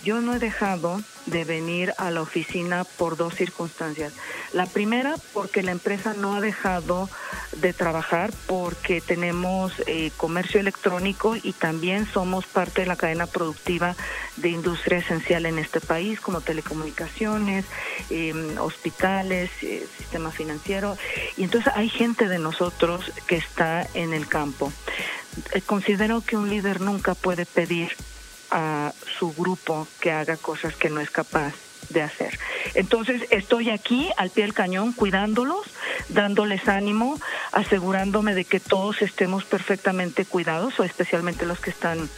Yo 0.03 0.21
no 0.21 0.33
he 0.33 0.39
dejado 0.39 1.01
de 1.27 1.43
venir 1.43 1.93
a 1.97 2.09
la 2.11 2.21
oficina 2.21 2.83
por 2.83 3.17
dos 3.17 3.35
circunstancias. 3.35 4.13
La 4.53 4.65
primera, 4.65 5.15
porque 5.33 5.61
la 5.61 5.71
empresa 5.71 6.13
no 6.13 6.35
ha 6.35 6.41
dejado 6.41 7.09
de 7.57 7.73
trabajar, 7.73 8.31
porque 8.47 9.01
tenemos 9.01 9.73
eh, 9.85 10.11
comercio 10.17 10.59
electrónico 10.59 11.35
y 11.35 11.53
también 11.53 12.07
somos 12.07 12.45
parte 12.45 12.81
de 12.81 12.87
la 12.87 12.95
cadena 12.95 13.27
productiva 13.27 13.95
de 14.37 14.49
industria 14.49 14.99
esencial 14.99 15.45
en 15.45 15.59
este 15.59 15.81
país, 15.81 16.19
como 16.19 16.41
telecomunicaciones, 16.41 17.65
em, 18.09 18.57
hospitales, 18.57 19.51
eh, 19.61 19.87
sistema 19.97 20.31
financiero. 20.31 20.97
Y 21.35 21.43
entonces 21.43 21.71
hay 21.75 21.89
gente 21.89 22.27
de 22.27 22.39
nosotros 22.39 23.11
que 23.27 23.35
está 23.35 23.87
en 23.93 24.13
el 24.13 24.27
campo. 24.27 24.71
Eh, 25.53 25.61
considero 25.61 26.21
que 26.21 26.37
un 26.37 26.49
líder 26.49 26.81
nunca 26.81 27.15
puede 27.15 27.45
pedir 27.45 27.95
a 28.51 28.93
su 29.19 29.33
grupo 29.33 29.87
que 29.99 30.11
haga 30.11 30.37
cosas 30.37 30.75
que 30.75 30.89
no 30.89 30.99
es 30.99 31.09
capaz 31.09 31.53
de 31.89 32.01
hacer. 32.01 32.37
Entonces 32.73 33.23
estoy 33.29 33.69
aquí 33.69 34.09
al 34.17 34.29
pie 34.29 34.43
del 34.43 34.53
cañón 34.53 34.93
cuidándolos, 34.93 35.65
dándoles 36.09 36.67
ánimo, 36.67 37.19
asegurándome 37.51 38.35
de 38.35 38.45
que 38.45 38.59
todos 38.59 39.01
estemos 39.01 39.45
perfectamente 39.45 40.25
cuidados, 40.25 40.79
o 40.79 40.83
especialmente 40.83 41.45
los 41.45 41.59
que 41.59 41.69
están 41.69 42.09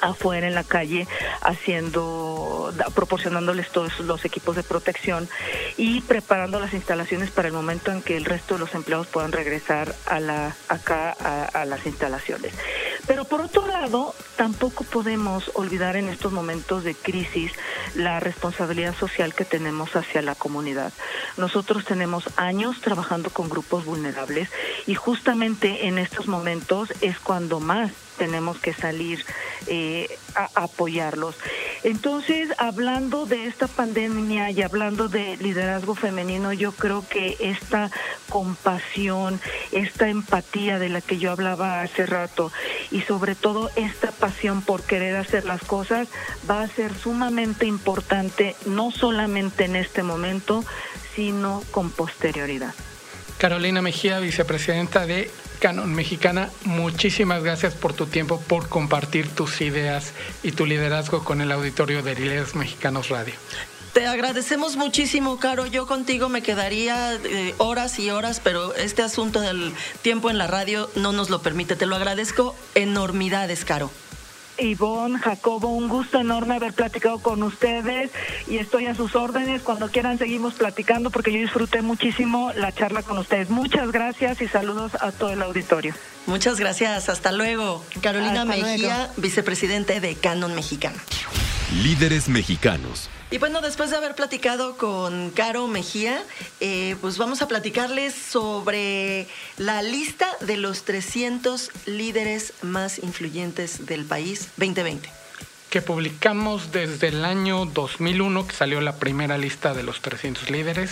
afuera 0.00 0.46
en 0.46 0.54
la 0.54 0.64
calle 0.64 1.06
haciendo 1.40 2.72
proporcionándoles 2.94 3.70
todos 3.70 4.00
los 4.00 4.24
equipos 4.24 4.56
de 4.56 4.62
protección 4.62 5.28
y 5.76 6.00
preparando 6.02 6.60
las 6.60 6.72
instalaciones 6.72 7.30
para 7.30 7.48
el 7.48 7.54
momento 7.54 7.90
en 7.90 8.02
que 8.02 8.16
el 8.16 8.24
resto 8.24 8.54
de 8.54 8.60
los 8.60 8.74
empleados 8.74 9.06
puedan 9.08 9.32
regresar 9.32 9.94
a 10.06 10.20
la 10.20 10.54
acá 10.68 11.10
a, 11.10 11.64
las 11.64 11.86
instalaciones 11.86 12.52
pero 13.06 13.24
por 13.24 13.40
otro 13.40 13.66
lado 13.66 14.14
tampoco 14.36 14.84
podemos 14.84 15.50
olvidar 15.54 15.96
en 15.96 16.08
estos 16.08 16.32
momentos 16.32 16.84
de 16.84 16.94
crisis 16.94 17.52
la 17.94 18.20
responsabilidad 18.20 18.94
social 18.96 19.34
que 19.34 19.44
tenemos 19.44 19.94
hacia 19.96 20.22
la 20.22 20.34
comunidad 20.34 20.92
nosotros 21.36 21.84
tenemos 21.84 22.24
años 22.36 22.80
trabajando 22.80 23.30
con 23.30 23.48
grupos 23.48 23.84
vulnerables 23.84 24.48
y 24.86 24.94
justamente 24.94 25.86
en 25.86 25.98
estos 25.98 26.26
momentos 26.26 26.92
es 27.00 27.18
cuando 27.18 27.60
más 27.60 27.92
tenemos 28.18 28.58
que 28.58 28.74
salir 28.74 29.24
eh, 29.68 30.18
a, 30.34 30.50
apoyarlos. 30.64 31.36
Entonces, 31.84 32.50
hablando 32.58 33.26
de 33.26 33.46
esta 33.46 33.68
pandemia 33.68 34.50
y 34.50 34.62
hablando 34.62 35.08
de 35.08 35.36
liderazgo 35.36 35.94
femenino, 35.94 36.52
yo 36.52 36.72
creo 36.72 37.04
que 37.08 37.36
esta 37.40 37.90
compasión, 38.28 39.40
esta 39.72 40.08
empatía 40.08 40.78
de 40.78 40.88
la 40.88 41.00
que 41.00 41.18
yo 41.18 41.30
hablaba 41.30 41.82
hace 41.82 42.06
rato 42.06 42.52
y 42.90 43.02
sobre 43.02 43.34
todo 43.34 43.70
esta 43.76 44.10
pasión 44.10 44.62
por 44.62 44.82
querer 44.82 45.16
hacer 45.16 45.44
las 45.44 45.62
cosas 45.62 46.08
va 46.50 46.62
a 46.62 46.68
ser 46.68 46.94
sumamente 46.94 47.66
importante, 47.66 48.56
no 48.66 48.90
solamente 48.90 49.64
en 49.64 49.76
este 49.76 50.02
momento, 50.02 50.64
sino 51.14 51.62
con 51.70 51.90
posterioridad. 51.90 52.74
Carolina 53.38 53.82
Mejía, 53.82 54.18
vicepresidenta 54.18 55.06
de 55.06 55.30
Canon 55.58 55.94
Mexicana, 55.94 56.50
muchísimas 56.64 57.42
gracias 57.42 57.74
por 57.74 57.92
tu 57.92 58.06
tiempo, 58.06 58.40
por 58.40 58.68
compartir 58.68 59.28
tus 59.28 59.60
ideas 59.60 60.12
y 60.42 60.52
tu 60.52 60.66
liderazgo 60.66 61.24
con 61.24 61.40
el 61.40 61.52
auditorio 61.52 62.02
de 62.02 62.14
Líderes 62.14 62.54
Mexicanos 62.54 63.08
Radio. 63.08 63.34
Te 63.92 64.06
agradecemos 64.06 64.76
muchísimo, 64.76 65.38
Caro. 65.38 65.66
Yo 65.66 65.86
contigo 65.86 66.28
me 66.28 66.42
quedaría 66.42 67.14
eh, 67.14 67.54
horas 67.58 67.98
y 67.98 68.10
horas, 68.10 68.40
pero 68.42 68.74
este 68.74 69.02
asunto 69.02 69.40
del 69.40 69.72
tiempo 70.02 70.30
en 70.30 70.38
la 70.38 70.46
radio 70.46 70.88
no 70.94 71.12
nos 71.12 71.30
lo 71.30 71.42
permite. 71.42 71.74
Te 71.74 71.86
lo 71.86 71.96
agradezco 71.96 72.54
enormidades, 72.74 73.64
Caro. 73.64 73.90
Ivonne, 74.58 75.18
Jacobo, 75.18 75.68
un 75.68 75.88
gusto 75.88 76.20
enorme 76.20 76.56
haber 76.56 76.72
platicado 76.72 77.18
con 77.18 77.42
ustedes 77.42 78.10
y 78.46 78.58
estoy 78.58 78.86
a 78.86 78.94
sus 78.94 79.14
órdenes. 79.16 79.62
Cuando 79.62 79.88
quieran 79.90 80.18
seguimos 80.18 80.54
platicando 80.54 81.10
porque 81.10 81.32
yo 81.32 81.38
disfruté 81.38 81.82
muchísimo 81.82 82.52
la 82.54 82.72
charla 82.72 83.02
con 83.02 83.18
ustedes. 83.18 83.50
Muchas 83.50 83.92
gracias 83.92 84.40
y 84.40 84.48
saludos 84.48 84.92
a 85.00 85.12
todo 85.12 85.30
el 85.30 85.42
auditorio. 85.42 85.94
Muchas 86.26 86.58
gracias, 86.58 87.08
hasta 87.08 87.32
luego. 87.32 87.84
Carolina 88.02 88.44
Mejía, 88.44 89.10
vicepresidente 89.16 90.00
de 90.00 90.14
Canon 90.14 90.54
Mexicana. 90.54 91.02
Líderes 91.82 92.28
mexicanos 92.28 93.10
y 93.30 93.38
bueno, 93.38 93.60
después 93.60 93.90
de 93.90 93.96
haber 93.96 94.14
platicado 94.14 94.76
con 94.76 95.30
Caro 95.30 95.66
Mejía, 95.66 96.22
eh, 96.60 96.96
pues 97.00 97.18
vamos 97.18 97.42
a 97.42 97.48
platicarles 97.48 98.14
sobre 98.14 99.26
la 99.56 99.82
lista 99.82 100.28
de 100.40 100.56
los 100.56 100.84
300 100.84 101.70
líderes 101.86 102.54
más 102.62 102.98
influyentes 102.98 103.86
del 103.86 104.04
país 104.04 104.48
2020 104.56 105.10
que 105.70 105.82
publicamos 105.82 106.72
desde 106.72 107.08
el 107.08 107.26
año 107.26 107.66
2001, 107.66 108.46
que 108.46 108.54
salió 108.54 108.80
la 108.80 108.96
primera 108.96 109.36
lista 109.36 109.74
de 109.74 109.82
los 109.82 110.00
300 110.00 110.48
líderes, 110.48 110.90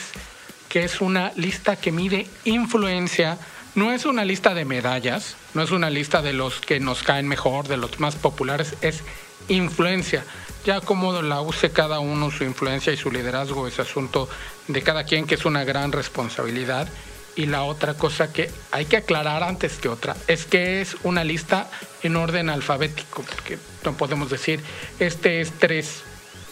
que 0.68 0.84
es 0.84 1.00
una 1.00 1.32
lista 1.34 1.76
que 1.76 1.92
mide 1.92 2.26
influencia, 2.44 3.38
no 3.76 3.92
es 3.92 4.06
una 4.06 4.24
lista 4.24 4.54
de 4.54 4.64
medallas, 4.64 5.36
no 5.52 5.62
es 5.62 5.70
una 5.70 5.90
lista 5.90 6.22
de 6.22 6.32
los 6.32 6.60
que 6.60 6.80
nos 6.80 7.02
caen 7.02 7.28
mejor, 7.28 7.68
de 7.68 7.76
los 7.76 8.00
más 8.00 8.16
populares, 8.16 8.74
es 8.80 9.02
influencia. 9.48 10.24
Ya 10.64 10.80
cómo 10.80 11.20
la 11.20 11.42
use 11.42 11.70
cada 11.70 12.00
uno, 12.00 12.30
su 12.30 12.44
influencia 12.44 12.92
y 12.92 12.96
su 12.96 13.12
liderazgo 13.12 13.68
es 13.68 13.78
asunto 13.78 14.30
de 14.66 14.82
cada 14.82 15.04
quien, 15.04 15.26
que 15.26 15.34
es 15.34 15.44
una 15.44 15.62
gran 15.64 15.92
responsabilidad. 15.92 16.88
Y 17.36 17.44
la 17.44 17.64
otra 17.64 17.92
cosa 17.92 18.32
que 18.32 18.50
hay 18.72 18.86
que 18.86 18.96
aclarar 18.96 19.42
antes 19.42 19.74
que 19.74 19.90
otra 19.90 20.16
es 20.26 20.46
que 20.46 20.80
es 20.80 20.96
una 21.02 21.22
lista 21.22 21.70
en 22.02 22.16
orden 22.16 22.48
alfabético, 22.48 23.22
porque 23.22 23.58
no 23.84 23.94
podemos 23.94 24.30
decir 24.30 24.60
este 24.98 25.42
es 25.42 25.52
tres 25.52 26.02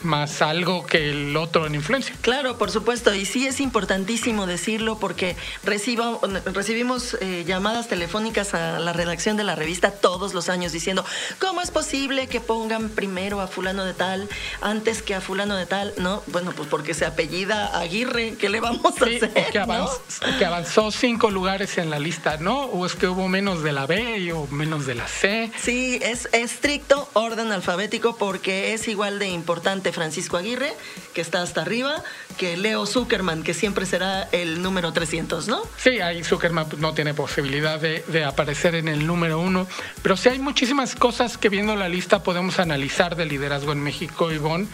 más 0.05 0.43
algo 0.43 0.87
que 0.87 1.11
el 1.11 1.37
otro 1.37 1.67
en 1.67 1.75
influencia. 1.75 2.15
Claro, 2.21 2.59
por 2.59 2.71
supuesto, 2.71 3.15
y 3.15 3.25
sí 3.25 3.47
es 3.47 3.61
importantísimo 3.61 4.47
decirlo 4.47 4.99
porque 4.99 5.37
recibo, 5.63 6.21
recibimos 6.53 7.17
eh, 7.21 7.45
llamadas 7.47 7.89
telefónicas 7.89 8.55
a 8.55 8.79
la 8.79 8.93
redacción 8.93 9.37
de 9.37 9.45
la 9.45 9.55
revista 9.55 9.91
todos 9.91 10.35
los 10.35 10.49
años 10.49 10.73
diciendo, 10.73 11.05
¿cómo 11.39 11.61
es 11.61 11.71
posible 11.71 12.27
que 12.27 12.41
pongan 12.41 12.89
primero 12.91 13.41
a 13.41 13.47
fulano 13.47 13.85
de 13.85 13.95
tal 13.95 14.29
antes 14.61 15.03
que 15.03 15.15
a 15.15 15.21
fulano 15.21 15.57
de 15.57 15.67
tal? 15.67 15.95
No, 15.99 16.23
bueno, 16.29 16.53
pues 16.57 16.69
porque 16.69 16.95
se 16.95 17.07
apellida 17.07 17.79
Aguirre, 17.79 18.37
¿qué 18.39 18.49
le 18.49 18.61
vamos 18.61 18.85
a 19.01 19.05
hacer? 19.05 19.33
Que 19.51 19.59
avanzó, 19.59 20.01
que 20.39 20.45
avanzó 20.45 20.91
cinco 20.91 21.31
lugares 21.31 21.79
en 21.79 21.91
la 21.91 21.99
lista, 21.99 22.37
¿no? 22.39 22.65
O 22.65 22.87
es 22.87 22.95
que 22.95 23.09
hubo 23.09 23.29
menos 23.29 23.63
de 23.63 23.73
la 23.73 23.87
B 23.87 24.33
o 24.33 24.47
menos 24.49 24.87
de 24.87 24.95
la 24.95 25.07
C. 25.07 25.51
Sí, 25.61 25.99
es 26.03 26.29
estricto 26.33 27.09
orden 27.15 27.53
alfabético 27.53 28.17
porque 28.17 28.75
es 28.75 28.89
igual 28.89 29.19
de 29.19 29.29
importante 29.29 29.93
Francisco 29.95 30.37
Aguirre, 30.37 30.73
que 31.15 31.21
está 31.21 31.43
hasta 31.43 31.63
arriba, 31.63 32.03
que 32.37 32.57
Leo 32.57 32.85
Zuckerman, 32.85 33.43
que 33.43 33.55
siempre 33.55 33.87
será 33.87 34.29
el 34.33 34.61
número 34.63 34.93
300, 34.93 35.49
¿no? 35.49 35.63
Sí, 35.79 36.01
ahí 36.01 36.23
Zuckerman 36.23 36.67
no 36.79 36.93
tiene 36.93 37.15
posibilidad 37.15 37.81
de, 37.81 38.25
aparecer 38.25 38.75
en 38.75 38.89
el 38.89 39.07
número 39.07 39.39
uno, 39.39 39.67
pero 40.03 40.17
sí 40.17 40.29
hay 40.29 40.39
muchísimas 40.39 40.95
cosas 40.95 41.39
que 41.39 41.49
viendo 41.49 41.77
la 41.77 41.89
lista 41.89 42.23
podemos 42.23 42.59
analizar 42.59 43.17
de 43.17 43.27
liderazgo 43.27 43.73
en 43.73 43.81
México, 43.81 44.33
Ivonne. 44.33 44.67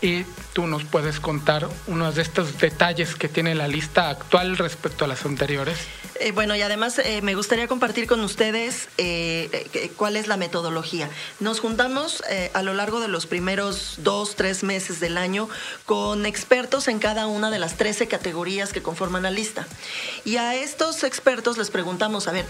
Y 0.00 0.24
tú 0.52 0.66
nos 0.66 0.84
puedes 0.84 1.20
contar 1.20 1.68
unos 1.86 2.14
de 2.14 2.22
estos 2.22 2.58
detalles 2.58 3.14
que 3.14 3.28
tiene 3.28 3.54
la 3.54 3.68
lista 3.68 4.10
actual 4.10 4.56
respecto 4.56 5.04
a 5.04 5.08
las 5.08 5.24
anteriores. 5.24 5.78
Eh, 6.20 6.32
bueno, 6.32 6.56
y 6.56 6.62
además 6.62 6.98
eh, 6.98 7.22
me 7.22 7.34
gustaría 7.34 7.68
compartir 7.68 8.06
con 8.06 8.20
ustedes 8.20 8.88
eh, 8.98 9.90
cuál 9.96 10.16
es 10.16 10.26
la 10.26 10.36
metodología. 10.36 11.08
Nos 11.38 11.60
juntamos 11.60 12.22
a 12.52 12.62
lo 12.62 12.74
largo 12.74 13.00
de 13.00 13.08
los 13.08 13.26
primeros 13.26 13.96
dos, 13.98 14.34
tres 14.34 14.62
meses 14.62 15.00
del 15.00 15.16
año 15.16 15.48
con 15.86 16.26
expertos 16.26 16.88
en 16.88 16.98
cada 16.98 17.26
una 17.26 17.50
de 17.50 17.58
las 17.58 17.76
13 17.76 18.08
categorías 18.08 18.72
que 18.72 18.82
conforman 18.82 19.22
la 19.22 19.30
lista. 19.30 19.66
Y 20.24 20.36
a 20.36 20.54
estos 20.54 21.04
expertos 21.04 21.58
les 21.58 21.70
preguntamos, 21.70 22.28
a 22.28 22.32
ver, 22.32 22.46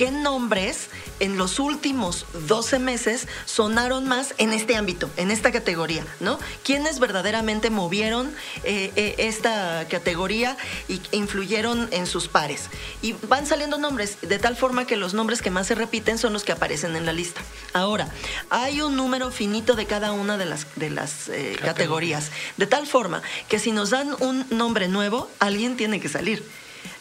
qué 0.00 0.10
nombres 0.10 0.88
en 1.18 1.36
los 1.36 1.58
últimos 1.58 2.24
12 2.48 2.78
meses 2.78 3.28
sonaron 3.44 4.08
más 4.08 4.32
en 4.38 4.54
este 4.54 4.74
ámbito, 4.74 5.10
en 5.18 5.30
esta 5.30 5.52
categoría, 5.52 6.06
¿no? 6.20 6.38
¿Quiénes 6.64 7.00
verdaderamente 7.00 7.68
movieron 7.68 8.32
eh, 8.64 8.92
eh, 8.96 9.16
esta 9.18 9.86
categoría 9.90 10.56
y 10.88 11.02
influyeron 11.12 11.86
en 11.92 12.06
sus 12.06 12.28
pares? 12.28 12.70
Y 13.02 13.12
van 13.28 13.46
saliendo 13.46 13.76
nombres, 13.76 14.16
de 14.22 14.38
tal 14.38 14.56
forma 14.56 14.86
que 14.86 14.96
los 14.96 15.12
nombres 15.12 15.42
que 15.42 15.50
más 15.50 15.66
se 15.66 15.74
repiten 15.74 16.16
son 16.16 16.32
los 16.32 16.44
que 16.44 16.52
aparecen 16.52 16.96
en 16.96 17.04
la 17.04 17.12
lista. 17.12 17.42
Ahora, 17.74 18.08
hay 18.48 18.80
un 18.80 18.96
número 18.96 19.30
finito 19.30 19.74
de 19.74 19.84
cada 19.84 20.12
una 20.12 20.38
de 20.38 20.46
las, 20.46 20.66
de 20.76 20.88
las 20.88 21.28
eh, 21.28 21.58
categorías, 21.60 22.30
de 22.56 22.66
tal 22.66 22.86
forma 22.86 23.20
que 23.50 23.58
si 23.58 23.70
nos 23.70 23.90
dan 23.90 24.16
un 24.20 24.46
nombre 24.48 24.88
nuevo, 24.88 25.28
alguien 25.40 25.76
tiene 25.76 26.00
que 26.00 26.08
salir. 26.08 26.42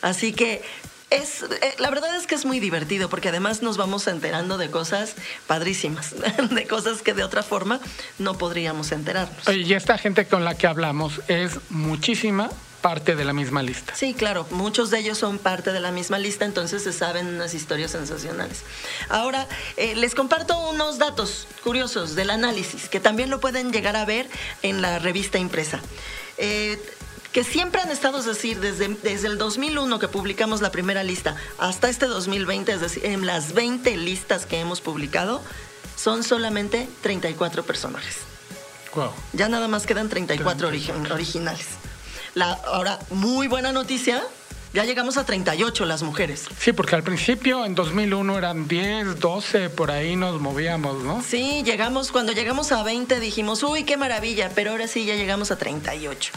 Así 0.01 0.33
que 0.33 0.61
es, 1.09 1.43
eh, 1.43 1.75
la 1.79 1.89
verdad 1.89 2.15
es 2.15 2.27
que 2.27 2.35
es 2.35 2.45
muy 2.45 2.59
divertido 2.59 3.09
porque 3.09 3.29
además 3.29 3.61
nos 3.61 3.77
vamos 3.77 4.07
enterando 4.07 4.57
de 4.57 4.69
cosas 4.69 5.15
padrísimas, 5.47 6.15
de 6.51 6.67
cosas 6.67 7.01
que 7.01 7.13
de 7.13 7.23
otra 7.23 7.43
forma 7.43 7.79
no 8.17 8.37
podríamos 8.37 8.91
enterarnos. 8.91 9.47
Y 9.49 9.73
esta 9.73 9.97
gente 9.97 10.25
con 10.25 10.43
la 10.43 10.55
que 10.55 10.67
hablamos 10.67 11.21
es 11.27 11.59
muchísima 11.69 12.49
parte 12.81 13.15
de 13.15 13.25
la 13.25 13.33
misma 13.33 13.61
lista. 13.61 13.93
Sí, 13.95 14.13
claro, 14.13 14.47
muchos 14.51 14.89
de 14.89 14.99
ellos 14.99 15.17
son 15.17 15.37
parte 15.37 15.73
de 15.73 15.79
la 15.79 15.91
misma 15.91 16.17
lista, 16.17 16.45
entonces 16.45 16.83
se 16.83 16.93
saben 16.93 17.27
unas 17.27 17.53
historias 17.53 17.91
sensacionales. 17.91 18.63
Ahora, 19.09 19.47
eh, 19.77 19.95
les 19.95 20.15
comparto 20.15 20.57
unos 20.69 20.97
datos 20.97 21.47
curiosos 21.63 22.15
del 22.15 22.29
análisis 22.29 22.87
que 22.87 22.99
también 22.99 23.29
lo 23.29 23.39
pueden 23.39 23.71
llegar 23.71 23.95
a 23.95 24.05
ver 24.05 24.29
en 24.61 24.81
la 24.81 24.99
revista 24.99 25.37
impresa. 25.37 25.81
Eh, 26.37 26.79
que 27.31 27.43
siempre 27.43 27.81
han 27.81 27.91
estado, 27.91 28.19
es 28.19 28.25
decir, 28.25 28.59
desde, 28.59 28.87
desde 29.03 29.27
el 29.27 29.37
2001 29.37 29.99
que 29.99 30.07
publicamos 30.07 30.61
la 30.61 30.71
primera 30.71 31.03
lista 31.03 31.35
hasta 31.57 31.89
este 31.89 32.07
2020, 32.07 32.71
es 32.71 32.81
decir, 32.81 33.05
en 33.05 33.25
las 33.25 33.53
20 33.53 33.95
listas 33.97 34.45
que 34.45 34.59
hemos 34.59 34.81
publicado, 34.81 35.41
son 35.95 36.23
solamente 36.23 36.87
34 37.01 37.63
personajes. 37.63 38.17
Wow. 38.95 39.11
Ya 39.33 39.49
nada 39.49 39.67
más 39.67 39.85
quedan 39.85 40.09
34 40.09 40.67
originales. 40.67 41.67
La, 42.33 42.53
ahora, 42.53 42.99
muy 43.11 43.47
buena 43.47 43.71
noticia, 43.71 44.23
ya 44.73 44.85
llegamos 44.85 45.17
a 45.17 45.25
38 45.25 45.85
las 45.85 46.03
mujeres. 46.03 46.45
Sí, 46.59 46.73
porque 46.73 46.95
al 46.95 47.03
principio 47.03 47.65
en 47.65 47.75
2001 47.75 48.37
eran 48.37 48.67
10, 48.67 49.19
12, 49.19 49.69
por 49.69 49.91
ahí 49.91 50.15
nos 50.15 50.39
movíamos, 50.39 51.03
¿no? 51.03 51.23
Sí, 51.23 51.63
llegamos, 51.63 52.11
cuando 52.11 52.31
llegamos 52.33 52.71
a 52.71 52.83
20 52.83 53.19
dijimos, 53.19 53.63
uy, 53.63 53.83
qué 53.83 53.97
maravilla, 53.97 54.51
pero 54.53 54.71
ahora 54.71 54.87
sí 54.87 55.05
ya 55.05 55.15
llegamos 55.15 55.51
a 55.51 55.57
38. 55.57 56.31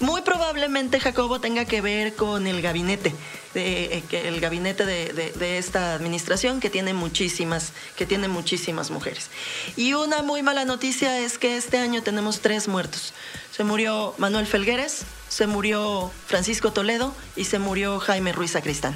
Muy 0.00 0.22
probablemente 0.22 1.00
Jacobo 1.00 1.40
tenga 1.40 1.64
que 1.64 1.80
ver 1.80 2.14
con 2.14 2.46
el 2.46 2.60
gabinete, 2.60 3.14
de, 3.54 3.98
eh, 3.98 4.02
el 4.10 4.40
gabinete 4.40 4.84
de, 4.84 5.58
esta 5.58 5.94
administración 5.94 6.60
que 6.60 6.68
tiene 6.68 6.92
muchísimas, 6.92 7.72
que 7.96 8.04
tiene 8.04 8.28
muchísimas 8.28 8.90
mujeres. 8.90 9.30
Y 9.76 9.94
una 9.94 10.22
muy 10.22 10.42
mala 10.42 10.64
noticia 10.64 11.20
es 11.20 11.38
que 11.38 11.56
este 11.56 11.78
año 11.78 12.02
tenemos 12.02 12.40
tres 12.40 12.68
muertos. 12.68 13.14
Se 13.56 13.64
murió 13.64 14.12
Manuel 14.18 14.46
Felgueres, 14.46 15.06
se 15.28 15.46
murió 15.46 16.10
Francisco 16.26 16.74
Toledo 16.74 17.14
y 17.36 17.44
se 17.44 17.58
murió 17.58 17.98
Jaime 18.00 18.34
Ruiz 18.34 18.50
Sacristán. 18.50 18.94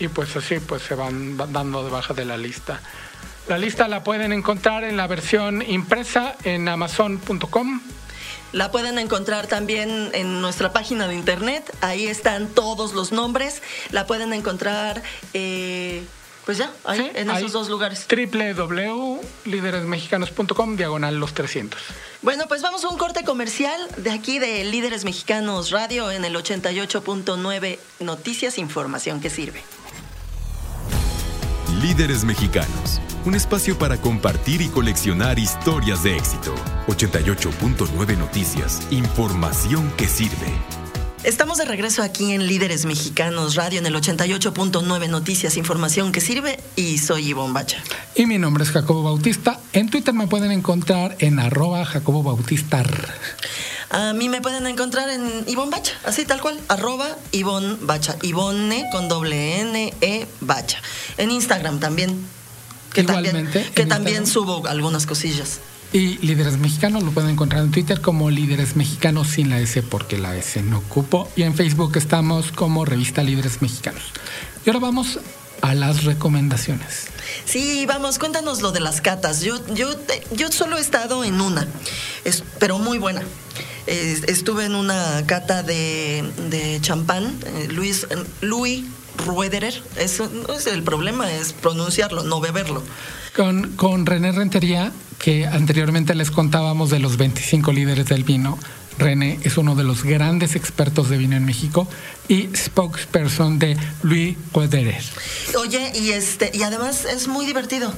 Y 0.00 0.08
pues 0.08 0.34
así 0.34 0.58
pues 0.58 0.82
se 0.82 0.96
van 0.96 1.36
dando 1.52 1.84
de 1.84 1.90
baja 1.90 2.12
de 2.12 2.24
la 2.24 2.36
lista. 2.36 2.80
La 3.46 3.56
lista 3.56 3.86
la 3.86 4.02
pueden 4.02 4.32
encontrar 4.32 4.82
en 4.82 4.96
la 4.96 5.06
versión 5.06 5.62
impresa 5.62 6.34
en 6.42 6.66
amazon.com 6.68 7.80
la 8.52 8.70
pueden 8.70 8.98
encontrar 8.98 9.46
también 9.46 10.10
en 10.14 10.40
nuestra 10.40 10.72
página 10.72 11.06
de 11.06 11.14
internet. 11.14 11.70
Ahí 11.82 12.06
están 12.06 12.48
todos 12.48 12.94
los 12.94 13.12
nombres. 13.12 13.62
La 13.90 14.06
pueden 14.06 14.32
encontrar, 14.32 15.02
eh, 15.34 16.02
pues 16.48 16.56
ya, 16.56 16.72
ahí, 16.84 17.12
en 17.14 17.28
esos 17.28 17.52
dos 17.52 17.68
lugares. 17.68 18.06
www.lideresmexicanos.com, 18.08 20.76
diagonal 20.76 21.20
los 21.20 21.34
300. 21.34 21.78
Bueno, 22.22 22.48
pues 22.48 22.62
vamos 22.62 22.84
a 22.84 22.88
un 22.88 22.96
corte 22.96 23.22
comercial 23.22 23.78
de 23.98 24.12
aquí 24.12 24.38
de 24.38 24.64
Líderes 24.64 25.04
Mexicanos 25.04 25.72
Radio 25.72 26.10
en 26.10 26.24
el 26.24 26.34
88.9 26.34 27.78
Noticias, 28.00 28.56
información 28.56 29.20
que 29.20 29.28
sirve. 29.28 29.62
Líderes 31.82 32.24
Mexicanos 32.24 33.02
un 33.24 33.34
espacio 33.34 33.78
para 33.78 34.00
compartir 34.00 34.62
y 34.62 34.68
coleccionar 34.68 35.38
historias 35.38 36.02
de 36.02 36.16
éxito. 36.16 36.54
88.9 36.86 38.16
Noticias, 38.16 38.86
información 38.90 39.92
que 39.98 40.08
sirve. 40.08 40.77
Estamos 41.24 41.58
de 41.58 41.64
regreso 41.64 42.02
aquí 42.02 42.32
en 42.32 42.46
Líderes 42.46 42.84
Mexicanos 42.84 43.56
Radio 43.56 43.80
en 43.80 43.86
el 43.86 43.94
88.9 43.94 45.08
Noticias, 45.08 45.56
información 45.56 46.12
que 46.12 46.20
sirve 46.20 46.60
y 46.76 46.98
soy 46.98 47.28
Ivonne 47.28 47.52
Bacha. 47.52 47.82
Y 48.14 48.26
mi 48.26 48.38
nombre 48.38 48.62
es 48.62 48.70
Jacobo 48.70 49.02
Bautista. 49.02 49.58
En 49.72 49.90
Twitter 49.90 50.14
me 50.14 50.28
pueden 50.28 50.52
encontrar 50.52 51.16
en 51.18 51.40
arroba 51.40 51.84
Jacobo 51.84 52.22
Bautistar. 52.22 53.14
A 53.90 54.12
mí 54.12 54.28
me 54.28 54.40
pueden 54.40 54.66
encontrar 54.66 55.10
en 55.10 55.44
Ivonne 55.48 55.72
Bacha, 55.72 55.94
así 56.04 56.24
tal 56.24 56.40
cual, 56.40 56.58
arroba 56.68 57.16
Ivonne 57.32 57.76
Bacha, 57.80 58.16
Ivonne 58.22 58.86
con 58.92 59.08
doble 59.08 59.60
N 59.60 59.94
E 60.00 60.26
Bacha. 60.40 60.80
En 61.16 61.30
Instagram 61.32 61.80
también 61.80 62.26
que 62.92 63.02
Igualmente. 63.02 63.42
También, 63.42 63.74
que 63.74 63.86
también 63.86 64.26
subo 64.26 64.66
algunas 64.66 65.04
cosillas. 65.04 65.60
Y 65.92 66.18
Líderes 66.18 66.58
Mexicanos 66.58 67.02
lo 67.02 67.12
pueden 67.12 67.30
encontrar 67.30 67.62
en 67.62 67.70
Twitter 67.70 68.00
como 68.00 68.30
Líderes 68.30 68.76
Mexicanos 68.76 69.28
sin 69.28 69.48
la 69.48 69.58
S 69.58 69.82
porque 69.82 70.18
la 70.18 70.36
S 70.36 70.62
no 70.62 70.78
ocupo. 70.78 71.30
Y 71.34 71.42
en 71.42 71.54
Facebook 71.54 71.96
estamos 71.96 72.52
como 72.52 72.84
Revista 72.84 73.22
Líderes 73.22 73.62
Mexicanos. 73.62 74.02
Y 74.66 74.68
ahora 74.70 74.80
vamos 74.80 75.18
a 75.62 75.74
las 75.74 76.04
recomendaciones. 76.04 77.06
Sí, 77.44 77.86
vamos, 77.86 78.18
cuéntanos 78.18 78.60
lo 78.60 78.70
de 78.70 78.80
las 78.80 79.00
catas. 79.00 79.40
Yo, 79.40 79.56
yo, 79.74 79.88
yo 80.32 80.52
solo 80.52 80.76
he 80.76 80.80
estado 80.80 81.24
en 81.24 81.40
una, 81.40 81.66
es, 82.24 82.44
pero 82.58 82.78
muy 82.78 82.98
buena. 82.98 83.22
estuve 83.86 84.66
en 84.66 84.74
una 84.74 85.24
cata 85.26 85.62
de, 85.62 86.24
de 86.50 86.78
champán, 86.80 87.34
eh, 87.46 87.68
Luis, 87.70 88.06
Louis 88.40 88.84
Ruederer. 89.24 89.82
Eso 89.96 90.30
no 90.46 90.54
es 90.54 90.66
el 90.66 90.82
problema, 90.82 91.32
es 91.32 91.52
pronunciarlo, 91.54 92.22
no 92.24 92.40
beberlo. 92.40 92.82
Con, 93.34 93.72
con 93.76 94.06
René 94.06 94.32
Rentería, 94.32 94.92
que 95.18 95.46
anteriormente 95.46 96.14
les 96.14 96.30
contábamos 96.30 96.90
de 96.90 96.98
los 96.98 97.16
25 97.16 97.72
líderes 97.72 98.06
del 98.06 98.24
vino, 98.24 98.58
René 98.98 99.38
es 99.44 99.56
uno 99.56 99.74
de 99.76 99.84
los 99.84 100.02
grandes 100.02 100.56
expertos 100.56 101.08
de 101.08 101.18
vino 101.18 101.36
en 101.36 101.44
México 101.44 101.88
y 102.26 102.48
spokesperson 102.54 103.58
de 103.58 103.76
Louis 104.02 104.36
Ruederer. 104.52 105.02
Oye, 105.56 105.92
y 105.94 106.10
este, 106.10 106.50
y 106.52 106.62
además 106.62 107.04
es 107.04 107.28
muy 107.28 107.46
divertido. 107.46 107.92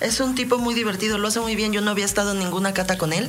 Es 0.00 0.20
un 0.20 0.36
tipo 0.36 0.58
muy 0.58 0.74
divertido, 0.74 1.18
lo 1.18 1.26
hace 1.26 1.40
muy 1.40 1.56
bien. 1.56 1.72
Yo 1.72 1.80
no 1.80 1.90
había 1.90 2.04
estado 2.04 2.30
en 2.32 2.38
ninguna 2.38 2.72
cata 2.72 2.96
con 2.96 3.12
él. 3.12 3.28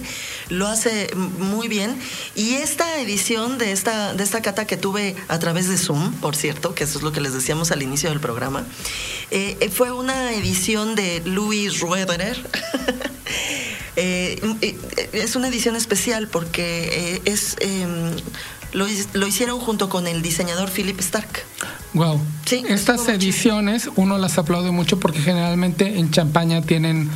Lo 0.49 0.67
hace 0.67 1.09
muy 1.15 1.67
bien. 1.67 1.99
Y 2.35 2.53
esta 2.53 3.01
edición 3.01 3.57
de 3.57 3.71
esta, 3.71 4.13
de 4.13 4.23
esta 4.23 4.41
cata 4.43 4.67
que 4.67 4.77
tuve 4.77 5.15
a 5.29 5.39
través 5.39 5.67
de 5.67 5.77
Zoom, 5.77 6.13
por 6.13 6.35
cierto, 6.35 6.75
que 6.75 6.83
eso 6.83 6.99
es 6.99 7.03
lo 7.03 7.11
que 7.11 7.21
les 7.21 7.33
decíamos 7.33 7.71
al 7.71 7.81
inicio 7.81 8.11
del 8.11 8.19
programa, 8.19 8.65
eh, 9.31 9.69
fue 9.73 9.91
una 9.91 10.31
edición 10.31 10.95
de 10.95 11.23
Louis 11.25 11.79
Ruederer. 11.79 12.37
Eh, 14.02 14.39
eh, 14.62 14.78
es 15.12 15.36
una 15.36 15.50
edición 15.50 15.76
especial 15.76 16.30
porque 16.30 17.22
es 17.26 17.58
em, 17.60 18.16
lo, 18.72 18.86
lo, 19.14 19.28
hicieron 19.28 19.60
junto 19.60 19.89
con 19.89 20.08
el 20.08 20.22
diseñador 20.22 20.70
Philip 20.70 21.00
Stark. 21.02 21.43
Wow. 21.93 22.22
Sí, 22.45 22.64
Estas 22.70 23.08
ediciones 23.10 23.89
uno 23.97 24.18
las 24.18 24.38
aplaude 24.38 24.72
mucho 24.72 25.00
porque 25.00 25.20
generalmente 25.20 26.00
en 26.00 26.12
Champaña 26.12 26.62
tienen 26.62 27.10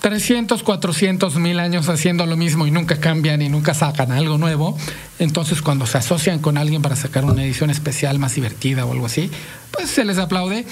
300, 0.00 0.64
400 0.64 1.36
mil 1.36 1.60
años 1.60 1.88
haciendo 1.88 2.26
lo 2.26 2.36
mismo 2.36 2.66
y 2.66 2.72
nunca 2.72 2.98
cambian 2.98 3.40
y 3.40 3.48
nunca 3.48 3.72
sacan 3.72 4.10
algo 4.10 4.36
nuevo. 4.36 4.76
Entonces 5.20 5.62
cuando 5.62 5.86
se 5.86 5.98
asocian 5.98 6.40
con 6.40 6.58
alguien 6.58 6.82
para 6.82 6.96
sacar 6.96 7.24
una 7.24 7.44
edición 7.44 7.70
especial 7.70 8.18
más 8.18 8.34
divertida 8.34 8.84
o 8.84 8.92
algo 8.92 9.06
así, 9.06 9.30
pues 9.72 9.90
se 9.90 10.04
les 10.04 10.18
aplaude 10.18 10.66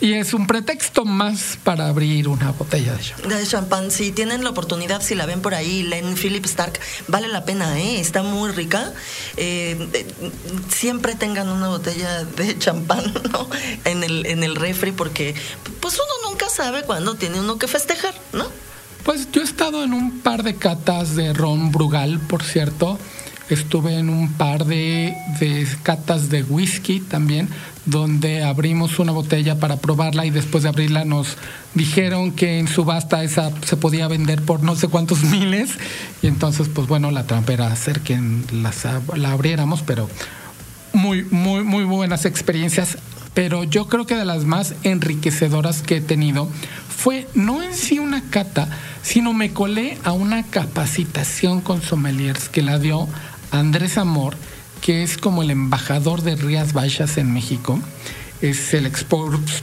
y 0.00 0.14
es 0.14 0.34
un 0.34 0.46
pretexto 0.46 1.04
más 1.04 1.58
para 1.62 1.88
abrir 1.88 2.28
una 2.28 2.52
botella 2.52 2.94
de 2.94 3.02
champán. 3.02 3.28
De 3.28 3.46
champán, 3.46 3.90
si 3.90 4.12
tienen 4.12 4.42
la 4.44 4.50
oportunidad, 4.50 5.02
si 5.02 5.14
la 5.14 5.26
ven 5.26 5.42
por 5.42 5.54
ahí, 5.54 5.82
Len 5.82 6.16
Philip 6.16 6.44
Stark, 6.46 6.80
vale 7.08 7.28
la 7.28 7.44
pena, 7.44 7.78
¿eh? 7.78 8.00
está 8.00 8.22
muy 8.22 8.50
rica. 8.50 8.92
Eh, 9.36 9.88
eh, 9.92 10.06
siempre 10.68 11.14
tengan 11.14 11.48
una 11.48 11.68
botella 11.68 12.24
de 12.24 12.58
champán 12.58 13.12
¿no? 13.32 13.48
en, 13.84 14.02
el, 14.02 14.26
en 14.26 14.42
el 14.42 14.56
refri 14.56 14.92
porque 14.92 15.34
pues 15.80 15.94
uno 15.94 16.30
nunca 16.30 16.48
sabe 16.48 16.82
cuándo 16.82 17.14
tiene 17.14 17.40
uno 17.40 17.58
que 17.58 17.68
festejar, 17.68 18.14
¿no? 18.32 18.46
Pues 19.04 19.30
yo 19.30 19.40
he 19.40 19.44
estado 19.44 19.84
en 19.84 19.92
un 19.92 20.20
par 20.20 20.42
de 20.42 20.56
catas 20.56 21.14
de 21.14 21.32
ron 21.32 21.70
Brugal, 21.70 22.18
por 22.18 22.42
cierto. 22.42 22.98
Estuve 23.48 23.98
en 23.98 24.08
un 24.08 24.32
par 24.32 24.64
de, 24.64 25.16
catas 25.84 26.30
de 26.30 26.42
whisky 26.42 27.00
también, 27.00 27.48
donde 27.84 28.42
abrimos 28.42 28.98
una 28.98 29.12
botella 29.12 29.60
para 29.60 29.76
probarla 29.76 30.26
y 30.26 30.30
después 30.30 30.64
de 30.64 30.68
abrirla 30.68 31.04
nos 31.04 31.36
dijeron 31.74 32.32
que 32.32 32.58
en 32.58 32.66
subasta 32.66 33.22
esa 33.22 33.52
se 33.64 33.76
podía 33.76 34.08
vender 34.08 34.42
por 34.42 34.64
no 34.64 34.74
sé 34.74 34.88
cuántos 34.88 35.22
miles. 35.24 35.70
Y 36.22 36.26
entonces, 36.26 36.68
pues 36.68 36.88
bueno, 36.88 37.12
la 37.12 37.26
trampa 37.26 37.52
era 37.52 37.68
hacer 37.68 38.00
que 38.00 38.18
la 39.14 39.30
abriéramos, 39.30 39.82
pero 39.82 40.08
muy, 40.92 41.24
muy, 41.24 41.62
muy 41.62 41.84
buenas 41.84 42.24
experiencias. 42.24 42.98
Pero 43.32 43.64
yo 43.64 43.86
creo 43.86 44.06
que 44.06 44.16
de 44.16 44.24
las 44.24 44.44
más 44.44 44.74
enriquecedoras 44.82 45.82
que 45.82 45.98
he 45.98 46.00
tenido 46.00 46.48
fue 46.88 47.28
no 47.34 47.62
en 47.62 47.74
sí 47.74 47.98
una 47.98 48.22
cata, 48.30 48.68
sino 49.02 49.34
me 49.34 49.52
colé 49.52 49.98
a 50.04 50.12
una 50.12 50.42
capacitación 50.42 51.60
con 51.60 51.82
sommeliers 51.82 52.48
que 52.48 52.62
la 52.62 52.78
dio 52.78 53.06
Andrés 53.56 53.98
Amor, 53.98 54.36
que 54.80 55.02
es 55.02 55.18
como 55.18 55.42
el 55.42 55.50
embajador 55.50 56.22
de 56.22 56.36
Rías 56.36 56.72
Baixas 56.72 57.16
en 57.18 57.32
México 57.32 57.80
es 58.42 58.74
el 58.74 58.90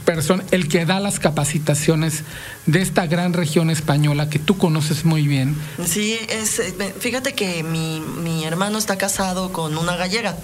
person, 0.04 0.42
el 0.50 0.68
que 0.68 0.84
da 0.84 1.00
las 1.00 1.18
capacitaciones 1.18 2.22
de 2.66 2.82
esta 2.82 3.06
gran 3.06 3.32
región 3.32 3.70
española 3.70 4.28
que 4.28 4.38
tú 4.38 4.56
conoces 4.58 5.04
muy 5.04 5.26
bien. 5.26 5.56
Sí, 5.86 6.18
es, 6.28 6.58
eh, 6.58 6.94
fíjate 6.98 7.34
que 7.34 7.62
mi, 7.62 8.00
mi 8.00 8.44
hermano 8.44 8.78
está 8.78 8.96
casado 8.96 9.52
con 9.52 9.76
una 9.76 9.96
gallega, 9.96 10.36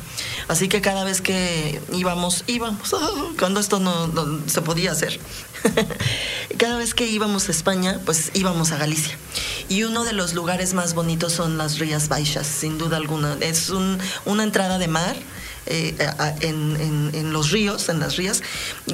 así 0.48 0.68
que 0.68 0.80
cada 0.80 1.04
vez 1.04 1.20
que 1.20 1.80
íbamos, 1.92 2.44
íbamos, 2.46 2.94
cuando 3.38 3.60
esto 3.60 3.80
no, 3.80 4.40
se 4.46 4.62
podía 4.62 4.92
hacer, 4.92 5.18
cada 6.58 6.76
vez 6.76 6.94
que 6.94 7.06
íbamos 7.06 7.48
a 7.48 7.52
España, 7.52 8.00
pues 8.04 8.30
íbamos 8.34 8.72
a 8.72 8.78
Galicia. 8.78 9.16
Y 9.68 9.84
uno 9.84 10.04
de 10.04 10.12
los 10.12 10.34
lugares 10.34 10.74
más 10.74 10.94
bonitos 10.94 11.32
son 11.32 11.56
las 11.56 11.78
Rías 11.78 12.08
Baixas, 12.08 12.46
sin 12.46 12.76
duda 12.78 12.96
alguna. 12.96 13.36
Es 13.40 13.70
un, 13.70 13.98
una 14.24 14.42
entrada 14.42 14.78
de 14.78 14.88
mar 14.88 15.16
eh, 15.70 15.94
en, 16.40 17.32
los 17.32 17.52
ríos, 17.52 17.88
en 17.88 18.00
las 18.00 18.16
rías. 18.16 18.42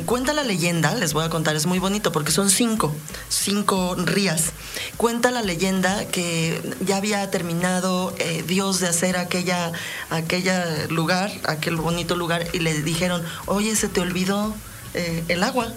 Cuenta 0.05 0.35
la 0.35 0.43
leyenda, 0.43 0.95
les 0.95 1.15
voy 1.15 1.25
a 1.25 1.31
contar, 1.31 1.57
es 1.57 1.65
muy 1.65 1.79
bonito 1.79 2.13
porque 2.13 2.31
son 2.31 2.51
cinco, 2.51 2.95
cinco 3.31 3.97
rías. 3.97 4.53
Cuenta 4.99 5.31
la 5.31 5.41
leyenda 5.41 6.07
que 6.07 6.61
ya 6.81 6.99
había 6.99 7.31
terminado 7.31 8.15
eh, 8.19 8.45
Dios 8.47 8.81
de 8.81 8.89
hacer 8.89 9.17
aquella, 9.17 9.73
aquella 10.11 10.87
lugar, 10.89 11.33
aquel 11.45 11.77
bonito 11.77 12.15
lugar, 12.15 12.47
y 12.53 12.59
le 12.59 12.83
dijeron, 12.83 13.23
oye, 13.47 13.75
se 13.75 13.89
te 13.89 14.01
olvidó 14.01 14.55
eh, 14.93 15.25
el 15.29 15.43
agua. 15.43 15.73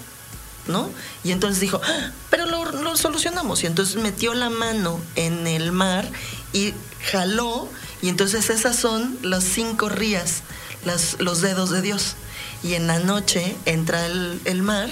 ¿no? 0.67 0.91
Y 1.23 1.31
entonces 1.31 1.61
dijo, 1.61 1.79
ah, 1.81 2.11
pero 2.29 2.45
lo, 2.45 2.65
lo, 2.65 2.97
solucionamos. 2.97 3.63
Y 3.63 3.67
entonces 3.67 3.95
metió 3.95 4.33
la 4.33 4.49
mano 4.49 4.99
en 5.15 5.47
el 5.47 5.71
mar 5.71 6.07
y 6.51 6.73
jaló, 7.09 7.69
y 8.01 8.09
entonces 8.09 8.49
esas 8.49 8.75
son 8.75 9.17
las 9.23 9.45
cinco 9.45 9.87
rías 9.87 10.43
los 10.86 11.41
dedos 11.41 11.69
de 11.69 11.82
Dios. 11.82 12.15
Y 12.63 12.73
en 12.73 12.88
la 12.88 12.99
noche 12.99 13.55
entra 13.65 14.05
el, 14.05 14.61
mar 14.61 14.89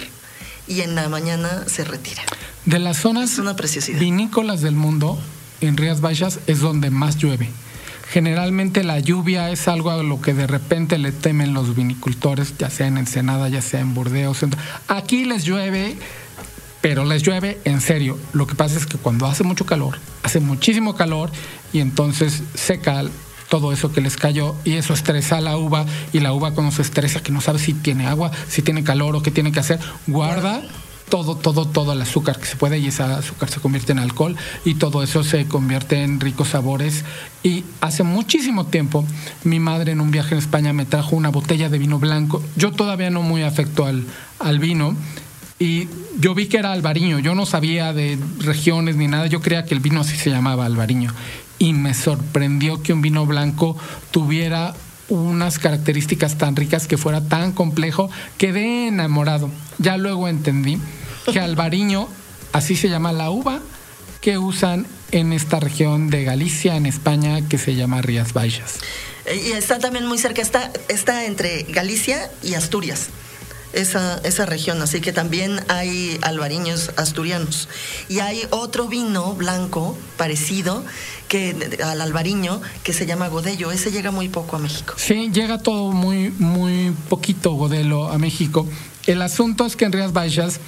y 0.67 0.81
en 0.81 0.95
la 0.95 1.09
mañana 1.09 1.65
se 1.67 1.83
retira. 1.83 2.23
De 2.65 2.79
las 2.79 2.97
zonas 2.97 3.39
vinícolas 3.99 4.61
del 4.61 4.75
mundo, 4.75 5.17
en 5.61 5.77
Rías 5.77 6.01
Baixas 6.01 6.39
es 6.47 6.59
donde 6.59 6.89
más 6.89 7.17
llueve. 7.17 7.49
Generalmente 8.09 8.85
la 8.85 8.99
lluvia 8.99 9.49
es 9.51 9.67
algo 9.67 9.91
a 9.91 10.01
lo 10.01 10.21
que 10.21 10.33
de 10.33 10.47
repente 10.47 10.97
le 10.97 11.11
temen 11.11 11.53
los 11.53 11.75
vinicultores, 11.75 12.53
ya 12.57 12.69
sea 12.69 12.87
en 12.87 12.97
Ensenada, 12.97 13.49
ya 13.49 13.61
sea 13.61 13.81
en 13.81 13.93
Burdeos. 13.93 14.39
Aquí 14.87 15.25
les 15.25 15.43
llueve, 15.43 15.97
pero 16.81 17.03
les 17.03 17.21
llueve 17.21 17.59
en 17.65 17.81
serio. 17.81 18.17
Lo 18.31 18.47
que 18.47 18.55
pasa 18.55 18.77
es 18.77 18.85
que 18.85 18.97
cuando 18.97 19.25
hace 19.25 19.43
mucho 19.43 19.65
calor, 19.65 19.99
hace 20.23 20.39
muchísimo 20.39 20.95
calor 20.95 21.31
y 21.73 21.79
entonces 21.79 22.43
seca 22.55 23.03
todo 23.49 23.71
eso 23.71 23.91
que 23.91 24.01
les 24.01 24.17
cayó 24.17 24.55
y 24.63 24.73
eso 24.73 24.93
estresa 24.93 25.37
a 25.37 25.41
la 25.41 25.57
uva 25.57 25.85
y 26.13 26.19
la 26.19 26.33
uva 26.33 26.51
cuando 26.51 26.71
se 26.71 26.81
estresa 26.81 27.21
que 27.21 27.31
no 27.31 27.41
sabe 27.41 27.59
si 27.59 27.73
tiene 27.73 28.07
agua, 28.07 28.31
si 28.47 28.61
tiene 28.61 28.83
calor 28.83 29.15
o 29.15 29.21
qué 29.21 29.31
tiene 29.31 29.51
que 29.51 29.59
hacer, 29.59 29.79
guarda 30.05 30.61
todo, 31.09 31.37
todo, 31.37 31.65
todo 31.65 31.93
el 31.93 32.01
azúcar 32.01 32.37
que 32.39 32.45
se 32.45 32.57
puede 32.57 32.79
y 32.79 32.87
ese 32.87 33.03
azúcar 33.03 33.49
se 33.49 33.59
convierte 33.59 33.93
en 33.93 33.99
alcohol 33.99 34.35
y 34.65 34.75
todo 34.75 35.03
eso 35.03 35.23
se 35.23 35.45
convierte 35.45 36.03
en 36.03 36.19
ricos 36.19 36.49
sabores. 36.49 37.05
Y 37.43 37.63
hace 37.79 38.03
muchísimo 38.03 38.65
tiempo 38.65 39.05
mi 39.43 39.59
madre 39.59 39.93
en 39.93 40.01
un 40.01 40.11
viaje 40.11 40.33
en 40.33 40.39
España 40.39 40.73
me 40.73 40.85
trajo 40.85 41.15
una 41.15 41.29
botella 41.29 41.69
de 41.69 41.77
vino 41.77 41.99
blanco. 41.99 42.43
Yo 42.55 42.71
todavía 42.71 43.09
no 43.09 43.21
muy 43.21 43.43
afecto 43.43 43.85
al, 43.85 44.03
al 44.39 44.59
vino 44.59 44.95
y 45.59 45.87
yo 46.19 46.35
vi 46.35 46.47
que 46.47 46.57
era 46.57 46.73
albariño. 46.73 47.19
Yo 47.19 47.35
no 47.35 47.45
sabía 47.45 47.93
de 47.93 48.19
regiones 48.39 48.97
ni 48.97 49.07
nada. 49.07 49.27
Yo 49.27 49.41
creía 49.41 49.63
que 49.63 49.73
el 49.73 49.79
vino 49.79 50.01
así 50.01 50.17
se 50.17 50.29
llamaba 50.29 50.65
albariño 50.65 51.13
y 51.59 51.73
me 51.73 51.93
sorprendió 51.93 52.81
que 52.81 52.93
un 52.93 53.01
vino 53.01 53.25
blanco 53.25 53.77
tuviera 54.11 54.73
unas 55.09 55.59
características 55.59 56.37
tan 56.37 56.55
ricas 56.55 56.87
que 56.87 56.97
fuera 56.97 57.21
tan 57.21 57.53
complejo, 57.53 58.09
quedé 58.37 58.87
enamorado. 58.87 59.49
Ya 59.77 59.97
luego 59.97 60.27
entendí 60.27 60.77
que 61.31 61.39
albariño, 61.39 62.07
así 62.53 62.75
se 62.75 62.89
llama 62.89 63.11
la 63.13 63.29
uva 63.29 63.59
que 64.21 64.37
usan 64.37 64.85
en 65.11 65.31
esta 65.31 65.59
región 65.59 66.09
de 66.09 66.23
Galicia, 66.23 66.75
en 66.75 66.85
España, 66.85 67.47
que 67.47 67.57
se 67.57 67.75
llama 67.75 68.01
Rías 68.01 68.33
Baixas. 68.33 68.79
Y 69.45 69.51
está 69.51 69.79
también 69.79 70.05
muy 70.05 70.17
cerca, 70.17 70.41
está, 70.41 70.71
está 70.89 71.25
entre 71.25 71.63
Galicia 71.63 72.29
y 72.43 72.55
Asturias 72.55 73.09
esa, 73.77 74.19
esa 74.23 74.45
región, 74.45 74.81
así 74.81 75.01
que 75.01 75.13
también 75.13 75.59
hay 75.67 76.17
albariños 76.21 76.91
asturianos. 76.97 77.69
Y 78.09 78.19
hay 78.19 78.41
otro 78.49 78.87
vino 78.87 79.33
blanco 79.33 79.97
parecido 80.17 80.83
que 81.27 81.77
al 81.83 82.01
albariño 82.01 82.61
que 82.83 82.93
se 82.93 83.05
llama 83.05 83.27
Godello, 83.27 83.71
ese 83.71 83.91
llega 83.91 84.11
muy 84.11 84.29
poco 84.29 84.55
a 84.55 84.59
México. 84.59 84.93
Sí, 84.97 85.29
llega 85.31 85.59
todo 85.59 85.91
muy 85.91 86.31
muy 86.31 86.91
poquito 87.09 87.51
Godelo 87.51 88.09
a 88.09 88.17
México. 88.17 88.67
El 89.05 89.21
asunto 89.21 89.65
es 89.65 89.75
que 89.75 89.85
en 89.85 89.93
Rías 89.93 90.13
Baixas 90.13 90.59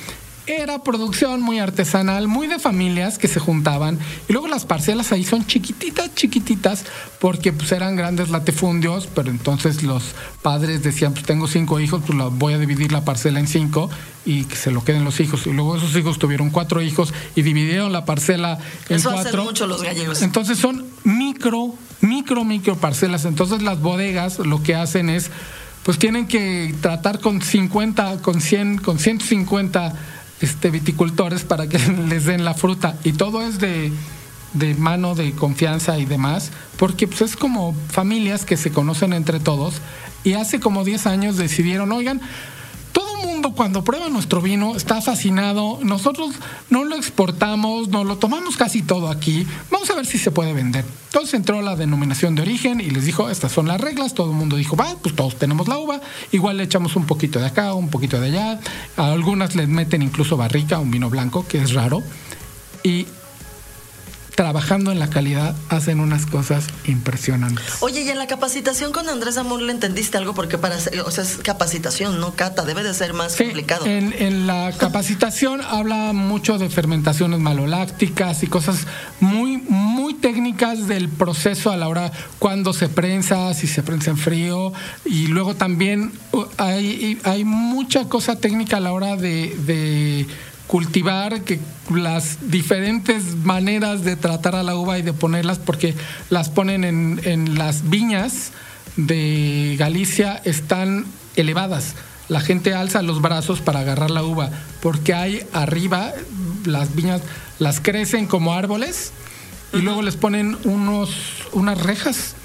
era 0.49 0.83
producción 0.83 1.41
muy 1.41 1.59
artesanal, 1.59 2.27
muy 2.27 2.47
de 2.47 2.59
familias 2.59 3.17
que 3.17 3.27
se 3.27 3.39
juntaban. 3.39 3.99
Y 4.27 4.33
luego 4.33 4.47
las 4.47 4.65
parcelas 4.65 5.11
ahí 5.11 5.23
son 5.23 5.45
chiquititas, 5.45 6.13
chiquititas, 6.15 6.85
porque 7.19 7.53
pues 7.53 7.71
eran 7.71 7.95
grandes 7.95 8.29
latifundios, 8.29 9.07
pero 9.13 9.29
entonces 9.29 9.83
los 9.83 10.15
padres 10.41 10.81
decían, 10.81 11.13
pues 11.13 11.25
tengo 11.25 11.47
cinco 11.47 11.79
hijos, 11.79 12.01
pues 12.05 12.17
voy 12.33 12.53
a 12.53 12.57
dividir 12.57 12.91
la 12.91 13.05
parcela 13.05 13.39
en 13.39 13.47
cinco 13.47 13.89
y 14.25 14.45
que 14.45 14.55
se 14.55 14.71
lo 14.71 14.83
queden 14.83 15.05
los 15.05 15.19
hijos. 15.19 15.45
Y 15.45 15.51
luego 15.51 15.77
esos 15.77 15.95
hijos 15.95 16.17
tuvieron 16.17 16.49
cuatro 16.49 16.81
hijos 16.81 17.13
y 17.35 17.43
dividieron 17.43 17.91
la 17.91 18.05
parcela 18.05 18.57
en 18.89 18.97
Eso 18.97 19.11
cuatro. 19.11 19.29
Hacen 19.29 19.43
mucho 19.43 19.67
los 19.67 19.83
gallegos. 19.83 20.21
Entonces 20.21 20.57
son 20.57 20.85
micro, 21.03 21.75
micro, 22.01 22.43
micro 22.43 22.75
parcelas. 22.75 23.25
Entonces 23.25 23.61
las 23.61 23.81
bodegas 23.81 24.39
lo 24.39 24.63
que 24.63 24.75
hacen 24.75 25.09
es, 25.09 25.29
pues 25.83 25.99
tienen 25.99 26.27
que 26.27 26.73
tratar 26.81 27.19
con 27.19 27.41
50, 27.41 28.21
con 28.21 28.41
100, 28.41 28.79
con 28.79 28.99
150 28.99 29.93
este, 30.41 30.69
viticultores 30.69 31.43
para 31.43 31.67
que 31.67 31.79
les 32.09 32.25
den 32.25 32.45
la 32.45 32.53
fruta. 32.53 32.95
Y 33.03 33.13
todo 33.13 33.41
es 33.41 33.59
de, 33.59 33.91
de 34.53 34.75
mano 34.75 35.15
de 35.15 35.31
confianza 35.33 35.97
y 35.97 36.05
demás, 36.05 36.51
porque 36.77 37.07
pues, 37.07 37.21
es 37.21 37.35
como 37.35 37.75
familias 37.89 38.45
que 38.45 38.57
se 38.57 38.71
conocen 38.71 39.13
entre 39.13 39.39
todos. 39.39 39.75
Y 40.23 40.33
hace 40.33 40.59
como 40.59 40.83
10 40.83 41.07
años 41.07 41.37
decidieron, 41.37 41.91
oigan, 41.91 42.21
cuando 43.41 43.83
prueba 43.83 44.09
nuestro 44.09 44.41
vino 44.41 44.75
está 44.75 45.01
fascinado. 45.01 45.79
Nosotros 45.83 46.35
no 46.69 46.83
lo 46.83 46.95
exportamos, 46.95 47.87
no 47.87 48.03
lo 48.03 48.17
tomamos 48.17 48.57
casi 48.57 48.81
todo 48.81 49.09
aquí. 49.09 49.47
Vamos 49.71 49.89
a 49.89 49.95
ver 49.95 50.05
si 50.05 50.17
se 50.17 50.31
puede 50.31 50.53
vender. 50.53 50.85
Entonces 51.07 51.33
entró 51.33 51.61
la 51.61 51.75
denominación 51.75 52.35
de 52.35 52.43
origen 52.43 52.81
y 52.81 52.89
les 52.89 53.05
dijo, 53.05 53.29
estas 53.29 53.51
son 53.51 53.67
las 53.67 53.81
reglas. 53.81 54.13
Todo 54.13 54.31
el 54.31 54.37
mundo 54.37 54.57
dijo, 54.57 54.75
va, 54.75 54.95
pues 55.01 55.15
todos 55.15 55.37
tenemos 55.37 55.67
la 55.67 55.77
uva. 55.77 56.01
Igual 56.31 56.57
le 56.57 56.63
echamos 56.63 56.95
un 56.95 57.05
poquito 57.05 57.39
de 57.39 57.47
acá, 57.47 57.73
un 57.73 57.89
poquito 57.89 58.19
de 58.19 58.27
allá. 58.27 58.59
A 58.97 59.11
algunas 59.11 59.55
les 59.55 59.67
meten 59.67 60.01
incluso 60.01 60.37
barrica, 60.37 60.79
un 60.79 60.91
vino 60.91 61.09
blanco, 61.09 61.47
que 61.47 61.61
es 61.61 61.73
raro. 61.73 62.03
Y 62.83 63.07
trabajando 64.39 64.93
en 64.93 64.99
la 64.99 65.09
calidad 65.09 65.53
hacen 65.67 65.99
unas 65.99 66.25
cosas 66.25 66.63
impresionantes. 66.85 67.65
Oye, 67.81 68.03
y 68.03 68.09
en 68.09 68.17
la 68.17 68.25
capacitación 68.25 68.93
con 68.93 69.09
Andrés 69.09 69.35
Amor 69.35 69.61
le 69.61 69.73
entendiste 69.73 70.17
algo 70.17 70.33
porque 70.33 70.57
para 70.57 70.77
o 70.77 71.11
sea, 71.11 71.25
es 71.25 71.39
capacitación, 71.43 72.21
no 72.21 72.35
cata, 72.35 72.63
debe 72.63 72.81
de 72.81 72.93
ser 72.93 73.11
más 73.11 73.35
complicado. 73.35 73.85
En, 73.85 74.13
en 74.13 74.47
la 74.47 74.71
capacitación 74.77 75.59
habla 75.59 76.13
mucho 76.13 76.57
de 76.57 76.69
fermentaciones 76.69 77.41
malolácticas 77.41 78.41
y 78.41 78.47
cosas 78.47 78.87
muy, 79.19 79.57
muy 79.57 80.13
técnicas 80.13 80.87
del 80.87 81.09
proceso 81.09 81.69
a 81.71 81.75
la 81.75 81.89
hora 81.89 82.09
cuando 82.39 82.71
se 82.71 82.87
prensa, 82.87 83.53
si 83.53 83.67
se 83.67 83.83
prensa 83.83 84.11
en 84.11 84.17
frío, 84.17 84.71
y 85.03 85.27
luego 85.27 85.57
también 85.57 86.13
uh, 86.31 86.45
hay, 86.55 87.19
hay 87.25 87.43
mucha 87.43 88.05
cosa 88.05 88.37
técnica 88.37 88.77
a 88.77 88.79
la 88.79 88.93
hora 88.93 89.17
de 89.17 90.27
cultivar, 90.69 91.41
que 91.41 91.59
las 91.91 92.51
diferentes 92.51 93.35
maneras 93.37 94.03
de 94.03 94.15
tratar 94.15 94.55
a 94.55 94.61
la 94.61 94.75
uva 94.75 94.99
y 94.99 95.01
de 95.01 95.13
ponerlas, 95.13 95.57
porque 95.57 95.95
las 96.29 96.49
ponen 96.49 96.83
en, 96.83 97.19
en 97.23 97.57
las 97.57 97.89
viñas 97.89 98.51
de 98.95 99.75
Galicia, 99.79 100.39
están 100.45 101.07
elevadas. 101.35 101.95
La 102.27 102.39
gente 102.39 102.75
alza 102.75 103.01
los 103.01 103.19
brazos 103.19 103.61
para 103.61 103.79
agarrar 103.79 104.11
la 104.11 104.23
uva, 104.23 104.51
porque 104.79 105.15
hay 105.15 105.43
arriba 105.53 106.13
las 106.65 106.95
viñas 106.95 107.21
las 107.57 107.79
crecen 107.79 108.27
como 108.27 108.53
árboles 108.53 109.11
y 109.73 109.77
luego 109.77 110.03
les 110.03 110.17
ponen 110.17 110.55
unos, 110.65 111.09
unas 111.51 111.81
rejas 111.81 112.35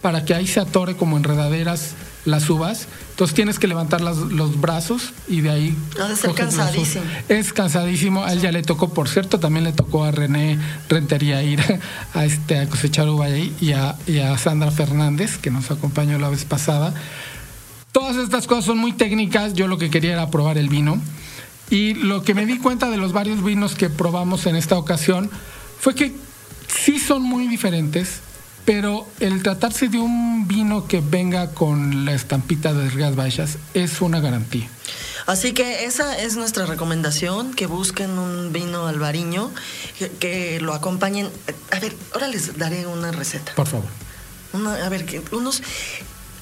para 0.00 0.24
que 0.24 0.34
ahí 0.34 0.46
se 0.46 0.60
atore 0.60 0.96
como 0.96 1.18
enredaderas 1.18 1.94
las 2.24 2.48
uvas. 2.50 2.88
Entonces 3.10 3.34
tienes 3.34 3.58
que 3.58 3.66
levantar 3.66 4.00
los 4.00 4.60
brazos 4.60 5.12
y 5.28 5.40
de 5.40 5.50
ahí. 5.50 5.76
Ha 6.00 6.08
de 6.08 6.16
ser 6.16 6.34
cansadísimo. 6.34 7.04
Es 7.28 7.52
cansadísimo. 7.52 8.24
A 8.24 8.32
él 8.32 8.40
ya 8.40 8.52
le 8.52 8.62
tocó, 8.62 8.92
por 8.92 9.08
cierto, 9.08 9.38
también 9.38 9.64
le 9.64 9.72
tocó 9.72 10.04
a 10.04 10.10
René 10.10 10.58
Rentería 10.88 11.42
ir 11.42 11.60
a, 12.14 12.24
este, 12.24 12.58
a 12.58 12.68
cosechar 12.68 13.08
uva 13.08 13.26
ahí 13.26 13.54
y 13.60 13.72
a, 13.72 13.96
y 14.06 14.18
a 14.18 14.36
Sandra 14.38 14.70
Fernández, 14.70 15.38
que 15.38 15.50
nos 15.50 15.70
acompañó 15.70 16.18
la 16.18 16.28
vez 16.28 16.44
pasada. 16.44 16.94
Todas 17.92 18.16
estas 18.16 18.46
cosas 18.46 18.64
son 18.64 18.78
muy 18.78 18.92
técnicas. 18.92 19.54
Yo 19.54 19.68
lo 19.68 19.78
que 19.78 19.90
quería 19.90 20.14
era 20.14 20.30
probar 20.30 20.58
el 20.58 20.68
vino. 20.68 21.00
Y 21.70 21.94
lo 21.94 22.22
que 22.22 22.34
me 22.34 22.46
di 22.46 22.58
cuenta 22.58 22.90
de 22.90 22.96
los 22.96 23.12
varios 23.12 23.42
vinos 23.42 23.74
que 23.74 23.88
probamos 23.88 24.46
en 24.46 24.56
esta 24.56 24.76
ocasión 24.76 25.30
fue 25.80 25.94
que 25.94 26.14
sí 26.66 26.98
son 26.98 27.22
muy 27.22 27.46
diferentes, 27.46 28.20
pero 28.64 29.06
el 29.20 29.42
tratarse 29.42 29.88
de 29.88 29.98
un 29.98 30.48
vino 30.48 30.86
que 30.86 31.00
venga 31.00 31.50
con 31.50 32.04
la 32.04 32.14
estampita 32.14 32.72
de 32.72 32.88
Rías 32.90 33.14
Baixas 33.14 33.58
es 33.74 34.00
una 34.00 34.20
garantía. 34.20 34.68
Así 35.26 35.52
que 35.52 35.86
esa 35.86 36.18
es 36.18 36.36
nuestra 36.36 36.66
recomendación, 36.66 37.54
que 37.54 37.66
busquen 37.66 38.18
un 38.18 38.52
vino 38.52 38.86
albariño, 38.86 39.50
que, 40.20 40.60
lo 40.60 40.74
acompañen. 40.74 41.30
A 41.70 41.80
ver, 41.80 41.96
ahora 42.12 42.28
les 42.28 42.58
daré 42.58 42.86
una 42.86 43.10
receta. 43.10 43.52
Por 43.54 43.66
favor. 43.66 43.88
a 44.82 44.88
ver, 44.88 45.22
unos 45.32 45.62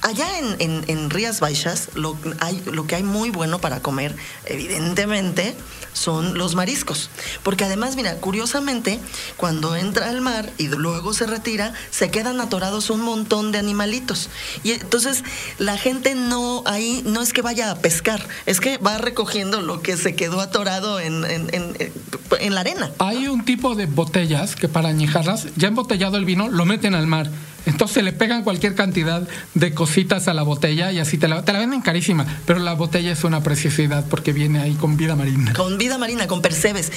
allá 0.03 0.27
en, 0.59 0.85
en, 0.89 1.11
Rías 1.11 1.39
Baixas 1.41 1.91
lo, 1.95 2.17
hay, 2.41 2.61
lo 2.67 2.87
que 2.87 2.97
hay 2.97 3.05
muy 3.05 3.31
bueno 3.31 3.61
para 3.61 3.81
comer, 3.81 4.17
evidentemente, 4.47 5.55
son 5.93 6.39
los 6.39 6.55
mariscos. 6.55 7.11
Porque 7.43 7.65
además, 7.65 7.97
mira, 7.97 8.17
curiosamente, 8.17 8.99
cuando 9.37 9.77
entra 9.77 10.09
al 10.09 10.21
mar 10.21 10.51
y 10.59 10.69
luego 10.69 11.15
se 11.15 11.27
retira, 11.27 11.75
se 11.91 12.11
quedan 12.11 12.41
atorados 12.41 12.91
un 12.91 13.03
montón 13.03 13.53
de 13.53 13.59
animalitos. 13.59 14.29
Y 14.63 14.73
entonces 14.73 15.25
la 15.59 15.77
gente 15.77 16.15
no 16.15 16.63
ahí 16.67 17.03
no 17.05 17.23
es 17.23 17.33
que 17.33 17.43
vaya 17.43 17.71
a 17.71 17.77
pescar, 17.77 18.27
es 18.47 18.61
que 18.61 18.79
va 18.79 18.99
recogiendo 18.99 19.61
lo 19.61 19.83
que 19.83 19.97
se 19.97 20.15
quedó 20.15 20.41
atorado 20.41 21.01
en, 21.01 21.25
en, 21.25 22.55
la 22.55 22.61
arena. 22.61 22.91
Hay 22.99 23.29
un 23.29 23.45
tipo 23.45 23.75
de 23.75 23.87
botellas 23.87 24.57
que 24.57 24.69
para 24.69 24.89
añejarlas, 24.89 25.47
ya 25.57 25.69
embotellado 25.69 26.17
el 26.17 26.25
vino, 26.25 26.49
lo 26.49 26.65
meten 26.65 26.95
al 26.95 27.07
mar 27.07 27.31
entonces 27.67 28.03
le 28.03 28.13
pegan 28.13 28.43
cualquier 28.43 28.75
cantidad 28.75 29.27
de 29.55 29.75
cositas 29.75 30.29
a 30.29 30.35
la 30.35 30.43
botella 30.43 30.93
y 30.93 30.99
así 30.99 31.19
te 31.19 31.29
la, 31.29 31.41
venden 31.41 31.81
carísima, 31.81 32.27
pero 32.47 32.59
la 32.59 32.75
botella 32.75 33.13
es 33.13 33.25
una 33.25 33.43
preciosidad 33.43 34.05
porque 34.09 34.33
viene 34.33 34.61
ahí 34.61 34.75
con 34.75 34.97
vida 34.97 35.17
marina. 35.17 35.53
Con 35.53 35.79
vida 35.79 35.99
marina, 35.99 36.27
con 36.27 36.43
percebes. 36.43 36.93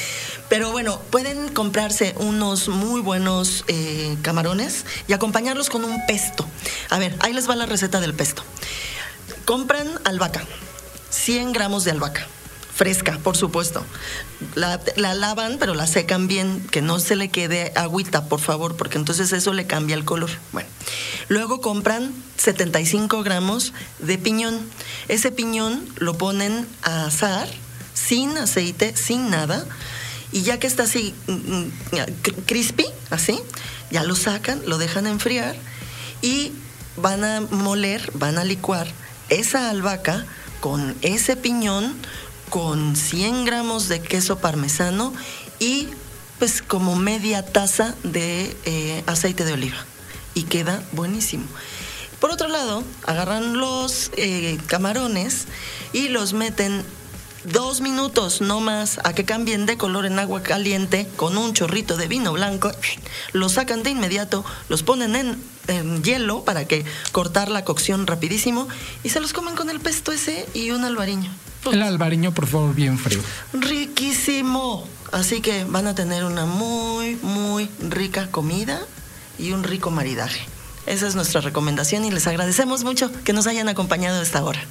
Pero 0.50 0.72
bueno, 0.72 1.00
pueden 1.10 1.50
comprarse 1.50 2.16
unos 2.18 2.68
muy 2.68 3.02
buenos 3.02 3.64
eh, 3.68 4.18
camarones 4.22 4.86
y 5.08 5.14
acompañarlos 5.14 5.70
con 5.70 5.84
un 5.84 6.06
pesto. 6.08 6.48
A 6.90 7.00
ver, 7.00 7.16
ahí 7.20 7.34
les 7.34 7.50
va 7.50 7.56
la 7.56 7.66
receta 7.66 8.00
del 8.00 8.14
pesto. 8.14 8.44
Compran 9.46 9.88
albahaca, 10.04 10.44
100 11.12 11.54
gramos 11.54 11.84
de 11.84 11.92
albahaca 11.92 12.28
fresca, 12.76 13.18
por 13.24 13.38
supuesto. 13.38 13.84
La, 14.56 14.80
lavan, 14.96 15.58
pero 15.60 15.74
la 15.74 15.88
secan 15.88 16.28
bien, 16.28 16.66
que 16.72 16.82
no 16.82 17.00
se 17.00 17.16
le 17.16 17.30
quede 17.30 17.72
agüita, 17.76 18.26
por 18.26 18.42
favor, 18.42 18.76
porque 18.76 18.98
entonces 18.98 19.32
eso 19.32 19.54
le 19.54 19.66
cambia 19.66 19.96
el 19.96 20.04
color. 20.04 20.30
Bueno, 20.52 20.70
luego 21.30 21.62
compran 21.62 22.14
75 22.38 23.24
gramos 23.24 23.74
de 24.00 24.18
piñón. 24.18 24.60
Ese 25.08 25.32
piñón 25.32 25.88
lo 25.98 26.18
ponen 26.18 26.68
a 26.84 27.06
asar 27.06 27.48
sin 27.94 28.38
aceite, 28.38 28.96
sin 28.96 29.30
nada, 29.30 29.66
y 30.34 30.42
ya 30.42 30.60
que 30.60 30.68
está 30.68 30.84
así 30.84 31.16
mm, 31.28 31.32
mm, 31.32 31.72
crispy, 32.46 32.86
así, 33.10 33.40
ya 33.90 34.04
lo 34.04 34.16
sacan, 34.16 34.62
lo 34.66 34.78
dejan 34.78 35.08
enfriar 35.08 35.56
y 36.22 36.52
van 36.98 37.24
a 37.24 37.40
moler, 37.40 38.12
van 38.16 38.38
a 38.38 38.44
licuar 38.44 38.88
esa 39.30 39.70
albahaca 39.70 40.26
con 40.60 40.96
ese 41.02 41.36
piñón 41.36 41.96
con 42.50 42.96
100 42.96 43.46
gramos 43.46 43.88
de 43.88 44.02
queso 44.02 44.40
parmesano 44.40 45.14
y 45.60 45.88
pues 46.40 46.62
como 46.62 46.96
media 46.96 47.46
taza 47.46 47.96
de 48.04 48.56
eh, 48.66 49.04
aceite 49.08 49.46
de 49.46 49.54
oliva 49.54 49.78
y 50.34 50.44
queda 50.44 50.84
buenísimo. 50.92 51.46
Por 52.20 52.32
otro 52.32 52.48
lado, 52.48 52.84
agarran 53.06 53.58
los 53.58 54.12
eh, 54.18 54.58
camarones 54.68 55.46
y 55.94 56.10
los 56.10 56.34
meten 56.34 56.84
dos 57.46 57.82
minutos 57.82 58.42
no 58.42 58.60
más 58.60 59.00
a 59.04 59.14
que 59.14 59.26
cambien 59.26 59.66
de 59.66 59.78
color 59.78 60.06
en 60.06 60.18
agua 60.18 60.42
caliente 60.42 61.08
con 61.16 61.38
un 61.38 61.54
chorrito 61.54 61.96
de 61.96 62.08
vino 62.08 62.34
blanco, 62.34 62.72
los 63.34 63.54
sacan 63.54 63.84
de 63.84 63.92
inmediato, 63.92 64.44
los 64.68 64.84
ponen 64.84 65.16
en, 65.16 65.38
en, 65.68 66.04
hielo 66.04 66.44
para 66.44 66.66
que 66.66 66.86
cortar 67.12 67.50
la 67.50 67.64
cocción 67.64 68.08
rapidísimo 68.08 68.68
y 69.04 69.10
se 69.10 69.20
los 69.20 69.34
comen 69.34 69.56
con 69.56 69.70
el 69.70 69.80
pesto 69.80 70.12
ese 70.12 70.48
y 70.54 70.72
un 70.72 70.84
albariño. 70.84 71.32
El 71.72 71.82
albariño, 71.82 72.34
por 72.34 72.48
favor, 72.48 72.74
bien 72.76 72.98
frío. 72.98 73.20
Riquísimo. 73.54 74.88
Así 75.12 75.42
que 75.42 75.64
van 75.66 75.88
a 75.88 75.96
tener 75.96 76.26
una 76.26 76.46
muy, 76.46 77.16
muy 77.22 77.70
rica 77.90 78.28
comida 78.32 78.82
y 79.38 79.52
un 79.52 79.64
rico 79.64 79.92
maridaje. 79.92 80.42
Esa 80.86 81.08
es 81.08 81.16
nuestra 81.16 81.42
recomendación 81.42 82.06
y 82.06 82.12
les 82.12 82.28
agradecemos 82.28 82.84
mucho 82.84 83.12
que 83.24 83.34
nos 83.34 83.48
hayan 83.48 83.68
acompañado 83.70 84.20
a 84.20 84.24
esta 84.24 84.44
hora. 84.44 84.62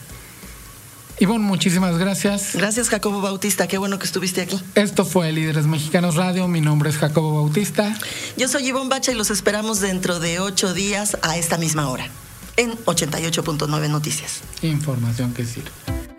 Ivonne, 1.19 1.45
muchísimas 1.45 1.97
gracias. 1.97 2.55
Gracias, 2.55 2.89
Jacobo 2.89 3.21
Bautista. 3.21 3.69
Qué 3.69 3.79
bueno 3.79 3.99
que 3.99 4.07
estuviste 4.07 4.43
aquí. 4.43 4.61
Esto 4.75 5.05
fue 5.05 5.31
Líderes 5.33 5.67
Mexicanos 5.67 6.17
Radio. 6.17 6.49
Mi 6.49 6.61
nombre 6.61 6.91
es 6.91 6.97
Jacobo 6.97 7.43
Bautista. 7.43 7.97
Yo 8.37 8.49
soy 8.49 8.67
Ivonne 8.67 8.89
Bacha 8.89 9.13
y 9.13 9.15
los 9.15 9.31
esperamos 9.31 9.81
dentro 9.81 10.19
de 10.19 10.41
ocho 10.41 10.75
días 10.75 11.17
a 11.23 11.37
esta 11.37 11.57
misma 11.57 11.89
hora 11.89 12.09
en 12.57 12.73
88.9 12.85 13.89
Noticias. 13.89 14.41
Información 14.63 15.33
que 15.33 15.45
sirve. 15.45 15.71